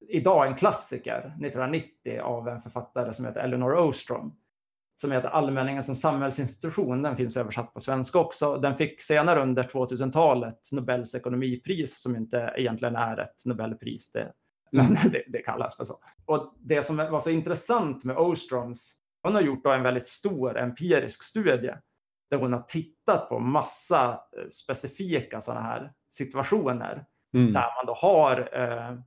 idag 0.10 0.48
en 0.48 0.56
klassiker, 0.56 1.20
1990 1.20 2.22
av 2.22 2.48
en 2.48 2.62
författare 2.62 3.14
som 3.14 3.26
heter 3.26 3.40
Eleanor 3.40 3.74
Ostrom, 3.74 4.38
som 4.96 5.12
heter 5.12 5.28
Allmänningen 5.28 5.84
som 5.84 5.96
samhällsinstitution. 5.96 7.02
Den 7.02 7.18
finns 7.18 7.38
översatt 7.38 7.74
på 7.74 7.80
svenska 7.80 8.20
också. 8.20 8.58
Den 8.58 8.76
fick 8.76 9.02
senare 9.02 9.42
under 9.42 9.64
2000-talet 9.64 10.60
Nobels 10.72 11.16
ekonomipris 11.16 12.02
som 12.02 12.16
inte 12.16 12.54
egentligen 12.58 12.96
är 12.96 13.18
ett 13.18 13.46
Nobelpris. 13.46 14.12
Det, 14.12 14.32
men 14.72 14.86
mm. 14.86 14.98
det, 15.12 15.24
det, 15.28 15.40
kallas 15.40 15.78
för 15.78 15.84
så. 15.84 15.94
Och 16.26 16.56
det 16.60 16.84
som 16.84 16.98
var 16.98 17.20
så 17.20 17.30
intressant 17.30 18.04
med 18.04 18.18
Ostroms, 18.18 18.94
hon 19.24 19.36
har 19.36 19.42
gjort 19.42 19.66
en 19.66 19.84
väldigt 19.84 20.08
stor 20.08 20.58
empirisk 20.58 21.24
studie 21.24 21.74
där 22.30 22.38
hon 22.38 22.54
har 22.54 22.62
tittat 22.62 23.30
på 23.30 23.40
massa 23.40 24.12
eh, 24.12 24.48
specifika 24.48 25.42
sådana 25.42 25.62
här 25.62 25.94
situationer 26.10 27.06
mm. 27.34 27.54
där 27.54 27.76
man 27.76 27.86
då 27.86 27.94
har 27.94 28.50
eh, 28.54 29.00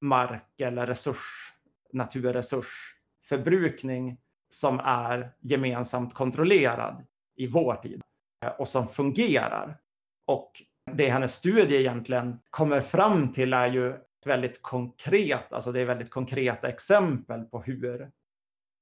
mark 0.00 0.60
eller 0.60 0.86
resurs, 0.86 1.52
naturresursförbrukning 1.92 4.18
som 4.48 4.80
är 4.80 5.32
gemensamt 5.40 6.14
kontrollerad 6.14 7.06
i 7.36 7.46
vår 7.46 7.74
tid 7.74 8.02
eh, 8.44 8.50
och 8.50 8.68
som 8.68 8.88
fungerar. 8.88 9.78
Och 10.26 10.52
det 10.92 11.08
hennes 11.08 11.34
studie 11.34 11.76
egentligen 11.76 12.40
kommer 12.50 12.80
fram 12.80 13.32
till 13.32 13.52
är 13.52 13.66
ju 13.66 13.94
väldigt 14.24 14.62
konkret, 14.62 15.52
alltså 15.52 15.72
det 15.72 15.80
är 15.80 15.84
väldigt 15.84 16.10
konkreta 16.10 16.68
exempel 16.68 17.44
på 17.44 17.62
hur, 17.62 18.10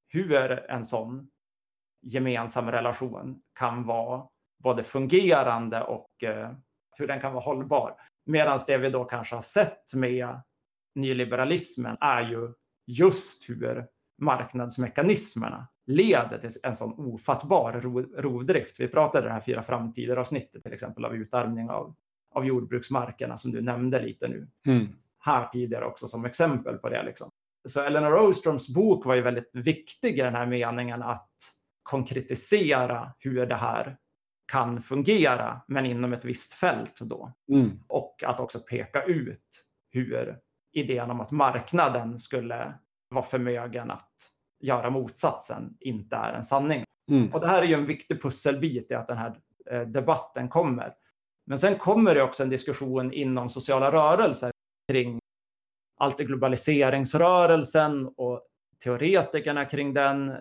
hur 0.08 0.32
en 0.70 0.84
sån 0.84 1.28
gemensam 2.04 2.70
relation 2.70 3.40
kan 3.58 3.84
vara 3.84 4.26
både 4.62 4.82
fungerande 4.82 5.82
och 5.82 6.22
eh, 6.22 6.50
hur 6.98 7.06
den 7.06 7.20
kan 7.20 7.32
vara 7.32 7.44
hållbar. 7.44 7.94
Medan 8.26 8.58
det 8.66 8.78
vi 8.78 8.90
då 8.90 9.04
kanske 9.04 9.34
har 9.34 9.42
sett 9.42 9.94
med 9.94 10.40
nyliberalismen 10.94 11.96
är 12.00 12.22
ju 12.22 12.52
just 12.86 13.48
hur 13.50 13.86
marknadsmekanismerna 14.18 15.68
leder 15.86 16.38
till 16.38 16.50
en 16.62 16.76
sån 16.76 16.94
ofattbar 16.98 17.72
rovdrift. 18.22 18.80
Vi 18.80 18.88
pratade 18.88 19.26
det 19.26 19.32
här 19.32 19.40
fyra 19.40 19.62
framtider 19.62 20.16
avsnittet 20.16 20.62
till 20.62 20.72
exempel 20.72 21.04
av 21.04 21.14
utarmning 21.14 21.70
av, 21.70 21.94
av 22.34 22.46
jordbruksmarkerna 22.46 23.36
som 23.36 23.50
du 23.50 23.60
nämnde 23.60 24.02
lite 24.02 24.28
nu. 24.28 24.48
Mm. 24.66 24.88
Här 25.18 25.48
tidigare 25.48 25.84
också 25.84 26.08
som 26.08 26.24
exempel 26.24 26.78
på 26.78 26.88
det. 26.88 27.02
Liksom. 27.02 27.30
Så 27.68 27.80
Eleanor 27.80 28.14
Ostroms 28.14 28.74
bok 28.74 29.06
var 29.06 29.14
ju 29.14 29.22
väldigt 29.22 29.50
viktig 29.52 30.18
i 30.18 30.22
den 30.22 30.34
här 30.34 30.46
meningen 30.46 31.02
att 31.02 31.30
konkretisera 31.84 33.12
hur 33.18 33.46
det 33.46 33.56
här 33.56 33.96
kan 34.52 34.82
fungera, 34.82 35.60
men 35.68 35.86
inom 35.86 36.12
ett 36.12 36.24
visst 36.24 36.54
fält 36.54 37.00
då. 37.00 37.32
Mm. 37.52 37.80
Och 37.88 38.24
att 38.26 38.40
också 38.40 38.58
peka 38.58 39.02
ut 39.04 39.66
hur 39.90 40.38
idén 40.72 41.10
om 41.10 41.20
att 41.20 41.30
marknaden 41.30 42.18
skulle 42.18 42.74
vara 43.08 43.24
förmögen 43.24 43.90
att 43.90 44.12
göra 44.60 44.90
motsatsen 44.90 45.76
inte 45.80 46.16
är 46.16 46.32
en 46.32 46.44
sanning. 46.44 46.84
Mm. 47.10 47.32
Och 47.34 47.40
det 47.40 47.48
här 47.48 47.62
är 47.62 47.66
ju 47.66 47.74
en 47.74 47.86
viktig 47.86 48.22
pusselbit 48.22 48.90
i 48.90 48.94
att 48.94 49.06
den 49.06 49.16
här 49.16 49.36
eh, 49.70 49.80
debatten 49.80 50.48
kommer. 50.48 50.94
Men 51.46 51.58
sen 51.58 51.78
kommer 51.78 52.14
det 52.14 52.22
också 52.22 52.42
en 52.42 52.50
diskussion 52.50 53.12
inom 53.12 53.48
sociala 53.48 53.92
rörelser 53.92 54.50
kring 54.92 55.18
allt 55.98 56.18
globaliseringsrörelsen 56.18 58.06
och 58.16 58.46
teoretikerna 58.84 59.64
kring 59.64 59.94
den. 59.94 60.36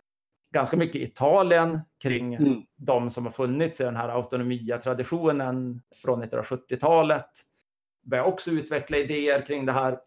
Ganska 0.54 0.78
mycket 0.78 1.02
Italien 1.02 1.80
kring 2.04 2.34
mm. 2.34 2.62
de 2.76 3.10
som 3.10 3.26
har 3.26 3.32
funnits 3.32 3.82
i 3.82 3.84
den 3.84 3.96
här 3.96 4.10
autonomia-traditionen 4.10 5.82
från 5.96 6.24
1970-talet. 6.24 7.30
Börjar 8.04 8.24
också 8.24 8.52
utveckla 8.52 8.98
idéer 8.98 9.46
kring 9.46 9.66
det 9.66 9.72
här 9.72 10.00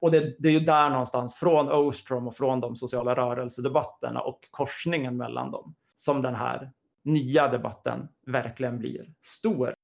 och 0.00 0.10
det, 0.10 0.36
det, 0.38 0.48
är 0.48 0.52
ju 0.52 0.60
där 0.60 0.90
någonstans, 0.90 1.34
från 1.34 1.68
Ostrom 1.68 2.28
och 2.28 2.36
från 2.36 2.60
de 2.60 2.76
sociala 2.76 3.14
rörelsedebatterna 3.14 4.20
och 4.20 4.48
korsningen 4.50 5.16
mellan 5.16 5.50
dem, 5.50 5.74
som 5.96 6.22
den 6.22 6.34
här 6.34 6.72
nya 7.04 7.48
debatten 7.48 8.08
verkligen 8.26 8.78
blir 8.78 9.14
stor. 9.20 9.74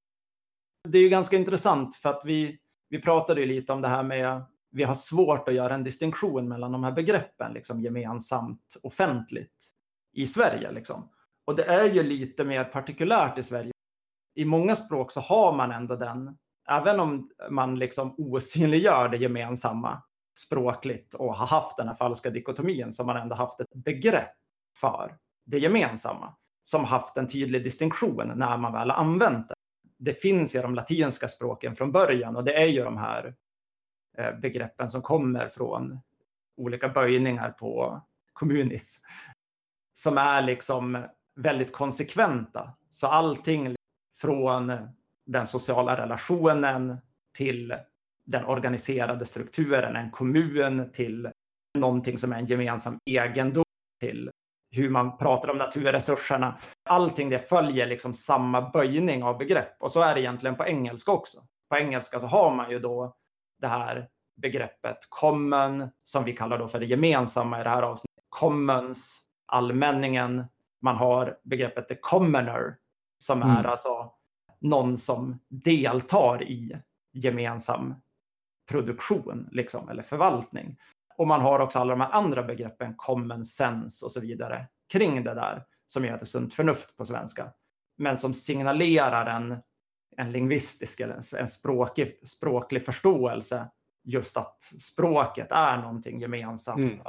Det 0.89 0.99
är 0.99 1.03
ju 1.03 1.09
ganska 1.09 1.37
intressant 1.37 1.95
för 1.95 2.11
att 2.11 2.23
vi, 2.25 2.59
vi 2.89 3.03
pratade 3.03 3.41
ju 3.41 3.47
lite 3.47 3.73
om 3.73 3.83
det 3.83 3.89
här 3.89 4.03
med, 4.03 4.43
vi 4.71 4.83
har 4.83 4.95
svårt 4.95 5.49
att 5.49 5.55
göra 5.55 5.75
en 5.75 5.85
distinktion 5.85 6.49
mellan 6.49 6.73
de 6.73 6.85
här 6.85 6.93
begreppen, 6.93 7.53
liksom 7.53 7.81
gemensamt 7.81 8.77
offentligt 8.83 9.75
i 10.23 10.27
Sverige. 10.27 10.73
Liksom. 10.73 11.11
Och 11.45 11.57
det 11.57 11.65
är 11.65 11.85
ju 11.85 12.03
lite 12.03 12.45
mer 12.45 12.65
partikulärt 12.65 13.39
i 13.39 13.43
Sverige. 13.43 13.73
I 14.35 14.45
många 14.45 14.77
språk 14.77 15.13
så 15.13 15.21
har 15.21 15.53
man 15.53 15.73
ändå 15.73 15.97
den, 15.97 16.39
även 16.69 17.01
om 17.01 17.31
man 17.51 17.79
liksom 17.79 18.15
osynliggör 18.19 19.09
det 19.09 19.17
gemensamma, 19.17 20.03
språkligt 20.39 21.15
och 21.15 21.35
har 21.35 21.47
haft 21.47 21.77
den 21.77 21.89
här 21.89 21.95
falska 21.95 22.31
dikotomin 22.31 22.93
så 22.93 23.03
har 23.03 23.07
man 23.07 23.23
ändå 23.23 23.35
haft 23.35 23.61
ett 23.61 23.75
begrepp 23.75 24.35
för 24.81 25.17
det 25.47 25.59
gemensamma 25.59 26.35
som 26.63 26.85
haft 26.85 27.17
en 27.17 27.27
tydlig 27.27 27.65
distinktion 27.65 28.33
när 28.37 28.57
man 28.57 28.73
väl 28.73 28.91
har 28.91 28.97
använt 28.97 29.49
det. 29.49 29.55
Det 29.99 30.15
finns 30.15 30.55
i 30.55 30.59
de 30.59 30.75
latinska 30.75 31.29
språken 31.29 31.77
från 31.77 31.93
början 31.93 32.37
och 32.37 32.45
det 32.45 32.55
är 32.55 32.67
ju 32.67 32.85
de 32.85 32.97
här 32.97 33.35
eh, 34.19 34.39
begreppen 34.39 34.89
som 34.89 35.03
kommer 35.03 35.49
från 35.49 36.01
olika 36.57 36.89
böjningar 36.89 37.51
på 37.51 38.03
kommunis 38.33 39.01
som 39.95 40.19
är 40.19 40.43
liksom 40.43 41.05
väldigt 41.37 41.73
konsekventa. 41.73 42.73
Så 42.91 43.07
allting 43.07 43.77
från 44.21 44.73
den 45.27 45.47
sociala 45.47 45.97
relationen 45.97 46.97
till 47.37 47.75
den 48.25 48.45
organiserade 48.45 49.25
strukturen, 49.25 49.97
en 49.97 50.11
kommun 50.11 50.93
till 50.93 51.31
någonting 51.79 52.19
som 52.19 52.33
är 52.33 52.37
en 52.37 52.47
gemensam 52.47 52.99
egendom, 53.05 53.65
till 54.01 54.31
hur 54.71 54.91
man 54.91 55.19
pratar 55.19 55.49
om 55.49 55.59
naturresurserna. 55.59 56.59
Allting 56.89 57.29
det 57.29 57.49
följer 57.49 57.87
liksom 57.87 58.15
samma 58.15 58.71
böjning 58.71 59.23
av 59.23 59.39
begrepp 59.39 59.77
och 59.81 59.93
så 59.93 60.01
är 60.01 60.15
det 60.15 60.21
egentligen 60.21 60.57
på 60.57 60.65
engelska 60.65 61.13
också. 61.13 61.39
På 61.71 61.77
engelska 61.77 62.21
så 62.21 62.27
har 62.27 62.55
man 62.55 62.71
ju 62.71 62.79
då 62.79 63.15
det 63.61 63.69
här 63.69 64.09
begreppet 64.43 64.99
common 65.09 65.89
som 66.05 66.25
vi 66.25 66.33
kallar 66.33 66.59
då 66.59 66.69
för 66.69 66.81
det 66.81 66.87
gemensamma 66.87 67.61
i 67.61 67.65
det 67.65 67.71
här 67.71 67.83
avsnittet. 67.83 68.25
Commons, 68.29 69.30
allmänningen. 69.51 70.45
Man 70.81 70.97
har 70.97 71.39
begreppet 71.43 71.89
the 71.89 71.95
commoner 71.95 72.77
som 73.19 73.43
är 73.43 73.59
mm. 73.59 73.67
alltså 73.67 74.13
någon 74.61 74.97
som 74.97 75.39
deltar 75.49 76.43
i 76.43 76.77
gemensam 77.13 77.95
produktion 78.71 79.49
liksom, 79.53 79.89
eller 79.89 80.03
förvaltning. 80.03 80.77
Och 81.17 81.27
man 81.27 81.41
har 81.41 81.61
också 81.61 81.79
alla 81.79 81.91
de 81.91 82.01
här 82.01 82.11
andra 82.11 82.43
begreppen, 82.43 82.95
common 82.97 83.45
sense 83.45 84.05
och 84.05 84.13
så 84.13 84.21
vidare, 84.21 84.67
kring 84.93 85.25
det 85.25 85.35
där, 85.35 85.65
som 85.87 86.05
heter 86.05 86.27
sunt 86.27 86.55
förnuft 86.55 86.97
på 86.97 87.05
svenska. 87.05 87.53
Men 87.99 88.17
som 88.17 88.35
signalerar 88.35 89.27
en, 89.27 89.59
en 90.17 90.33
lingvistisk 90.33 91.01
eller 91.01 91.37
en 91.39 91.49
språkig, 91.49 92.21
språklig 92.27 92.85
förståelse, 92.85 93.71
just 94.05 94.37
att 94.37 94.63
språket 94.63 95.53
är 95.53 95.77
någonting 95.77 96.21
gemensamt. 96.21 96.79
Mm. 96.79 97.01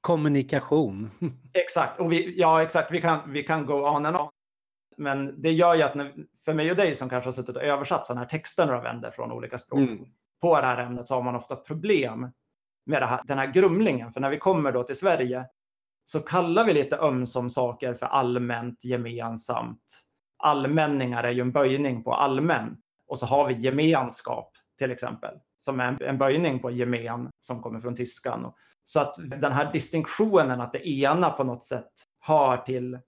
Kommunikation. 0.00 1.10
Exakt, 1.52 2.00
och 2.00 2.12
vi, 2.12 2.40
ja 2.40 2.62
exakt, 2.62 2.92
vi 2.92 3.00
kan, 3.00 3.32
vi 3.32 3.42
kan 3.42 3.66
go 3.66 3.74
on 3.74 4.06
and 4.06 4.16
on. 4.16 4.28
Men 4.96 5.42
det 5.42 5.52
gör 5.52 5.74
ju 5.74 5.82
att 5.82 5.94
när, 5.94 6.12
för 6.44 6.54
mig 6.54 6.70
och 6.70 6.76
dig 6.76 6.94
som 6.94 7.08
kanske 7.08 7.28
har 7.28 7.32
suttit 7.32 7.56
och 7.56 7.62
översatt 7.62 8.06
sådana 8.06 8.20
här 8.20 8.28
texter 8.28 8.66
några 8.66 8.80
vänder 8.80 9.10
från 9.10 9.32
olika 9.32 9.58
språk, 9.58 9.78
mm 9.78 10.04
på 10.40 10.60
det 10.60 10.66
här 10.66 10.78
ämnet 10.78 11.08
så 11.08 11.14
har 11.14 11.22
man 11.22 11.36
ofta 11.36 11.56
problem 11.56 12.30
med 12.86 13.02
här, 13.02 13.20
den 13.24 13.38
här 13.38 13.46
grumlingen. 13.46 14.12
För 14.12 14.20
när 14.20 14.30
vi 14.30 14.38
kommer 14.38 14.72
då 14.72 14.82
till 14.82 14.96
Sverige 14.96 15.46
så 16.04 16.20
kallar 16.20 16.64
vi 16.64 16.72
lite 16.72 16.96
ömsom 16.96 17.50
saker 17.50 17.94
för 17.94 18.06
allmänt 18.06 18.84
gemensamt. 18.84 20.04
Allmänningar 20.38 21.24
är 21.24 21.30
ju 21.30 21.40
en 21.40 21.52
böjning 21.52 22.04
på 22.04 22.14
allmän. 22.14 22.76
Och 23.06 23.18
så 23.18 23.26
har 23.26 23.48
vi 23.48 23.54
gemenskap 23.54 24.52
till 24.78 24.90
exempel, 24.90 25.34
som 25.56 25.80
är 25.80 26.02
en 26.02 26.18
böjning 26.18 26.58
på 26.58 26.70
gemen 26.70 27.30
som 27.40 27.62
kommer 27.62 27.80
från 27.80 27.96
tyskan. 27.96 28.52
Så 28.88 29.00
att 29.00 29.14
den 29.18 29.52
här 29.52 29.72
distinktionen 29.72 30.60
att 30.60 30.72
det 30.72 30.88
ena 30.88 31.30
på 31.30 31.44
något 31.44 31.64
sätt 31.64 31.92
hör 32.20 32.56
till 32.56 32.98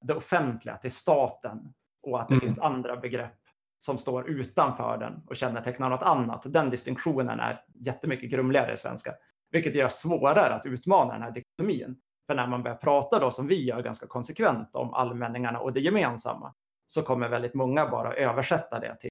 det 0.00 0.14
offentliga, 0.14 0.76
till 0.76 0.90
staten 0.90 1.74
och 2.02 2.20
att 2.20 2.28
det 2.28 2.34
mm. 2.34 2.40
finns 2.40 2.58
andra 2.58 2.96
begrepp 2.96 3.38
som 3.78 3.98
står 3.98 4.30
utanför 4.30 4.98
den 4.98 5.22
och 5.26 5.36
kännetecknar 5.36 5.90
något 5.90 6.02
annat. 6.02 6.42
Den 6.46 6.70
distinktionen 6.70 7.40
är 7.40 7.64
jättemycket 7.74 8.30
grumligare 8.30 8.72
i 8.72 8.76
svenska, 8.76 9.14
vilket 9.50 9.74
gör 9.74 9.88
svårare 9.88 10.54
att 10.54 10.66
utmana 10.66 11.12
den 11.12 11.22
här 11.22 11.30
dikotomin. 11.30 12.00
För 12.26 12.34
när 12.34 12.46
man 12.46 12.62
börjar 12.62 12.76
prata 12.76 13.18
då 13.18 13.30
som 13.30 13.46
vi 13.46 13.64
gör 13.64 13.82
ganska 13.82 14.06
konsekvent 14.06 14.76
om 14.76 14.94
allmänningarna 14.94 15.58
och 15.60 15.72
det 15.72 15.80
gemensamma 15.80 16.54
så 16.86 17.02
kommer 17.02 17.28
väldigt 17.28 17.54
många 17.54 17.88
bara 17.88 18.14
översätta 18.14 18.80
det 18.80 18.96
till 19.00 19.10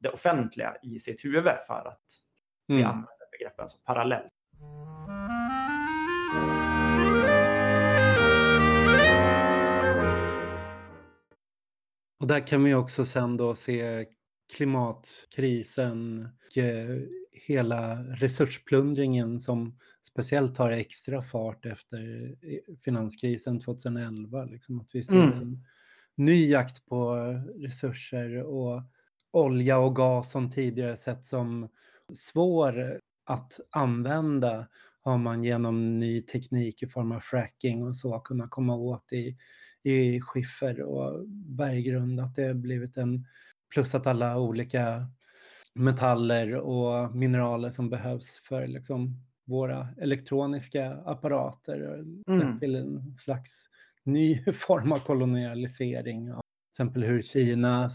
det 0.00 0.08
offentliga 0.08 0.76
i 0.82 0.98
sitt 0.98 1.24
huvud 1.24 1.58
för 1.66 1.88
att 1.88 2.02
vi 2.66 2.74
mm. 2.74 2.86
använder 2.86 3.30
begreppen 3.38 3.68
så 3.68 3.78
parallellt. 3.78 4.30
Och 12.20 12.26
där 12.26 12.46
kan 12.46 12.64
vi 12.64 12.74
också 12.74 13.04
sen 13.06 13.36
då 13.36 13.54
se 13.54 14.06
klimatkrisen 14.56 16.28
och 16.46 16.58
eh, 16.58 17.00
hela 17.32 18.02
resursplundringen 18.02 19.40
som 19.40 19.78
speciellt 20.02 20.54
tar 20.54 20.70
extra 20.70 21.22
fart 21.22 21.66
efter 21.66 22.26
eh, 22.42 22.76
finanskrisen 22.84 23.60
2011. 23.60 24.44
Liksom 24.44 24.80
att 24.80 24.88
vi 24.92 25.02
ser 25.02 25.22
mm. 25.22 25.38
en 25.38 25.64
ny 26.16 26.48
jakt 26.48 26.86
på 26.86 27.14
resurser 27.56 28.42
och 28.42 28.82
olja 29.30 29.78
och 29.78 29.96
gas 29.96 30.30
som 30.30 30.50
tidigare 30.50 30.96
sett 30.96 31.24
som 31.24 31.68
svår 32.14 33.00
att 33.26 33.60
använda 33.70 34.66
har 35.00 35.18
man 35.18 35.44
genom 35.44 35.98
ny 35.98 36.22
teknik 36.22 36.82
i 36.82 36.86
form 36.86 37.12
av 37.12 37.20
fracking 37.20 37.82
och 37.82 37.96
så 37.96 38.20
kunnat 38.20 38.50
komma 38.50 38.76
åt 38.76 39.12
i, 39.12 39.36
i 39.84 40.20
skiffer 40.20 40.80
och 40.80 41.28
berggrund. 41.28 42.20
Att 42.20 42.34
det 42.34 42.46
har 42.46 42.54
blivit 42.54 42.96
en 42.96 43.26
plus 43.74 43.94
att 43.94 44.06
alla 44.06 44.38
olika 44.38 45.06
metaller 45.74 46.54
och 46.54 47.16
mineraler 47.16 47.70
som 47.70 47.90
behövs 47.90 48.38
för 48.38 48.66
liksom 48.66 49.20
våra 49.44 49.88
elektroniska 50.00 50.92
apparater 50.94 52.04
mm. 52.28 52.58
till 52.58 52.74
en 52.74 53.14
slags 53.14 53.68
ny 54.04 54.44
form 54.52 54.92
av 54.92 54.98
kolonialisering. 54.98 56.26
Till 56.26 56.40
exempel 56.72 57.04
hur 57.04 57.22
Kina 57.22 57.90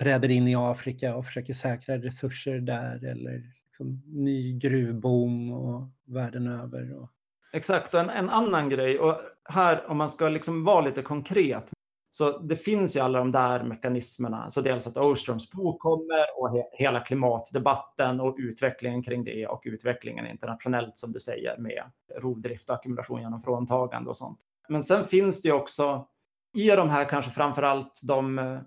träder 0.00 0.28
in 0.28 0.48
i 0.48 0.54
Afrika 0.54 1.16
och 1.16 1.26
försöker 1.26 1.54
säkra 1.54 1.98
resurser 1.98 2.60
där 2.60 3.04
eller 3.04 3.42
liksom 3.66 4.02
ny 4.06 4.58
gruvboom 4.58 5.52
och 5.52 5.88
världen 6.04 6.46
över. 6.46 6.92
Och... 6.92 7.10
Exakt, 7.52 7.94
och 7.94 8.00
en, 8.00 8.10
en, 8.10 8.30
annan 8.30 8.68
grej, 8.68 8.98
och 8.98 9.20
här 9.44 9.90
om 9.90 9.96
man 9.96 10.10
ska 10.10 10.28
liksom 10.28 10.64
vara 10.64 10.80
lite 10.80 11.02
konkret, 11.02 11.72
så 12.10 12.38
det 12.38 12.56
finns 12.56 12.96
ju 12.96 13.00
alla 13.00 13.18
de 13.18 13.30
där 13.30 13.62
mekanismerna. 13.62 14.50
Så 14.50 14.60
dels 14.60 14.86
att 14.86 14.96
Ostroms 14.96 15.50
bok 15.50 15.80
kommer 15.80 16.26
och 16.38 16.50
he 16.50 16.62
hela 16.72 17.00
klimatdebatten 17.00 18.20
och 18.20 18.36
utvecklingen 18.38 19.02
kring 19.02 19.24
det 19.24 19.46
och 19.46 19.62
utvecklingen 19.64 20.26
internationellt 20.26 20.98
som 20.98 21.12
du 21.12 21.20
säger 21.20 21.58
med 21.58 21.82
rovdrift 22.16 22.70
och 22.70 22.76
ackumulation 22.76 23.20
genom 23.20 23.40
fråntagande 23.40 24.10
och 24.10 24.16
sånt. 24.16 24.38
Men 24.68 24.82
sen 24.82 25.04
finns 25.04 25.42
det 25.42 25.48
ju 25.48 25.54
också 25.54 26.06
i 26.54 26.68
de 26.68 26.90
här 26.90 27.04
kanske 27.04 27.30
framför 27.30 27.62
allt 27.62 28.00
de 28.02 28.38
eh, 28.38 28.58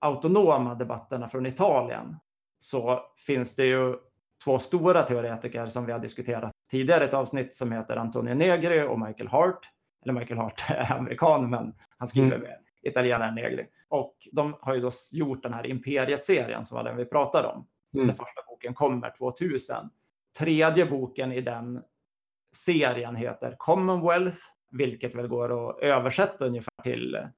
autonoma 0.00 0.74
debatterna 0.74 1.28
från 1.28 1.46
Italien 1.46 2.16
så 2.58 3.00
finns 3.26 3.56
det 3.56 3.64
ju 3.64 3.96
två 4.44 4.58
stora 4.58 5.02
teoretiker 5.02 5.66
som 5.66 5.86
vi 5.86 5.92
har 5.92 5.98
diskuterat 5.98 6.52
tidigare 6.70 7.04
i 7.04 7.06
ett 7.06 7.14
avsnitt 7.14 7.54
som 7.54 7.72
heter 7.72 7.96
Antonio 7.96 8.34
Negri 8.34 8.82
och 8.82 9.00
Michael 9.00 9.28
Hart. 9.28 9.68
Eller 10.04 10.12
Michael 10.12 10.40
Hart 10.40 10.64
är 10.70 10.92
amerikan, 10.92 11.50
men 11.50 11.74
han 11.98 12.08
skriver 12.08 12.36
mm. 12.36 12.40
med 12.40 12.58
italienaren 12.82 13.34
Negri. 13.34 13.66
Och 13.88 14.16
de 14.32 14.56
har 14.60 14.74
ju 14.74 14.80
då 14.80 14.90
gjort 15.12 15.42
den 15.42 15.54
här 15.54 15.66
Imperiet-serien 15.66 16.64
som 16.64 16.76
var 16.76 16.84
den 16.84 16.96
vi 16.96 17.04
pratade 17.04 17.48
om. 17.48 17.66
Mm. 17.94 18.06
Den 18.06 18.16
första 18.16 18.42
boken 18.48 18.74
kommer 18.74 19.10
2000. 19.10 19.76
Tredje 20.38 20.86
boken 20.86 21.32
i 21.32 21.40
den 21.40 21.82
serien 22.56 23.16
heter 23.16 23.54
Commonwealth, 23.58 24.38
vilket 24.70 25.14
väl 25.14 25.28
går 25.28 25.70
att 25.70 25.78
översätta 25.82 26.46
ungefär 26.46 26.82
till 26.82 27.28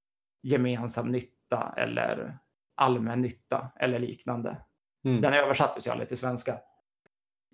gemensam 0.42 1.08
nytta 1.08 1.74
eller 1.76 2.38
allmän 2.74 3.20
nytta 3.20 3.70
eller 3.76 3.98
liknande. 3.98 4.56
Mm. 5.04 5.20
Den 5.20 5.34
översattes 5.34 5.86
ju 5.86 5.90
aldrig 5.90 6.08
till 6.08 6.18
svenska. 6.18 6.58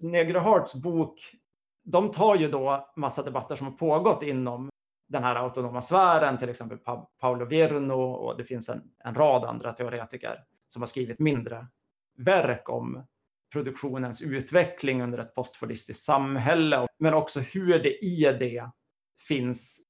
Negro 0.01 0.41
Hearts 0.41 0.75
bok, 0.75 1.21
de 1.85 2.11
tar 2.11 2.37
ju 2.37 2.51
då 2.51 2.93
massa 2.97 3.23
debatter 3.23 3.57
som 3.57 3.67
har 3.67 3.75
pågått 3.75 4.23
inom 4.23 4.71
den 5.09 5.23
här 5.23 5.35
autonoma 5.35 5.83
sfären, 5.83 6.39
till 6.39 6.49
exempel 6.49 6.79
pa 6.79 7.11
Paolo 7.21 7.45
Virno 7.45 7.93
och 7.93 8.37
det 8.37 8.45
finns 8.45 8.69
en, 8.69 8.83
en 9.05 9.15
rad 9.15 9.45
andra 9.45 9.73
teoretiker 9.73 10.45
som 10.69 10.83
har 10.83 10.87
skrivit 10.87 11.19
mindre 11.19 11.67
verk 12.19 12.69
om 12.69 13.07
produktionens 13.53 14.23
utveckling 14.23 15.03
under 15.03 15.19
ett 15.19 15.35
postfordistiskt 15.35 16.05
samhälle, 16.05 16.87
men 16.99 17.15
också 17.15 17.41
hur 17.41 17.79
det 17.79 18.05
i 18.05 18.37
det 18.39 18.71
finns 19.29 19.81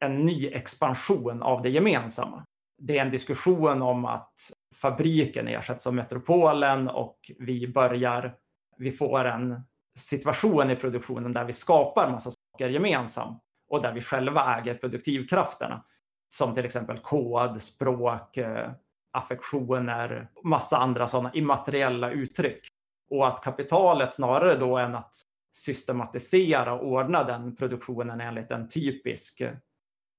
en 0.00 0.26
ny 0.26 0.46
expansion 0.46 1.42
av 1.42 1.62
det 1.62 1.70
gemensamma. 1.70 2.44
Det 2.78 2.98
är 2.98 3.02
en 3.02 3.10
diskussion 3.10 3.82
om 3.82 4.04
att 4.04 4.34
fabriken 4.74 5.48
ersätts 5.48 5.86
av 5.86 5.94
metropolen 5.94 6.88
och 6.88 7.18
vi 7.38 7.68
börjar 7.68 8.36
vi 8.76 8.90
får 8.90 9.24
en 9.24 9.60
situation 9.96 10.70
i 10.70 10.76
produktionen 10.76 11.32
där 11.32 11.44
vi 11.44 11.52
skapar 11.52 12.10
massa 12.10 12.30
saker 12.30 12.68
gemensamt 12.68 13.42
och 13.68 13.82
där 13.82 13.92
vi 13.92 14.00
själva 14.00 14.58
äger 14.58 14.74
produktivkrafterna. 14.74 15.84
Som 16.28 16.54
till 16.54 16.64
exempel 16.64 16.98
kod, 16.98 17.62
språk, 17.62 18.36
eh, 18.36 18.70
affektioner, 19.12 20.28
massa 20.44 20.76
andra 20.76 21.06
sådana 21.06 21.32
immateriella 21.32 22.10
uttryck. 22.10 22.68
Och 23.10 23.26
att 23.28 23.42
kapitalet 23.42 24.14
snarare 24.14 24.56
då 24.56 24.78
än 24.78 24.94
att 24.94 25.14
systematisera 25.52 26.72
och 26.72 26.86
ordna 26.86 27.24
den 27.24 27.56
produktionen 27.56 28.20
enligt 28.20 28.50
en 28.50 28.68
typisk 28.68 29.40
eh, 29.40 29.52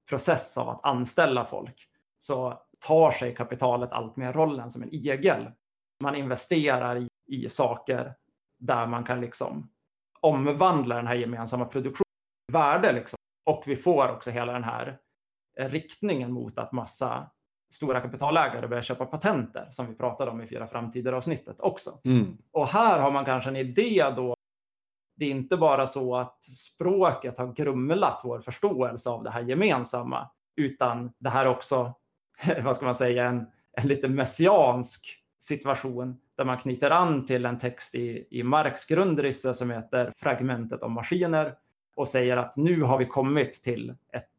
process 0.09 0.57
av 0.57 0.69
att 0.69 0.85
anställa 0.85 1.45
folk 1.45 1.87
så 2.17 2.61
tar 2.79 3.11
sig 3.11 3.35
kapitalet 3.35 3.91
allt 3.91 4.15
mer 4.15 4.33
rollen 4.33 4.71
som 4.71 4.83
en 4.83 4.93
igel. 4.93 5.51
Man 6.03 6.15
investerar 6.15 6.97
i, 6.97 7.07
i 7.27 7.49
saker 7.49 8.13
där 8.59 8.87
man 8.87 9.03
kan 9.03 9.21
liksom 9.21 9.69
omvandla 10.21 10.95
den 10.95 11.07
här 11.07 11.15
gemensamma 11.15 11.65
produktionen 11.65 12.05
i 12.49 12.51
värde. 12.51 12.91
Liksom. 12.91 13.17
Och 13.45 13.63
vi 13.65 13.75
får 13.75 14.11
också 14.11 14.31
hela 14.31 14.53
den 14.53 14.63
här 14.63 14.97
eh, 15.59 15.69
riktningen 15.69 16.31
mot 16.31 16.57
att 16.57 16.71
massa 16.71 17.29
stora 17.73 18.01
kapitalägare 18.01 18.67
börjar 18.67 18.81
köpa 18.81 19.05
patenter 19.05 19.67
som 19.71 19.87
vi 19.87 19.95
pratade 19.95 20.31
om 20.31 20.41
i 20.41 20.47
Fyra 20.47 20.67
framtider 20.67 21.13
avsnittet 21.13 21.55
också. 21.59 21.99
Mm. 22.03 22.37
Och 22.51 22.67
här 22.67 22.99
har 22.99 23.11
man 23.11 23.25
kanske 23.25 23.49
en 23.49 23.55
idé 23.55 24.13
då. 24.15 24.35
Det 25.17 25.25
är 25.25 25.29
inte 25.29 25.57
bara 25.57 25.87
så 25.87 26.15
att 26.15 26.43
språket 26.43 27.37
har 27.37 27.53
grumlat 27.53 28.21
vår 28.23 28.39
förståelse 28.39 29.09
av 29.09 29.23
det 29.23 29.29
här 29.29 29.41
gemensamma, 29.41 30.29
utan 30.55 31.13
det 31.17 31.29
här 31.29 31.45
är 31.45 31.49
också, 31.49 31.93
vad 32.63 32.75
ska 32.75 32.85
man 32.85 32.95
säga, 32.95 33.25
en, 33.25 33.47
en 33.77 33.87
lite 33.87 34.07
messiansk 34.07 35.23
situation 35.39 36.19
där 36.37 36.45
man 36.45 36.57
knyter 36.57 36.91
an 36.91 37.25
till 37.25 37.45
en 37.45 37.59
text 37.59 37.95
i, 37.95 38.27
i 38.29 38.43
Marx 38.43 38.85
grundrisse 38.85 39.53
som 39.53 39.71
heter 39.71 40.13
Fragmentet 40.17 40.83
om 40.83 40.93
maskiner 40.93 41.55
och 41.95 42.07
säger 42.07 42.37
att 42.37 42.55
nu 42.55 42.81
har 42.81 42.97
vi 42.97 43.05
kommit 43.05 43.63
till 43.63 43.95
ett 44.13 44.29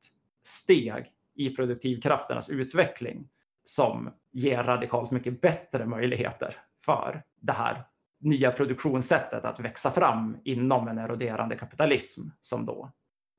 steg 0.43 1.05
i 1.35 1.51
produktivkrafternas 1.51 2.49
utveckling 2.51 3.29
som 3.63 4.11
ger 4.33 4.65
radikalt 4.65 5.11
mycket 5.11 5.41
bättre 5.41 5.87
möjligheter 5.87 6.57
för 6.85 7.23
det 7.41 7.53
här 7.53 7.87
nya 8.19 8.53
produktionssättet 8.53 9.45
att 9.45 9.61
växa 9.61 9.91
fram 9.91 10.37
inom 10.45 10.89
en 10.89 10.99
eroderande 10.99 11.57
kapitalism 11.57 12.23
som 12.41 12.67
då 12.67 12.93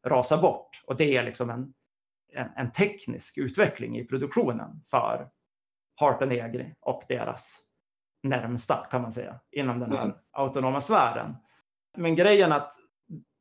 rasar 0.08 0.42
bort. 0.42 0.84
Och 0.86 0.98
det 0.98 1.18
är 1.18 1.24
liksom 1.24 1.50
en, 1.50 1.74
en, 2.34 2.50
en 2.56 2.72
teknisk 2.72 3.38
utveckling 3.38 3.98
i 3.98 4.06
produktionen 4.06 4.84
för 4.90 5.30
Harpenegri 5.96 6.76
och 6.80 7.04
deras 7.08 7.67
närmsta 8.24 8.76
kan 8.92 9.02
man 9.02 9.12
säga 9.12 9.40
inom 9.52 9.80
den 9.80 9.92
här 9.92 10.04
mm. 10.04 10.16
autonoma 10.32 10.82
sfären. 10.82 11.36
Men 11.98 12.16
grejen 12.16 12.52
att 12.52 12.74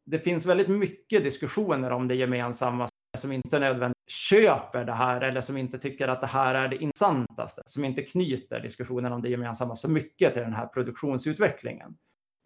det 0.07 0.19
finns 0.19 0.47
väldigt 0.47 0.69
mycket 0.69 1.25
diskussioner 1.25 1.91
om 1.91 2.09
det 2.09 2.15
gemensamma 2.15 2.89
som 3.17 3.33
inte 3.33 3.59
nödvändigt 3.59 3.97
köper 4.11 4.85
det 4.85 4.93
här 4.93 5.21
eller 5.21 5.41
som 5.41 5.57
inte 5.57 5.79
tycker 5.79 6.09
att 6.09 6.21
det 6.21 6.27
här 6.27 6.55
är 6.55 6.69
det 6.69 6.77
intressantaste, 6.77 7.63
som 7.67 7.85
inte 7.85 8.03
knyter 8.03 8.61
diskussionen 8.61 9.13
om 9.13 9.23
det 9.23 9.29
gemensamma 9.29 9.77
så 9.77 9.91
mycket 9.91 10.33
till 10.33 10.43
den 10.43 10.53
här 10.53 10.67
produktionsutvecklingen, 10.67 11.97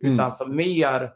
mm. 0.02 0.14
utan 0.14 0.32
som 0.32 0.56
mer 0.56 1.12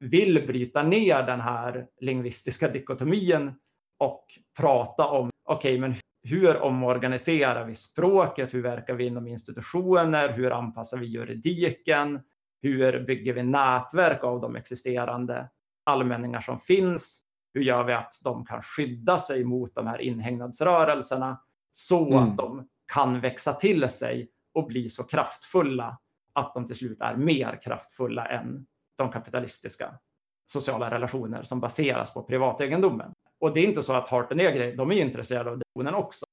vill 0.00 0.46
bryta 0.46 0.82
ner 0.82 1.22
den 1.22 1.40
här 1.40 1.86
lingvistiska 2.00 2.68
dikotomin 2.68 3.52
och 3.98 4.24
prata 4.58 5.06
om, 5.06 5.30
okej, 5.44 5.78
okay, 5.78 5.80
men 5.80 5.94
hur 6.24 6.62
omorganiserar 6.62 7.64
vi 7.64 7.74
språket? 7.74 8.54
Hur 8.54 8.62
verkar 8.62 8.94
vi 8.94 9.06
inom 9.06 9.26
institutioner? 9.26 10.28
Hur 10.28 10.50
anpassar 10.50 10.98
vi 10.98 11.06
juridiken? 11.06 12.20
Hur 12.62 13.06
bygger 13.06 13.32
vi 13.32 13.42
nätverk 13.42 14.24
av 14.24 14.40
de 14.40 14.56
existerande 14.56 15.48
allmänningar 15.84 16.40
som 16.40 16.60
finns? 16.60 17.24
Hur 17.54 17.62
gör 17.62 17.84
vi 17.84 17.92
att 17.92 18.12
de 18.24 18.44
kan 18.44 18.62
skydda 18.62 19.18
sig 19.18 19.44
mot 19.44 19.74
de 19.74 19.86
här 19.86 20.00
inhägnadsrörelserna 20.00 21.40
så 21.70 22.06
mm. 22.06 22.18
att 22.18 22.36
de 22.36 22.68
kan 22.92 23.20
växa 23.20 23.52
till 23.52 23.88
sig 23.88 24.28
och 24.54 24.66
bli 24.66 24.88
så 24.88 25.04
kraftfulla 25.04 25.98
att 26.32 26.54
de 26.54 26.66
till 26.66 26.76
slut 26.76 27.00
är 27.00 27.16
mer 27.16 27.58
kraftfulla 27.62 28.26
än 28.26 28.66
de 28.98 29.10
kapitalistiska 29.10 29.98
sociala 30.46 30.90
relationer 30.90 31.42
som 31.42 31.60
baseras 31.60 32.14
på 32.14 32.22
privategendomen. 32.22 33.12
Och 33.40 33.54
det 33.54 33.60
är 33.60 33.64
inte 33.64 33.82
så 33.82 33.92
att 33.92 34.08
Harper 34.08 34.34
Negri, 34.34 34.76
de 34.76 34.92
är 34.92 34.96
intresserade 34.96 35.50
av 35.50 35.62
donen 35.74 35.94
också, 35.94 36.26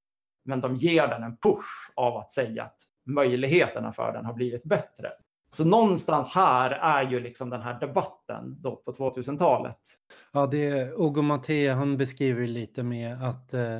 men 0.46 0.62
de 0.62 0.76
ger 0.76 1.08
den 1.08 1.24
en 1.24 1.38
push 1.38 1.92
av 1.96 2.18
att 2.18 2.32
säga 2.32 2.64
att 2.64 2.76
möjligheterna 3.06 3.92
för 3.92 4.14
den 4.14 4.26
har 4.26 4.34
blivit 4.34 4.64
bättre. 4.64 5.12
Så 5.54 5.66
någonstans 5.66 6.30
här 6.30 6.72
är 6.72 7.12
ju 7.12 7.20
liksom 7.20 7.50
den 7.50 7.62
här 7.62 7.80
debatten 7.80 8.62
då 8.62 8.76
på 8.76 8.92
2000-talet. 8.92 9.80
Ja, 10.32 10.48
det 10.48 10.70
är 10.70 11.02
Ogo 11.02 11.22
Mattea, 11.22 11.76
han 11.76 11.98
beskriver 11.98 12.48
lite 12.48 12.84
med 12.84 13.24
att 13.24 13.54
eh, 13.54 13.80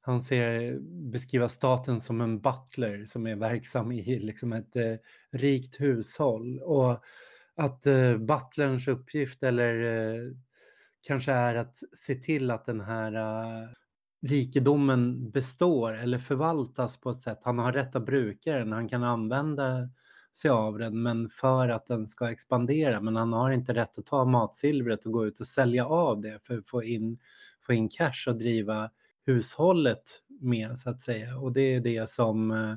han 0.00 0.22
ser, 0.22 0.78
beskriva 1.10 1.48
staten 1.48 2.00
som 2.00 2.20
en 2.20 2.40
butler 2.40 3.04
som 3.04 3.26
är 3.26 3.36
verksam 3.36 3.92
i 3.92 4.18
liksom 4.18 4.52
ett 4.52 4.76
eh, 4.76 4.94
rikt 5.32 5.80
hushåll. 5.80 6.58
Och 6.58 7.04
att 7.56 7.86
eh, 7.86 8.16
butlerns 8.16 8.88
uppgift 8.88 9.42
eller 9.42 9.84
eh, 9.84 10.30
kanske 11.06 11.32
är 11.32 11.54
att 11.54 11.76
se 11.92 12.14
till 12.14 12.50
att 12.50 12.64
den 12.64 12.80
här 12.80 13.14
uh, 13.14 13.68
rikedomen 14.22 15.30
består 15.30 15.94
eller 15.94 16.18
förvaltas 16.18 17.00
på 17.00 17.10
ett 17.10 17.20
sätt. 17.20 17.38
Han 17.42 17.58
har 17.58 17.72
rätt 17.72 17.96
att 17.96 18.06
bruka 18.06 18.58
den, 18.58 18.72
han 18.72 18.88
kan 18.88 19.02
använda 19.02 19.88
sig 20.34 20.50
av 20.50 20.78
den, 20.78 21.02
men 21.02 21.28
för 21.28 21.68
att 21.68 21.86
den 21.86 22.06
ska 22.06 22.30
expandera. 22.30 23.00
Men 23.00 23.16
han 23.16 23.32
har 23.32 23.50
inte 23.50 23.74
rätt 23.74 23.98
att 23.98 24.06
ta 24.06 24.24
matsilvret 24.24 25.06
och 25.06 25.12
gå 25.12 25.26
ut 25.26 25.40
och 25.40 25.46
sälja 25.46 25.86
av 25.86 26.20
det 26.20 26.46
för 26.46 26.58
att 26.58 26.68
få 26.68 26.82
in, 26.82 27.18
få 27.66 27.72
in 27.72 27.88
cash 27.88 28.28
och 28.28 28.36
driva 28.36 28.90
hushållet 29.26 30.22
med 30.40 30.78
så 30.78 30.90
att 30.90 31.00
säga. 31.00 31.38
Och 31.38 31.52
det 31.52 31.74
är 31.74 31.80
det 31.80 32.10
som 32.10 32.50
uh, 32.50 32.76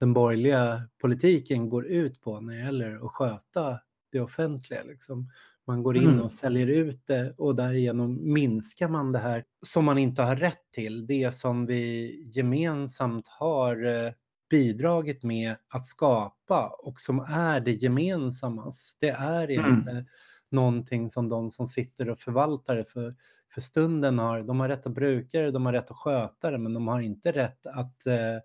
den 0.00 0.12
borgerliga 0.12 0.82
politiken 1.00 1.68
går 1.68 1.86
ut 1.86 2.20
på 2.20 2.40
när 2.40 2.54
det 2.54 2.60
gäller 2.60 3.06
att 3.06 3.12
sköta 3.12 3.78
det 4.12 4.20
offentliga. 4.20 4.82
Liksom. 4.82 5.30
Man 5.66 5.82
går 5.82 5.96
in 5.96 6.08
mm. 6.08 6.20
och 6.20 6.32
säljer 6.32 6.66
ut 6.66 7.06
det 7.06 7.34
och 7.38 7.56
därigenom 7.56 8.32
minskar 8.32 8.88
man 8.88 9.12
det 9.12 9.18
här 9.18 9.44
som 9.62 9.84
man 9.84 9.98
inte 9.98 10.22
har 10.22 10.36
rätt 10.36 10.70
till. 10.74 11.06
Det 11.06 11.34
som 11.34 11.66
vi 11.66 12.14
gemensamt 12.34 13.26
har 13.28 13.86
eh, 13.86 14.12
bidragit 14.50 15.22
med 15.22 15.56
att 15.68 15.86
skapa 15.86 16.68
och 16.78 17.00
som 17.00 17.20
är 17.28 17.60
det 17.60 17.72
gemensammas. 17.72 18.96
Det 19.00 19.08
är 19.08 19.50
mm. 19.50 19.74
inte 19.74 19.90
mm. 19.90 20.04
någonting 20.50 21.10
som 21.10 21.28
de 21.28 21.50
som 21.50 21.66
sitter 21.66 22.10
och 22.10 22.20
förvaltar 22.20 22.76
det 22.76 22.84
för, 22.84 23.14
för 23.54 23.60
stunden 23.60 24.18
har. 24.18 24.42
De 24.42 24.60
har 24.60 24.68
rätt 24.68 24.86
att 24.86 24.94
bruka 24.94 25.40
det, 25.40 25.50
de 25.50 25.66
har 25.66 25.72
rätt 25.72 25.90
att 25.90 25.96
sköta 25.96 26.50
det, 26.50 26.58
men 26.58 26.74
de 26.74 26.88
har 26.88 27.00
inte 27.00 27.32
rätt 27.32 27.66
att 27.66 28.06
eh, 28.06 28.38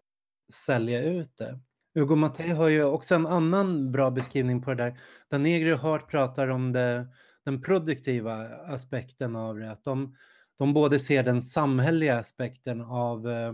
sälja 0.53 1.03
ut 1.03 1.37
det. 1.37 1.59
Hugo 1.95 2.15
Mattei 2.15 2.49
har 2.49 2.67
ju 2.67 2.83
också 2.83 3.15
en 3.15 3.27
annan 3.27 3.91
bra 3.91 4.11
beskrivning 4.11 4.61
på 4.61 4.73
det 4.73 4.83
där. 4.83 4.99
Danegri 5.29 5.73
och 5.73 5.79
Hart 5.79 6.11
pratar 6.11 6.47
om 6.47 6.71
det, 6.71 7.07
den 7.45 7.61
produktiva 7.61 8.47
aspekten 8.47 9.35
av 9.35 9.59
det. 9.59 9.71
Att 9.71 9.83
de, 9.83 10.15
de 10.57 10.73
både 10.73 10.99
ser 10.99 11.23
den 11.23 11.41
samhälleliga 11.41 12.19
aspekten 12.19 12.81
av 12.81 13.27
uh, 13.27 13.53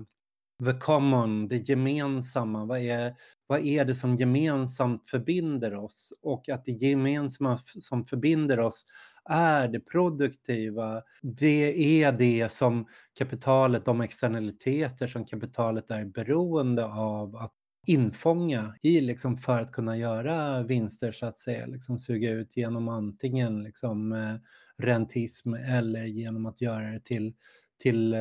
the 0.65 0.79
common, 0.79 1.47
det 1.47 1.69
gemensamma. 1.69 2.65
Vad 2.65 2.79
är, 2.79 3.15
vad 3.47 3.65
är 3.65 3.85
det 3.85 3.95
som 3.95 4.15
gemensamt 4.15 5.09
förbinder 5.09 5.75
oss? 5.75 6.13
Och 6.21 6.49
att 6.49 6.65
det 6.65 6.71
gemensamma 6.71 7.59
som 7.79 8.05
förbinder 8.05 8.59
oss 8.59 8.85
är 9.29 9.67
det 9.67 9.79
produktiva. 9.79 11.01
Det 11.21 12.03
är 12.03 12.11
det 12.11 12.51
som 12.51 12.87
kapitalet, 13.17 13.85
de 13.85 14.01
externaliteter 14.01 15.07
som 15.07 15.25
kapitalet 15.25 15.91
är 15.91 16.05
beroende 16.05 16.85
av 16.85 17.35
att 17.35 17.53
infånga 17.85 18.75
i 18.81 19.01
liksom 19.01 19.37
för 19.37 19.61
att 19.61 19.71
kunna 19.71 19.97
göra 19.97 20.63
vinster 20.63 21.11
så 21.11 21.25
att 21.25 21.39
säga, 21.39 21.65
liksom 21.65 21.99
suga 21.99 22.31
ut 22.31 22.57
genom 22.57 22.89
antingen 22.89 23.63
liksom 23.63 24.11
eh, 24.13 24.35
rentism 24.77 25.53
eller 25.53 26.03
genom 26.03 26.45
att 26.45 26.61
göra 26.61 26.91
det 26.91 26.99
till, 26.99 27.33
till 27.79 28.13
eh, 28.13 28.19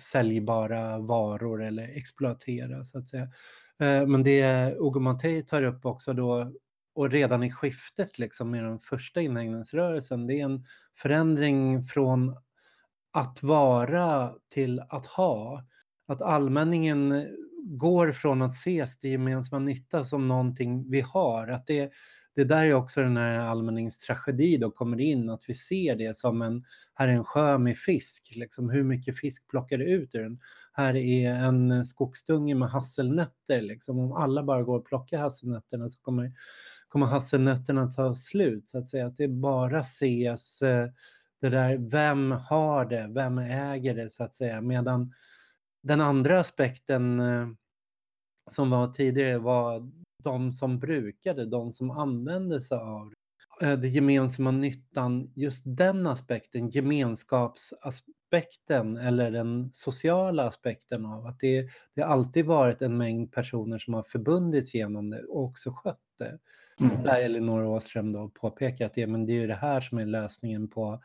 säljbara 0.00 0.98
varor 0.98 1.62
eller 1.62 1.88
exploatera 1.88 2.84
så 2.84 2.98
att 2.98 3.08
säga. 3.08 3.28
Eh, 3.80 4.06
men 4.06 4.22
det 4.22 4.74
Ugo 4.78 5.18
tar 5.46 5.62
upp 5.62 5.86
också 5.86 6.12
då 6.12 6.52
och 6.94 7.10
redan 7.10 7.42
i 7.42 7.50
skiftet 7.50 8.18
liksom 8.18 8.50
med 8.50 8.64
den 8.64 8.78
första 8.78 9.20
inhägnadsrörelsen, 9.20 10.26
det 10.26 10.40
är 10.40 10.44
en 10.44 10.64
förändring 10.96 11.82
från 11.82 12.36
att 13.12 13.42
vara 13.42 14.34
till 14.48 14.80
att 14.88 15.06
ha. 15.06 15.64
Att 16.06 16.22
allmänningen 16.22 17.26
går 17.64 18.12
från 18.12 18.42
att 18.42 18.54
ses 18.54 18.98
till 18.98 19.10
gemensamma 19.10 19.58
nytta 19.58 20.04
som 20.04 20.28
någonting 20.28 20.90
vi 20.90 21.00
har. 21.00 21.48
Att 21.48 21.66
det, 21.66 21.92
det 22.36 22.44
där 22.44 22.64
är 22.64 22.74
också 22.74 23.02
den 23.02 23.16
här 23.16 23.38
allmänningstragedi 23.38 24.56
då 24.56 24.70
kommer 24.70 25.00
in, 25.00 25.30
att 25.30 25.42
vi 25.46 25.54
ser 25.54 25.96
det 25.96 26.16
som 26.16 26.42
en, 26.42 26.64
här 26.94 27.08
är 27.08 27.12
en 27.12 27.24
sjö 27.24 27.58
med 27.58 27.78
fisk, 27.78 28.32
liksom 28.36 28.70
hur 28.70 28.84
mycket 28.84 29.18
fisk 29.18 29.48
plockar 29.48 29.78
det 29.78 29.84
ut 29.84 30.14
ur 30.14 30.22
den? 30.22 30.38
Här 30.72 30.96
är 30.96 31.34
en 31.34 31.84
skogsdunge 31.84 32.54
med 32.54 32.68
hasselnötter, 32.68 33.62
liksom 33.62 33.98
om 33.98 34.12
alla 34.12 34.42
bara 34.42 34.62
går 34.62 34.78
och 34.78 34.86
plockar 34.86 35.18
hasselnötterna 35.18 35.88
så 35.88 36.00
kommer, 36.00 36.32
kommer 36.88 37.06
hasselnötterna 37.06 37.90
ta 37.90 38.14
slut, 38.14 38.68
så 38.68 38.78
att 38.78 38.88
säga. 38.88 39.06
Att 39.06 39.16
det 39.16 39.28
bara 39.28 39.80
ses 39.80 40.62
eh, 40.62 40.88
det 41.40 41.48
där, 41.48 41.76
vem 41.76 42.32
har 42.32 42.84
det, 42.84 43.10
vem 43.14 43.38
äger 43.38 43.94
det, 43.94 44.10
så 44.10 44.24
att 44.24 44.34
säga, 44.34 44.60
medan 44.60 45.12
den 45.84 46.00
andra 46.00 46.40
aspekten 46.40 47.20
eh, 47.20 47.48
som 48.50 48.70
var 48.70 48.86
tidigare 48.86 49.38
var 49.38 49.90
de 50.22 50.52
som 50.52 50.78
brukade, 50.78 51.46
de 51.46 51.72
som 51.72 51.90
använde 51.90 52.60
sig 52.60 52.78
av 52.78 53.12
eh, 53.62 53.78
det 53.78 53.88
gemensamma 53.88 54.50
nyttan, 54.50 55.32
just 55.34 55.62
den 55.66 56.06
aspekten, 56.06 56.70
gemenskapsaspekten 56.70 58.96
eller 58.96 59.30
den 59.30 59.70
sociala 59.72 60.46
aspekten 60.46 61.06
av 61.06 61.26
att 61.26 61.40
det, 61.40 61.68
det 61.94 62.02
alltid 62.02 62.46
varit 62.46 62.82
en 62.82 62.96
mängd 62.96 63.32
personer 63.32 63.78
som 63.78 63.94
har 63.94 64.02
förbundits 64.02 64.74
genom 64.74 65.10
det 65.10 65.22
och 65.22 65.44
också 65.44 65.70
skött 65.70 66.00
det. 66.18 66.38
Mm. 66.80 67.02
Där 67.02 67.20
Elinor 67.20 67.64
Åström 67.64 68.12
då 68.12 68.28
påpekar 68.28 68.86
att 68.86 68.94
det, 68.94 69.06
men 69.06 69.26
det 69.26 69.32
är 69.32 69.40
ju 69.40 69.46
det 69.46 69.54
här 69.54 69.80
som 69.80 69.98
är 69.98 70.06
lösningen 70.06 70.68
på 70.68 71.02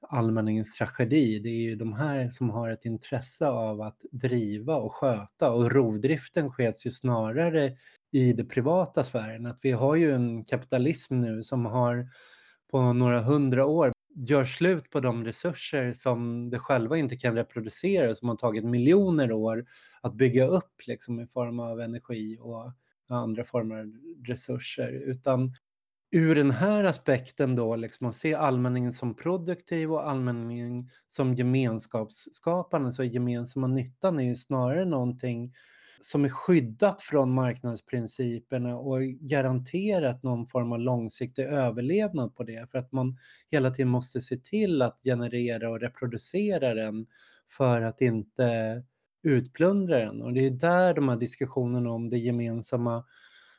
allmänningens 0.00 0.74
tragedi. 0.74 1.38
Det 1.38 1.48
är 1.48 1.62
ju 1.62 1.76
de 1.76 1.92
här 1.92 2.30
som 2.30 2.50
har 2.50 2.70
ett 2.70 2.84
intresse 2.84 3.46
av 3.48 3.80
att 3.80 4.00
driva 4.12 4.76
och 4.76 4.92
sköta 4.92 5.52
och 5.52 5.70
rovdriften 5.70 6.50
skeds 6.50 6.86
ju 6.86 6.90
snarare 6.90 7.76
i 8.12 8.32
det 8.32 8.44
privata 8.44 9.04
sfären. 9.04 9.46
Att 9.46 9.58
vi 9.62 9.72
har 9.72 9.96
ju 9.96 10.12
en 10.12 10.44
kapitalism 10.44 11.14
nu 11.14 11.42
som 11.42 11.66
har 11.66 12.08
på 12.70 12.92
några 12.92 13.20
hundra 13.20 13.66
år 13.66 13.92
gör 14.14 14.44
slut 14.44 14.90
på 14.90 15.00
de 15.00 15.24
resurser 15.24 15.92
som 15.92 16.50
det 16.50 16.58
själva 16.58 16.96
inte 16.96 17.16
kan 17.16 17.34
reproducera 17.34 18.14
som 18.14 18.28
har 18.28 18.36
tagit 18.36 18.64
miljoner 18.64 19.32
år 19.32 19.66
att 20.00 20.14
bygga 20.14 20.46
upp 20.46 20.74
liksom, 20.86 21.20
i 21.20 21.26
form 21.26 21.60
av 21.60 21.80
energi 21.80 22.38
och 22.40 22.72
andra 23.08 23.44
former 23.44 23.78
av 23.78 23.92
resurser. 24.26 24.92
Utan 24.92 25.54
ur 26.10 26.34
den 26.34 26.50
här 26.50 26.84
aspekten 26.84 27.56
då, 27.56 27.76
liksom 27.76 28.06
att 28.06 28.14
se 28.14 28.34
allmänningen 28.34 28.92
som 28.92 29.14
produktiv 29.14 29.92
och 29.92 30.08
allmänningen 30.08 30.90
som 31.06 31.34
gemenskapsskapande, 31.34 32.92
så 32.92 33.04
gemensamma 33.04 33.66
nyttan 33.66 34.20
är 34.20 34.24
ju 34.24 34.36
snarare 34.36 34.84
någonting 34.84 35.52
som 36.00 36.24
är 36.24 36.28
skyddat 36.28 37.02
från 37.02 37.34
marknadsprinciperna 37.34 38.76
och 38.76 39.02
garanterat 39.02 40.22
någon 40.22 40.46
form 40.46 40.72
av 40.72 40.78
långsiktig 40.78 41.42
överlevnad 41.42 42.36
på 42.36 42.42
det 42.42 42.70
för 42.70 42.78
att 42.78 42.92
man 42.92 43.16
hela 43.50 43.70
tiden 43.70 43.88
måste 43.88 44.20
se 44.20 44.36
till 44.36 44.82
att 44.82 45.00
generera 45.04 45.70
och 45.70 45.80
reproducera 45.80 46.74
den 46.74 47.06
för 47.50 47.82
att 47.82 48.00
inte 48.00 48.82
utplundra 49.22 49.98
den. 49.98 50.22
Och 50.22 50.32
det 50.32 50.46
är 50.46 50.50
där 50.50 50.94
de 50.94 51.08
här 51.08 51.16
diskussionerna 51.16 51.90
om 51.90 52.10
det 52.10 52.18
gemensamma 52.18 53.04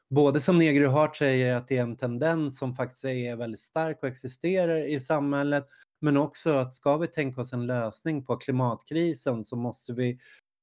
både 0.09 0.41
som 0.41 0.57
Negri 0.57 0.85
Hart 0.85 1.15
säger 1.15 1.55
att 1.55 1.67
det 1.67 1.77
är 1.77 1.81
en 1.81 1.97
tendens 1.97 2.57
som 2.57 2.75
faktiskt 2.75 3.05
är 3.05 3.35
väldigt 3.35 3.59
stark 3.59 3.99
och 4.01 4.07
existerar 4.07 4.87
i 4.87 4.99
samhället, 4.99 5.65
men 6.01 6.17
också 6.17 6.53
att 6.53 6.73
ska 6.73 6.97
vi 6.97 7.07
tänka 7.07 7.41
oss 7.41 7.53
en 7.53 7.67
lösning 7.67 8.25
på 8.25 8.35
klimatkrisen 8.35 9.43
så 9.43 9.55
måste 9.55 9.93
vi, 9.93 10.19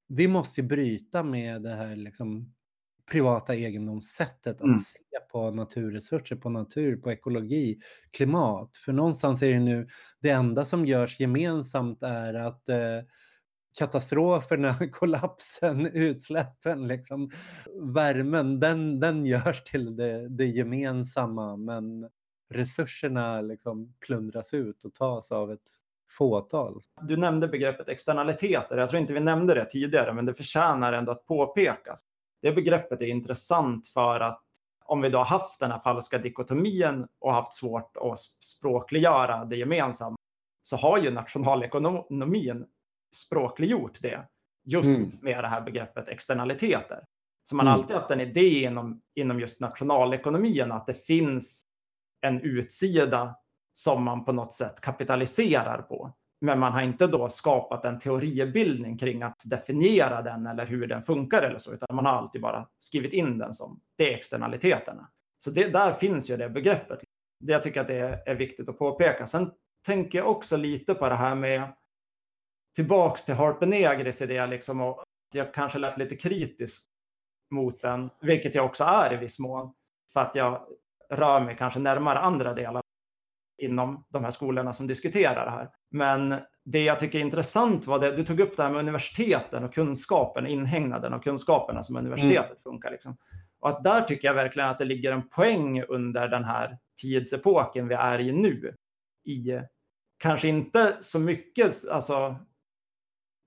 vi 0.09 0.28
måste 0.28 0.62
bryta 0.62 1.22
med 1.22 1.62
det 1.62 1.74
här 1.74 1.97
liksom 1.97 2.53
privata 3.11 3.55
egendomssättet 3.55 4.57
att 4.57 4.61
mm. 4.61 4.78
se 4.78 4.99
på 5.32 5.51
naturresurser, 5.51 6.36
på 6.36 6.51
natur, 6.51 6.97
på 6.97 7.12
ekologi, 7.12 7.78
klimat. 8.11 8.76
För 8.76 8.92
någonstans 8.92 9.42
är 9.42 9.53
det 9.53 9.59
nu 9.59 9.88
det 10.20 10.30
enda 10.30 10.64
som 10.64 10.86
görs 10.86 11.20
gemensamt 11.20 12.03
är 12.03 12.34
att 12.34 12.68
eh, 12.68 13.01
katastroferna, 13.79 14.74
kollapsen, 14.93 15.87
utsläppen, 15.87 16.87
liksom, 16.87 17.31
värmen, 17.95 18.61
den, 18.61 19.01
den 19.01 19.27
görs 19.27 19.64
till 19.64 19.97
det, 19.97 20.29
det 20.29 20.47
gemensamma 20.47 21.57
men 21.57 22.09
resurserna 22.55 23.41
liksom 23.41 23.95
plundras 24.07 24.55
ut 24.55 24.85
och 24.85 24.95
tas 24.95 25.33
av 25.33 25.53
ett 25.53 25.70
fåtal. 26.11 26.81
Du 27.03 27.16
nämnde 27.16 27.49
begreppet 27.49 27.89
externaliteter. 27.89 28.79
Jag 28.79 28.89
tror 28.89 29.01
inte 29.01 29.12
vi 29.12 29.20
nämnde 29.20 29.55
det 29.55 29.64
tidigare, 29.64 30.12
men 30.12 30.27
det 30.27 30.35
förtjänar 30.35 30.93
ändå 30.93 31.12
att 31.12 31.27
påpekas. 31.27 32.01
Det 32.43 32.53
begreppet 32.53 33.01
är 33.01 33.07
intressant 33.07 33.89
för 33.89 34.20
att 34.20 34.43
om 34.85 35.01
vi 35.01 35.09
då 35.09 35.18
har 35.18 35.24
haft 35.24 35.61
den 35.61 35.70
här 35.70 35.79
falska 35.79 36.18
dikotomin 36.18 37.07
och 37.18 37.35
haft 37.35 37.55
svårt 37.55 37.97
att 37.97 38.18
språkliggöra 38.41 39.45
det 39.45 39.57
gemensamma, 39.57 40.16
så 40.62 40.77
har 40.77 40.99
ju 40.99 41.11
nationalekonomin 41.11 42.66
språkliggjort 43.17 43.99
det 44.03 44.27
just 44.64 45.23
mm. 45.23 45.35
med 45.35 45.45
det 45.45 45.49
här 45.49 45.61
begreppet 45.61 46.09
externaliteter. 46.09 46.99
Så 47.49 47.57
man 47.57 47.67
har 47.67 47.75
mm. 47.75 47.83
alltid 47.83 47.97
haft 47.97 48.11
en 48.11 48.21
idé 48.21 48.62
inom, 48.62 49.01
inom 49.14 49.41
just 49.41 49.61
nationalekonomin 49.61 50.73
att 50.73 50.87
det 50.87 51.07
finns 51.07 51.62
en 52.27 52.41
utsida 52.41 53.37
som 53.75 54.05
man 54.05 54.25
på 54.25 54.33
något 54.33 54.53
sätt 54.53 54.81
kapitaliserar 54.81 55.83
på. 55.83 56.12
Men 56.41 56.59
man 56.59 56.73
har 56.73 56.83
inte 56.83 57.07
då 57.07 57.29
skapat 57.29 57.85
en 57.85 57.99
teoribildning 57.99 58.99
kring 58.99 59.23
att 59.23 59.43
definiera 59.45 60.23
den 60.23 60.47
eller 60.47 60.67
hur 60.67 60.87
den 60.87 61.03
funkar 61.03 61.43
eller 61.43 61.59
så, 61.59 61.73
utan 61.73 61.97
man 61.97 62.07
har 62.07 62.12
alltid 62.12 62.43
bara 62.43 62.69
skrivit 62.79 63.12
in 63.12 63.39
den 63.39 63.55
som 63.55 63.81
det 63.99 64.12
är 64.12 64.17
externaliteterna. 64.17 65.09
Så 65.39 65.51
det, 65.51 65.69
där 65.69 65.93
finns 65.93 66.31
ju 66.31 66.37
det 66.37 66.49
begreppet. 66.49 67.01
Det 67.45 67.53
jag 67.53 67.62
tycker 67.62 67.81
att 67.81 67.89
det 67.89 67.99
är, 67.99 68.29
är 68.29 68.35
viktigt 68.35 68.69
att 68.69 68.79
påpeka. 68.79 69.27
Sen 69.27 69.51
tänker 69.87 70.19
jag 70.19 70.31
också 70.31 70.57
lite 70.57 70.95
på 70.95 71.09
det 71.09 71.14
här 71.14 71.35
med 71.35 71.73
tillbaks 72.77 73.24
till 73.24 73.35
Harpenegris 73.35 74.22
idé 74.22 74.47
liksom 74.47 74.81
och 74.81 75.03
jag 75.35 75.55
kanske 75.55 75.79
lät 75.79 75.99
lite 75.99 76.16
kritisk 76.16 76.83
mot 77.51 77.83
den, 77.83 78.11
vilket 78.20 78.55
jag 78.55 78.64
också 78.66 78.85
är 78.85 79.14
i 79.14 79.16
viss 79.16 79.39
mån, 79.39 79.72
för 80.12 80.20
att 80.20 80.35
jag 80.35 80.66
rör 81.11 81.41
mig 81.41 81.57
kanske 81.59 81.81
närmare 81.81 82.18
andra 82.18 82.55
delar 82.55 82.83
inom 83.62 84.05
de 84.09 84.24
här 84.24 84.31
skolorna 84.31 84.72
som 84.72 84.87
diskuterar 84.87 85.45
det 85.45 85.51
här. 85.51 85.70
Men 85.91 86.35
det 86.64 86.83
jag 86.85 87.01
tycker 87.01 87.18
är 87.18 87.22
intressant 87.22 87.87
var 87.87 87.99
det, 87.99 88.16
du 88.16 88.24
tog 88.24 88.41
upp 88.41 88.57
det 88.57 88.62
här 88.62 88.70
med 88.70 88.81
universiteten 88.81 89.64
och 89.64 89.74
kunskapen, 89.74 90.47
inhägnaden 90.47 91.14
av 91.14 91.18
kunskaperna 91.18 91.83
som 91.83 91.97
universitetet 91.97 92.51
mm. 92.51 92.62
funkar. 92.62 92.91
Liksom. 92.91 93.16
Och 93.61 93.68
att 93.68 93.85
där 93.85 94.01
tycker 94.01 94.29
jag 94.29 94.35
verkligen 94.35 94.68
att 94.68 94.79
det 94.79 94.85
ligger 94.85 95.12
en 95.12 95.29
poäng 95.29 95.83
under 95.83 96.29
den 96.29 96.45
här 96.45 96.79
tidsepoken 97.03 97.89
vi 97.89 97.95
är 97.95 98.20
i 98.20 98.33
nu. 98.33 98.74
I 99.24 99.61
kanske 100.18 100.49
inte 100.49 100.97
så 101.01 101.18
mycket 101.20 101.89
alltså, 101.91 102.37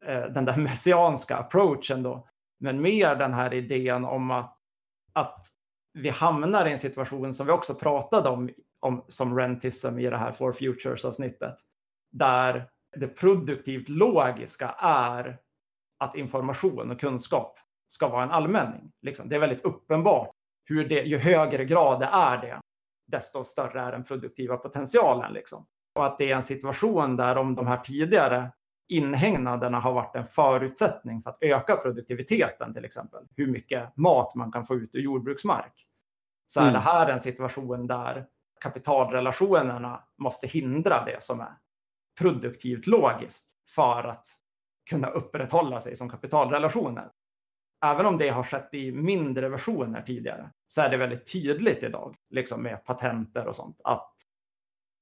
Eh, 0.05 0.25
den 0.25 0.45
där 0.45 0.57
messianska 0.61 1.37
approachen 1.37 2.03
då, 2.03 2.27
men 2.59 2.81
mer 2.81 3.15
den 3.15 3.33
här 3.33 3.53
idén 3.53 4.05
om 4.05 4.31
att, 4.31 4.57
att 5.13 5.45
vi 5.93 6.09
hamnar 6.09 6.65
i 6.65 6.71
en 6.71 6.79
situation 6.79 7.33
som 7.33 7.45
vi 7.45 7.51
också 7.51 7.73
pratade 7.73 8.29
om, 8.29 8.49
om 8.79 9.05
som 9.07 9.39
rentism 9.39 9.99
i 9.99 10.09
det 10.09 10.17
här 10.17 10.31
For 10.31 10.51
Futures-avsnittet, 10.51 11.55
där 12.11 12.69
det 12.97 13.07
produktivt 13.07 13.89
logiska 13.89 14.69
är 14.79 15.39
att 15.99 16.15
information 16.15 16.91
och 16.91 16.99
kunskap 16.99 17.59
ska 17.87 18.07
vara 18.07 18.23
en 18.23 18.31
allmänning. 18.31 18.91
Liksom. 19.01 19.29
Det 19.29 19.35
är 19.35 19.39
väldigt 19.39 19.65
uppenbart. 19.65 20.31
Hur 20.65 20.89
det, 20.89 21.01
ju 21.01 21.17
högre 21.17 21.65
grad 21.65 21.99
det 21.99 22.05
är 22.05 22.37
det, 22.37 22.59
desto 23.07 23.43
större 23.43 23.81
är 23.81 23.91
den 23.91 24.03
produktiva 24.03 24.57
potentialen. 24.57 25.33
Liksom. 25.33 25.65
Och 25.95 26.05
att 26.05 26.17
det 26.17 26.31
är 26.31 26.35
en 26.35 26.43
situation 26.43 27.15
där 27.15 27.37
om 27.37 27.55
de 27.55 27.67
här 27.67 27.77
tidigare 27.77 28.51
inhägnaderna 28.89 29.79
har 29.79 29.93
varit 29.93 30.15
en 30.15 30.25
förutsättning 30.25 31.21
för 31.21 31.29
att 31.29 31.37
öka 31.41 31.75
produktiviteten 31.75 32.73
till 32.73 32.85
exempel. 32.85 33.23
Hur 33.35 33.47
mycket 33.47 33.97
mat 33.97 34.35
man 34.35 34.51
kan 34.51 34.65
få 34.65 34.75
ut 34.75 34.95
ur 34.95 34.99
jordbruksmark. 34.99 35.85
Så 36.47 36.59
mm. 36.59 36.69
är 36.69 36.73
det 36.73 36.79
här 36.79 37.09
en 37.09 37.19
situation 37.19 37.87
där 37.87 38.25
kapitalrelationerna 38.61 40.03
måste 40.17 40.47
hindra 40.47 41.05
det 41.05 41.23
som 41.23 41.39
är 41.39 41.53
produktivt 42.19 42.87
logiskt 42.87 43.51
för 43.75 44.03
att 44.03 44.25
kunna 44.89 45.07
upprätthålla 45.07 45.79
sig 45.79 45.95
som 45.95 46.09
kapitalrelationer. 46.09 47.09
Även 47.85 48.05
om 48.05 48.17
det 48.17 48.29
har 48.29 48.43
skett 48.43 48.73
i 48.73 48.91
mindre 48.91 49.49
versioner 49.49 50.01
tidigare 50.01 50.49
så 50.67 50.81
är 50.81 50.89
det 50.89 50.97
väldigt 50.97 51.31
tydligt 51.31 51.83
idag, 51.83 52.15
liksom 52.29 52.63
med 52.63 52.85
patenter 52.85 53.47
och 53.47 53.55
sånt, 53.55 53.81
att, 53.83 54.13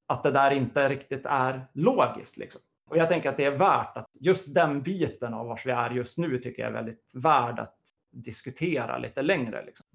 att 0.08 0.24
det 0.24 0.32
där 0.32 0.52
inte 0.52 0.90
riktigt 0.90 1.26
är 1.26 1.68
logiskt. 1.74 2.38
Liksom. 2.38 2.62
Och 2.90 2.98
jag 2.98 3.10
tänker 3.10 3.30
att 3.30 3.38
det 3.38 3.46
är 3.46 3.58
värt 3.58 3.98
att 3.98 4.06
just 4.14 4.56
den 4.56 4.82
biten 4.82 5.34
av 5.34 5.48
var 5.48 5.60
vi 5.66 5.72
är 5.72 5.90
just 5.90 6.18
nu 6.18 6.38
tycker 6.38 6.62
jag 6.62 6.70
är 6.70 6.74
väldigt 6.74 7.12
värd 7.16 7.60
att 7.60 7.76
diskutera 8.12 8.98
lite 8.98 9.22
längre. 9.22 9.66
Liksom. 9.66 9.86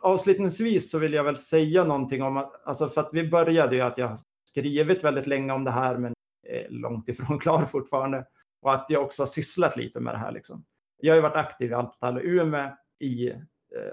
Avslutningsvis 0.00 0.90
så 0.90 0.98
vill 0.98 1.12
jag 1.12 1.24
väl 1.24 1.36
säga 1.36 1.84
någonting 1.84 2.22
om 2.22 2.36
att, 2.36 2.66
alltså 2.66 2.88
för 2.88 3.00
att 3.00 3.10
vi 3.12 3.28
började 3.28 3.76
ju 3.76 3.82
att 3.82 3.98
jag 3.98 4.08
har 4.08 4.18
skrivit 4.50 5.04
väldigt 5.04 5.26
länge 5.26 5.52
om 5.52 5.64
det 5.64 5.70
här, 5.70 5.96
men 5.96 6.12
är 6.48 6.66
långt 6.70 7.08
ifrån 7.08 7.38
klar 7.40 7.64
fortfarande. 7.64 8.26
Och 8.62 8.74
att 8.74 8.86
jag 8.88 9.02
också 9.02 9.22
har 9.22 9.26
sysslat 9.26 9.76
lite 9.76 10.00
med 10.00 10.14
det 10.14 10.18
här. 10.18 10.32
Liksom. 10.32 10.64
Jag 10.96 11.12
har 11.12 11.16
ju 11.16 11.22
varit 11.22 11.36
aktiv 11.36 11.70
i 11.70 11.74
Alptall 11.74 12.18
Umeå 12.18 12.70
i 13.00 13.28
eh, 13.30 13.36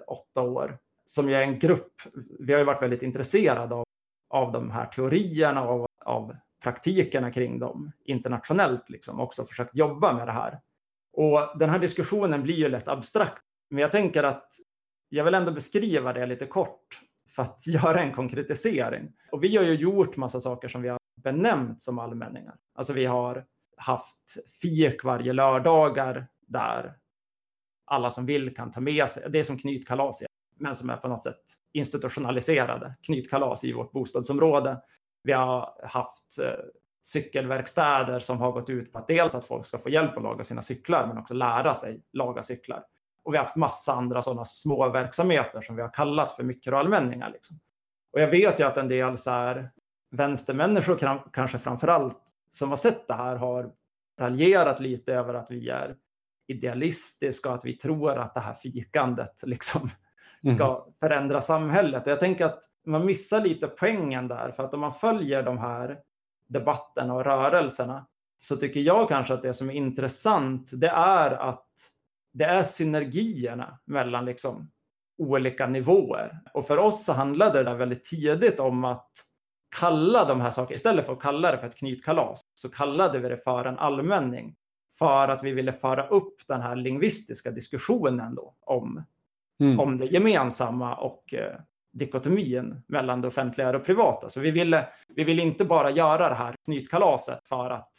åtta 0.08 0.42
år 0.42 0.80
som 1.06 1.30
är 1.30 1.42
en 1.42 1.60
grupp, 1.60 1.94
vi 2.40 2.54
har 2.54 2.60
ju 2.60 2.66
varit 2.66 2.82
väldigt 2.82 3.02
intresserade 3.02 3.76
av, 3.76 3.86
av 4.30 4.52
de 4.52 4.72
här 4.72 4.86
teorierna 4.86 5.70
och 5.70 5.82
av, 5.82 5.88
av 6.06 6.36
praktikerna 6.64 7.32
kring 7.32 7.60
dem 7.60 7.92
internationellt, 8.06 8.90
liksom 8.90 9.20
också 9.20 9.46
försökt 9.46 9.76
jobba 9.76 10.14
med 10.14 10.28
det 10.28 10.32
här. 10.32 10.60
Och 11.14 11.60
den 11.60 11.70
här 11.70 11.80
diskussionen 11.80 12.44
blir 12.44 12.56
ju 12.56 12.70
lätt 12.70 12.88
abstrakt, 12.88 13.44
men 13.70 13.82
jag 13.82 13.92
tänker 13.92 14.24
att 14.24 14.50
jag 15.10 15.24
vill 15.24 15.34
ändå 15.34 15.52
beskriva 15.52 16.14
det 16.14 16.26
lite 16.26 16.46
kort 16.46 17.00
för 17.36 17.44
att 17.44 17.68
göra 17.68 18.02
en 18.02 18.14
konkretisering. 18.14 19.14
Och 19.32 19.44
vi 19.44 19.58
har 19.58 19.64
ju 19.64 19.74
gjort 19.74 20.18
massa 20.18 20.40
saker 20.40 20.68
som 20.68 20.82
vi 20.82 20.90
har 20.90 21.00
benämnt 21.24 21.82
som 21.82 22.00
allmänningar. 22.00 22.56
Alltså 22.76 22.94
vi 22.94 23.06
har 23.06 23.46
haft 23.78 24.38
fik 24.62 25.04
varje 25.04 25.34
lördagar 25.34 26.28
där 26.48 26.98
alla 27.86 28.10
som 28.10 28.26
vill 28.26 28.56
kan 28.56 28.72
ta 28.72 28.80
med 28.80 29.10
sig, 29.10 29.32
det 29.32 29.40
är 29.40 29.44
som 29.44 29.58
knytkalas 29.58 30.22
men 30.60 30.76
som 30.76 30.90
är 30.90 30.98
på 30.98 31.08
något 31.08 31.24
sätt 31.24 31.44
institutionaliserade 31.74 32.96
knytkalas 33.02 33.64
i 33.64 33.74
vårt 33.74 33.92
bostadsområde. 33.92 34.82
Vi 35.24 35.34
har 35.34 35.82
haft 35.84 36.40
eh, 36.42 36.66
cykelverkstäder 37.04 38.20
som 38.20 38.38
har 38.38 38.52
gått 38.52 38.70
ut 38.70 38.92
på 38.92 39.00
att 39.00 39.08
dels 39.08 39.36
att 39.36 39.46
folk 39.46 39.66
ska 39.66 39.78
få 39.78 39.90
hjälp 39.90 40.18
att 40.18 40.24
laga 40.24 40.44
sina 40.44 40.62
cyklar, 40.62 41.08
men 41.08 41.18
också 41.18 41.34
lära 41.34 41.74
sig 41.74 42.02
laga 42.14 42.42
cyklar. 42.42 42.84
Och 43.24 43.34
vi 43.34 43.38
har 43.38 43.46
haft 43.46 43.56
massa 43.56 43.94
andra 43.94 44.22
sådana 44.22 44.46
små 44.46 44.90
verksamheter 44.90 45.62
som 45.62 45.76
vi 45.76 45.82
har 45.82 45.94
kallat 45.94 46.32
för 46.32 46.44
mikroallmänningar. 46.44 47.30
Liksom. 47.32 47.60
Och 48.14 48.22
jag 48.22 48.28
vet 48.28 48.60
ju 48.60 48.64
att 48.64 48.78
en 48.78 48.88
del 48.88 49.18
så 49.18 49.32
här, 49.32 49.72
vänstermänniskor, 50.12 51.22
kanske 51.34 51.60
framför 51.60 51.88
allt, 51.88 52.22
som 52.50 52.70
har 52.70 52.78
sett 52.78 53.08
det 53.08 53.14
här 53.14 53.36
har 53.36 53.72
raljerat 54.20 54.80
lite 54.80 55.14
över 55.14 55.34
att 55.34 55.52
vi 55.52 55.70
är 55.70 55.96
idealistiska 56.48 57.50
och 57.50 57.56
att 57.56 57.66
vi 57.66 57.74
tror 57.74 58.18
att 58.18 58.34
det 58.34 58.40
här 58.40 58.54
fikandet 58.54 59.44
liksom 59.44 59.90
ska 60.54 60.66
mm. 60.66 60.94
förändra 61.00 61.42
samhället. 61.42 62.06
Och 62.06 62.12
jag 62.12 62.20
tänker 62.20 62.46
att 62.46 62.64
man 62.86 63.06
missar 63.06 63.42
lite 63.42 63.68
poängen 63.68 64.28
där, 64.28 64.52
för 64.52 64.64
att 64.64 64.74
om 64.74 64.80
man 64.80 64.94
följer 64.94 65.44
de 65.44 65.58
här 65.58 66.00
debatterna 66.48 67.14
och 67.14 67.24
rörelserna 67.24 68.08
så 68.38 68.58
tycker 68.58 68.80
jag 68.80 69.10
kanske 69.10 69.34
att 69.34 69.42
det 69.42 69.54
som 69.54 69.70
är 69.70 69.74
intressant, 69.74 70.72
det 70.74 70.90
är 70.90 71.32
att 71.32 71.68
det 72.34 72.44
är 72.44 72.64
synergierna 72.64 73.80
mellan 73.86 74.26
liksom 74.26 74.72
olika 75.18 75.68
nivåer. 75.68 76.40
Och 76.54 76.68
för 76.68 76.78
oss 76.78 77.06
så 77.06 77.14
handlade 77.14 77.58
det 77.58 77.64
där 77.64 77.76
väldigt 77.76 78.06
tidigt 78.06 78.60
om 78.60 78.86
att 78.86 79.12
kalla 79.80 80.26
de 80.26 80.42
här 80.42 80.50
sakerna, 80.50 80.76
istället 80.76 81.06
för 81.06 81.14
att 81.14 81.22
kalla 81.22 81.52
det 81.52 81.58
för 81.58 81.68
ett 81.68 81.78
knytkalas, 81.78 82.42
så 82.54 82.70
kallade 82.70 83.20
vi 83.20 83.30
det 83.30 83.38
för 83.38 83.66
en 83.66 83.80
allmänning. 83.80 84.56
För 84.98 85.28
att 85.28 85.44
vi 85.44 85.52
ville 85.52 85.74
föra 85.74 86.08
upp 86.08 86.36
den 86.48 86.62
här 86.62 86.76
lingvistiska 86.76 87.52
diskussionen 87.52 88.36
då 88.36 88.56
om 88.60 89.06
mm. 89.60 89.80
om 89.80 89.98
det 89.98 90.06
gemensamma 90.06 90.96
och 90.96 91.34
eh, 91.34 91.56
dikotomin 91.94 92.82
mellan 92.88 93.22
det 93.22 93.28
offentliga 93.28 93.68
och 93.68 93.74
det 93.74 93.80
privata. 93.80 94.30
Så 94.30 94.40
vi 94.40 94.52
ville, 94.52 94.88
vi 95.08 95.24
ville 95.24 95.42
inte 95.42 95.66
bara 95.66 95.92
göra 95.92 96.30
det 96.30 96.36
här 96.36 96.56
knytkalaset 96.66 97.40
för 97.48 97.70
att 97.70 97.92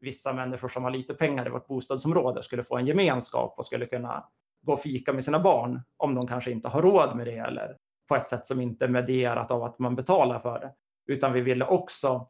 vissa 0.00 0.32
människor 0.32 0.68
som 0.68 0.84
har 0.84 0.90
lite 0.90 1.14
pengar 1.14 1.46
i 1.46 1.50
vårt 1.50 1.66
bostadsområde 1.66 2.42
skulle 2.42 2.64
få 2.64 2.76
en 2.76 2.86
gemenskap 2.86 3.54
och 3.56 3.64
skulle 3.64 3.86
kunna 3.86 4.24
gå 4.62 4.72
och 4.72 4.80
fika 4.80 5.12
med 5.12 5.24
sina 5.24 5.40
barn 5.40 5.82
om 5.96 6.14
de 6.14 6.26
kanske 6.26 6.50
inte 6.50 6.68
har 6.68 6.82
råd 6.82 7.16
med 7.16 7.26
det 7.26 7.36
eller 7.36 7.76
på 8.08 8.16
ett 8.16 8.30
sätt 8.30 8.46
som 8.46 8.60
inte 8.60 8.84
är 8.84 8.88
medierat 8.88 9.50
av 9.50 9.62
att 9.62 9.78
man 9.78 9.96
betalar 9.96 10.38
för 10.38 10.60
det. 10.60 10.72
Utan 11.06 11.32
vi 11.32 11.40
ville 11.40 11.64
också, 11.64 12.28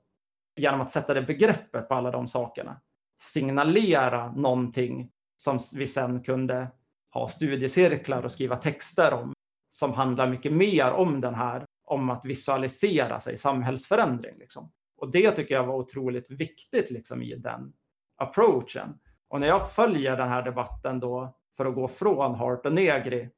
genom 0.57 0.81
att 0.81 0.91
sätta 0.91 1.15
det 1.15 1.23
begreppet 1.23 1.89
på 1.89 1.95
alla 1.95 2.11
de 2.11 2.27
sakerna, 2.27 2.81
signalera 3.19 4.33
någonting 4.33 5.11
som 5.37 5.59
vi 5.77 5.87
sen 5.87 6.23
kunde 6.23 6.69
ha 7.13 7.29
studiecirklar 7.29 8.23
och 8.23 8.33
skriva 8.33 8.57
texter 8.57 9.13
om 9.13 9.33
som 9.69 9.93
handlar 9.93 10.31
mycket 10.31 10.53
mer 10.53 10.91
om 10.91 11.21
den 11.21 11.35
här, 11.35 11.65
om 11.85 12.11
att 12.11 12.25
visualisera 12.25 13.19
sig 13.19 13.37
samhällsförändring. 13.37 14.39
Liksom. 14.39 14.73
Och 14.97 15.11
det 15.11 15.31
tycker 15.31 15.55
jag 15.55 15.67
var 15.67 15.75
otroligt 15.75 16.31
viktigt 16.31 16.91
liksom, 16.91 17.23
i 17.23 17.37
den 17.37 17.73
approachen. 18.17 18.99
Och 19.29 19.41
när 19.41 19.47
jag 19.47 19.73
följer 19.73 20.17
den 20.17 20.29
här 20.29 20.43
debatten 20.43 21.01
då 21.01 21.37
för 21.57 21.67
att 21.67 21.75
gå 21.75 21.89
från 21.89 22.35
Hart 22.35 22.67
och 22.67 22.73
Negri 22.73 23.31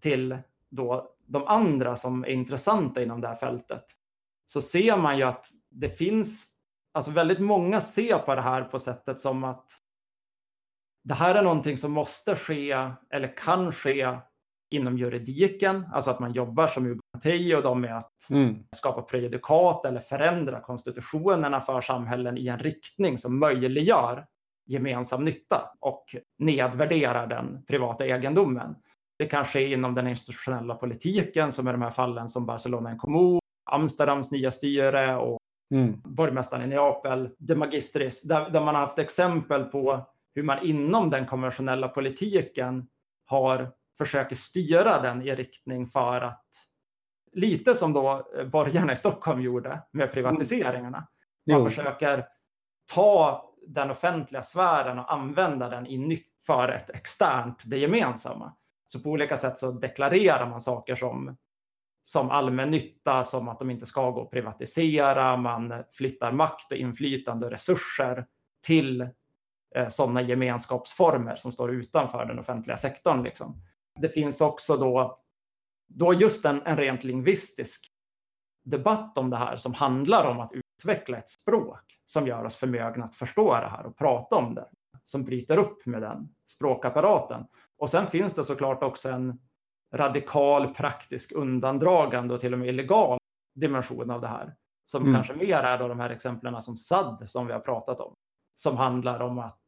till 0.00 0.38
då 0.70 1.16
de 1.26 1.46
andra 1.46 1.96
som 1.96 2.24
är 2.24 2.28
intressanta 2.28 3.02
inom 3.02 3.20
det 3.20 3.28
här 3.28 3.36
fältet 3.36 3.84
så 4.46 4.60
ser 4.60 4.96
man 4.96 5.18
ju 5.18 5.22
att 5.22 5.46
det 5.70 5.88
finns, 5.88 6.52
alltså 6.92 7.10
väldigt 7.10 7.40
många 7.40 7.80
ser 7.80 8.18
på 8.18 8.34
det 8.34 8.42
här 8.42 8.62
på 8.62 8.78
sättet 8.78 9.20
som 9.20 9.44
att 9.44 9.66
det 11.06 11.14
här 11.14 11.34
är 11.34 11.42
någonting 11.42 11.76
som 11.76 11.92
måste 11.92 12.36
ske 12.36 12.72
eller 13.10 13.36
kan 13.36 13.72
ske 13.72 14.18
inom 14.70 14.98
juridiken, 14.98 15.86
alltså 15.92 16.10
att 16.10 16.20
man 16.20 16.32
jobbar 16.32 16.66
som 16.66 16.86
Ugati 16.86 17.54
och 17.54 17.62
de 17.62 17.80
med 17.80 17.96
att 17.96 18.30
mm. 18.30 18.56
skapa 18.76 19.02
prejudikat 19.02 19.84
eller 19.84 20.00
förändra 20.00 20.60
konstitutionerna 20.60 21.60
för 21.60 21.80
samhällen 21.80 22.38
i 22.38 22.46
en 22.48 22.58
riktning 22.58 23.18
som 23.18 23.38
möjliggör 23.38 24.26
gemensam 24.66 25.24
nytta 25.24 25.70
och 25.80 26.04
nedvärderar 26.38 27.26
den 27.26 27.64
privata 27.64 28.06
egendomen. 28.06 28.74
Det 29.18 29.26
kan 29.26 29.44
ske 29.44 29.72
inom 29.72 29.94
den 29.94 30.06
institutionella 30.06 30.74
politiken 30.74 31.52
som 31.52 31.68
i 31.68 31.72
de 31.72 31.82
här 31.82 31.90
fallen 31.90 32.28
som 32.28 32.46
Barcelona 32.46 32.90
en 32.90 32.98
kommun, 32.98 33.40
Amsterdams 33.70 34.32
nya 34.32 34.50
styre 34.50 35.16
och 35.16 35.38
mm. 35.74 36.00
borgmästaren 36.04 36.64
i 36.64 36.66
Neapel, 36.66 37.30
de 37.38 37.54
Magistris, 37.54 38.22
där, 38.22 38.50
där 38.50 38.60
man 38.60 38.74
har 38.74 38.82
haft 38.82 38.98
exempel 38.98 39.64
på 39.64 40.06
hur 40.36 40.42
man 40.42 40.66
inom 40.66 41.10
den 41.10 41.26
konventionella 41.26 41.88
politiken 41.88 42.88
har 43.24 43.72
försöker 43.98 44.36
styra 44.36 45.02
den 45.02 45.22
i 45.22 45.34
riktning 45.34 45.86
för 45.86 46.20
att 46.20 46.48
lite 47.32 47.74
som 47.74 47.92
då 47.92 48.28
borgarna 48.52 48.92
i 48.92 48.96
Stockholm 48.96 49.40
gjorde 49.40 49.82
med 49.92 50.12
privatiseringarna. 50.12 51.08
Man 51.46 51.58
jo. 51.58 51.64
försöker 51.64 52.26
ta 52.94 53.44
den 53.66 53.90
offentliga 53.90 54.42
sfären 54.42 54.98
och 54.98 55.12
använda 55.12 55.68
den 55.68 55.86
i 55.86 55.98
nytt 55.98 56.32
för 56.46 56.68
ett 56.68 56.90
externt, 56.90 57.62
det 57.64 57.78
gemensamma. 57.78 58.56
Så 58.86 59.00
på 59.00 59.10
olika 59.10 59.36
sätt 59.36 59.58
så 59.58 59.72
deklarerar 59.72 60.48
man 60.48 60.60
saker 60.60 60.94
som, 60.94 61.36
som 62.02 62.30
allmän 62.30 62.70
nytta, 62.70 63.24
som 63.24 63.48
att 63.48 63.58
de 63.58 63.70
inte 63.70 63.86
ska 63.86 64.10
gå 64.10 64.22
att 64.22 64.30
privatisera, 64.30 65.36
man 65.36 65.84
flyttar 65.92 66.32
makt 66.32 66.72
och 66.72 66.78
inflytande 66.78 67.46
och 67.46 67.52
resurser 67.52 68.26
till 68.66 69.08
eh, 69.76 69.88
sådana 69.88 70.22
gemenskapsformer 70.22 71.36
som 71.36 71.52
står 71.52 71.70
utanför 71.70 72.24
den 72.24 72.38
offentliga 72.38 72.76
sektorn. 72.76 73.22
Liksom. 73.22 73.62
Det 74.00 74.08
finns 74.08 74.40
också 74.40 74.76
då, 74.76 75.20
då 75.88 76.14
just 76.14 76.44
en, 76.44 76.62
en 76.64 76.76
rent 76.76 77.04
lingvistisk 77.04 77.92
debatt 78.64 79.18
om 79.18 79.30
det 79.30 79.36
här 79.36 79.56
som 79.56 79.74
handlar 79.74 80.24
om 80.24 80.40
att 80.40 80.52
utveckla 80.52 81.18
ett 81.18 81.28
språk 81.28 82.00
som 82.04 82.26
gör 82.26 82.44
oss 82.44 82.54
förmögna 82.54 83.04
att 83.04 83.14
förstå 83.14 83.54
det 83.54 83.68
här 83.68 83.86
och 83.86 83.96
prata 83.96 84.36
om 84.36 84.54
det, 84.54 84.68
som 85.02 85.24
bryter 85.24 85.56
upp 85.56 85.86
med 85.86 86.02
den 86.02 86.28
språkapparaten. 86.46 87.46
Och 87.78 87.90
sen 87.90 88.06
finns 88.06 88.34
det 88.34 88.44
såklart 88.44 88.82
också 88.82 89.08
en 89.08 89.40
radikal 89.94 90.74
praktisk 90.74 91.32
undandragande 91.32 92.34
och 92.34 92.40
till 92.40 92.52
och 92.52 92.58
med 92.58 92.68
illegal 92.68 93.18
dimension 93.54 94.10
av 94.10 94.20
det 94.20 94.28
här. 94.28 94.54
Som 94.84 95.02
mm. 95.02 95.14
kanske 95.14 95.34
mer 95.34 95.58
är 95.58 95.78
då 95.78 95.88
de 95.88 96.00
här 96.00 96.10
exemplen 96.10 96.62
som 96.62 96.76
SAD 96.76 97.28
som 97.28 97.46
vi 97.46 97.52
har 97.52 97.60
pratat 97.60 98.00
om. 98.00 98.14
Som 98.54 98.76
handlar 98.76 99.20
om 99.20 99.38
att 99.38 99.58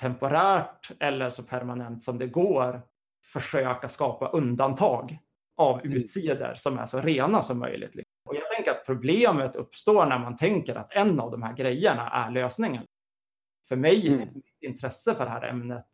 temporärt 0.00 0.90
eller 1.00 1.30
så 1.30 1.42
permanent 1.42 2.02
som 2.02 2.18
det 2.18 2.26
går 2.26 2.82
försöka 3.32 3.88
skapa 3.88 4.28
undantag 4.28 5.18
av 5.56 5.80
mm. 5.80 5.92
utsidor 5.92 6.52
som 6.54 6.78
är 6.78 6.86
så 6.86 7.00
rena 7.00 7.42
som 7.42 7.58
möjligt. 7.58 7.94
Och 8.24 8.34
jag 8.34 8.50
tänker 8.50 8.70
att 8.70 8.86
problemet 8.86 9.56
uppstår 9.56 10.06
när 10.06 10.18
man 10.18 10.36
tänker 10.36 10.74
att 10.74 10.92
en 10.92 11.20
av 11.20 11.30
de 11.30 11.42
här 11.42 11.56
grejerna 11.56 12.10
är 12.10 12.30
lösningen. 12.30 12.84
För 13.68 13.76
mig, 13.76 14.08
mm. 14.08 14.28
mitt 14.34 14.44
intresse 14.60 15.14
för 15.14 15.24
det 15.24 15.30
här 15.30 15.48
ämnet 15.48 15.86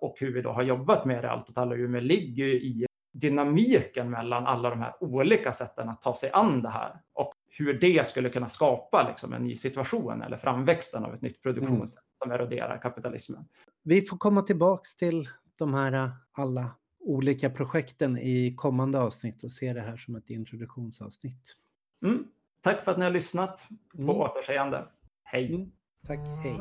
och 0.00 0.16
hur 0.20 0.34
vi 0.34 0.42
då 0.42 0.50
har 0.50 0.62
jobbat 0.62 1.04
med 1.04 1.22
det 1.22 1.30
allt 1.30 1.50
och 1.50 1.58
alla 1.58 1.74
Umeå 1.74 2.00
ligger 2.00 2.44
ju 2.44 2.54
i 2.54 2.86
dynamiken 3.12 4.10
mellan 4.10 4.46
alla 4.46 4.70
de 4.70 4.80
här 4.80 4.94
olika 5.00 5.52
sätten 5.52 5.88
att 5.88 6.02
ta 6.02 6.14
sig 6.14 6.30
an 6.32 6.62
det 6.62 6.70
här 6.70 7.00
och 7.12 7.32
hur 7.48 7.80
det 7.80 8.08
skulle 8.08 8.28
kunna 8.28 8.48
skapa 8.48 9.08
liksom, 9.08 9.32
en 9.32 9.42
ny 9.42 9.56
situation 9.56 10.22
eller 10.22 10.36
framväxten 10.36 11.04
av 11.04 11.14
ett 11.14 11.22
nytt 11.22 11.42
produktionssätt 11.42 12.04
mm. 12.04 12.14
som 12.14 12.30
eroderar 12.30 12.78
kapitalismen. 12.82 13.44
Vi 13.82 14.02
får 14.02 14.16
komma 14.16 14.42
tillbaks 14.42 14.94
till 14.94 15.28
de 15.58 15.74
här 15.74 15.92
äh, 15.92 16.10
alla 16.32 16.70
olika 17.00 17.50
projekten 17.50 18.18
i 18.18 18.54
kommande 18.56 18.98
avsnitt 18.98 19.44
och 19.44 19.52
se 19.52 19.72
det 19.72 19.80
här 19.80 19.96
som 19.96 20.16
ett 20.16 20.30
introduktionsavsnitt. 20.30 21.56
Mm. 22.04 22.24
Tack 22.60 22.84
för 22.84 22.92
att 22.92 22.98
ni 22.98 23.04
har 23.04 23.10
lyssnat. 23.10 23.68
På 23.96 24.02
mm. 24.02 24.16
återseende. 24.16 24.88
Hej! 25.24 25.54
Mm. 25.54 25.70
Tack, 26.06 26.18
hej! 26.18 26.58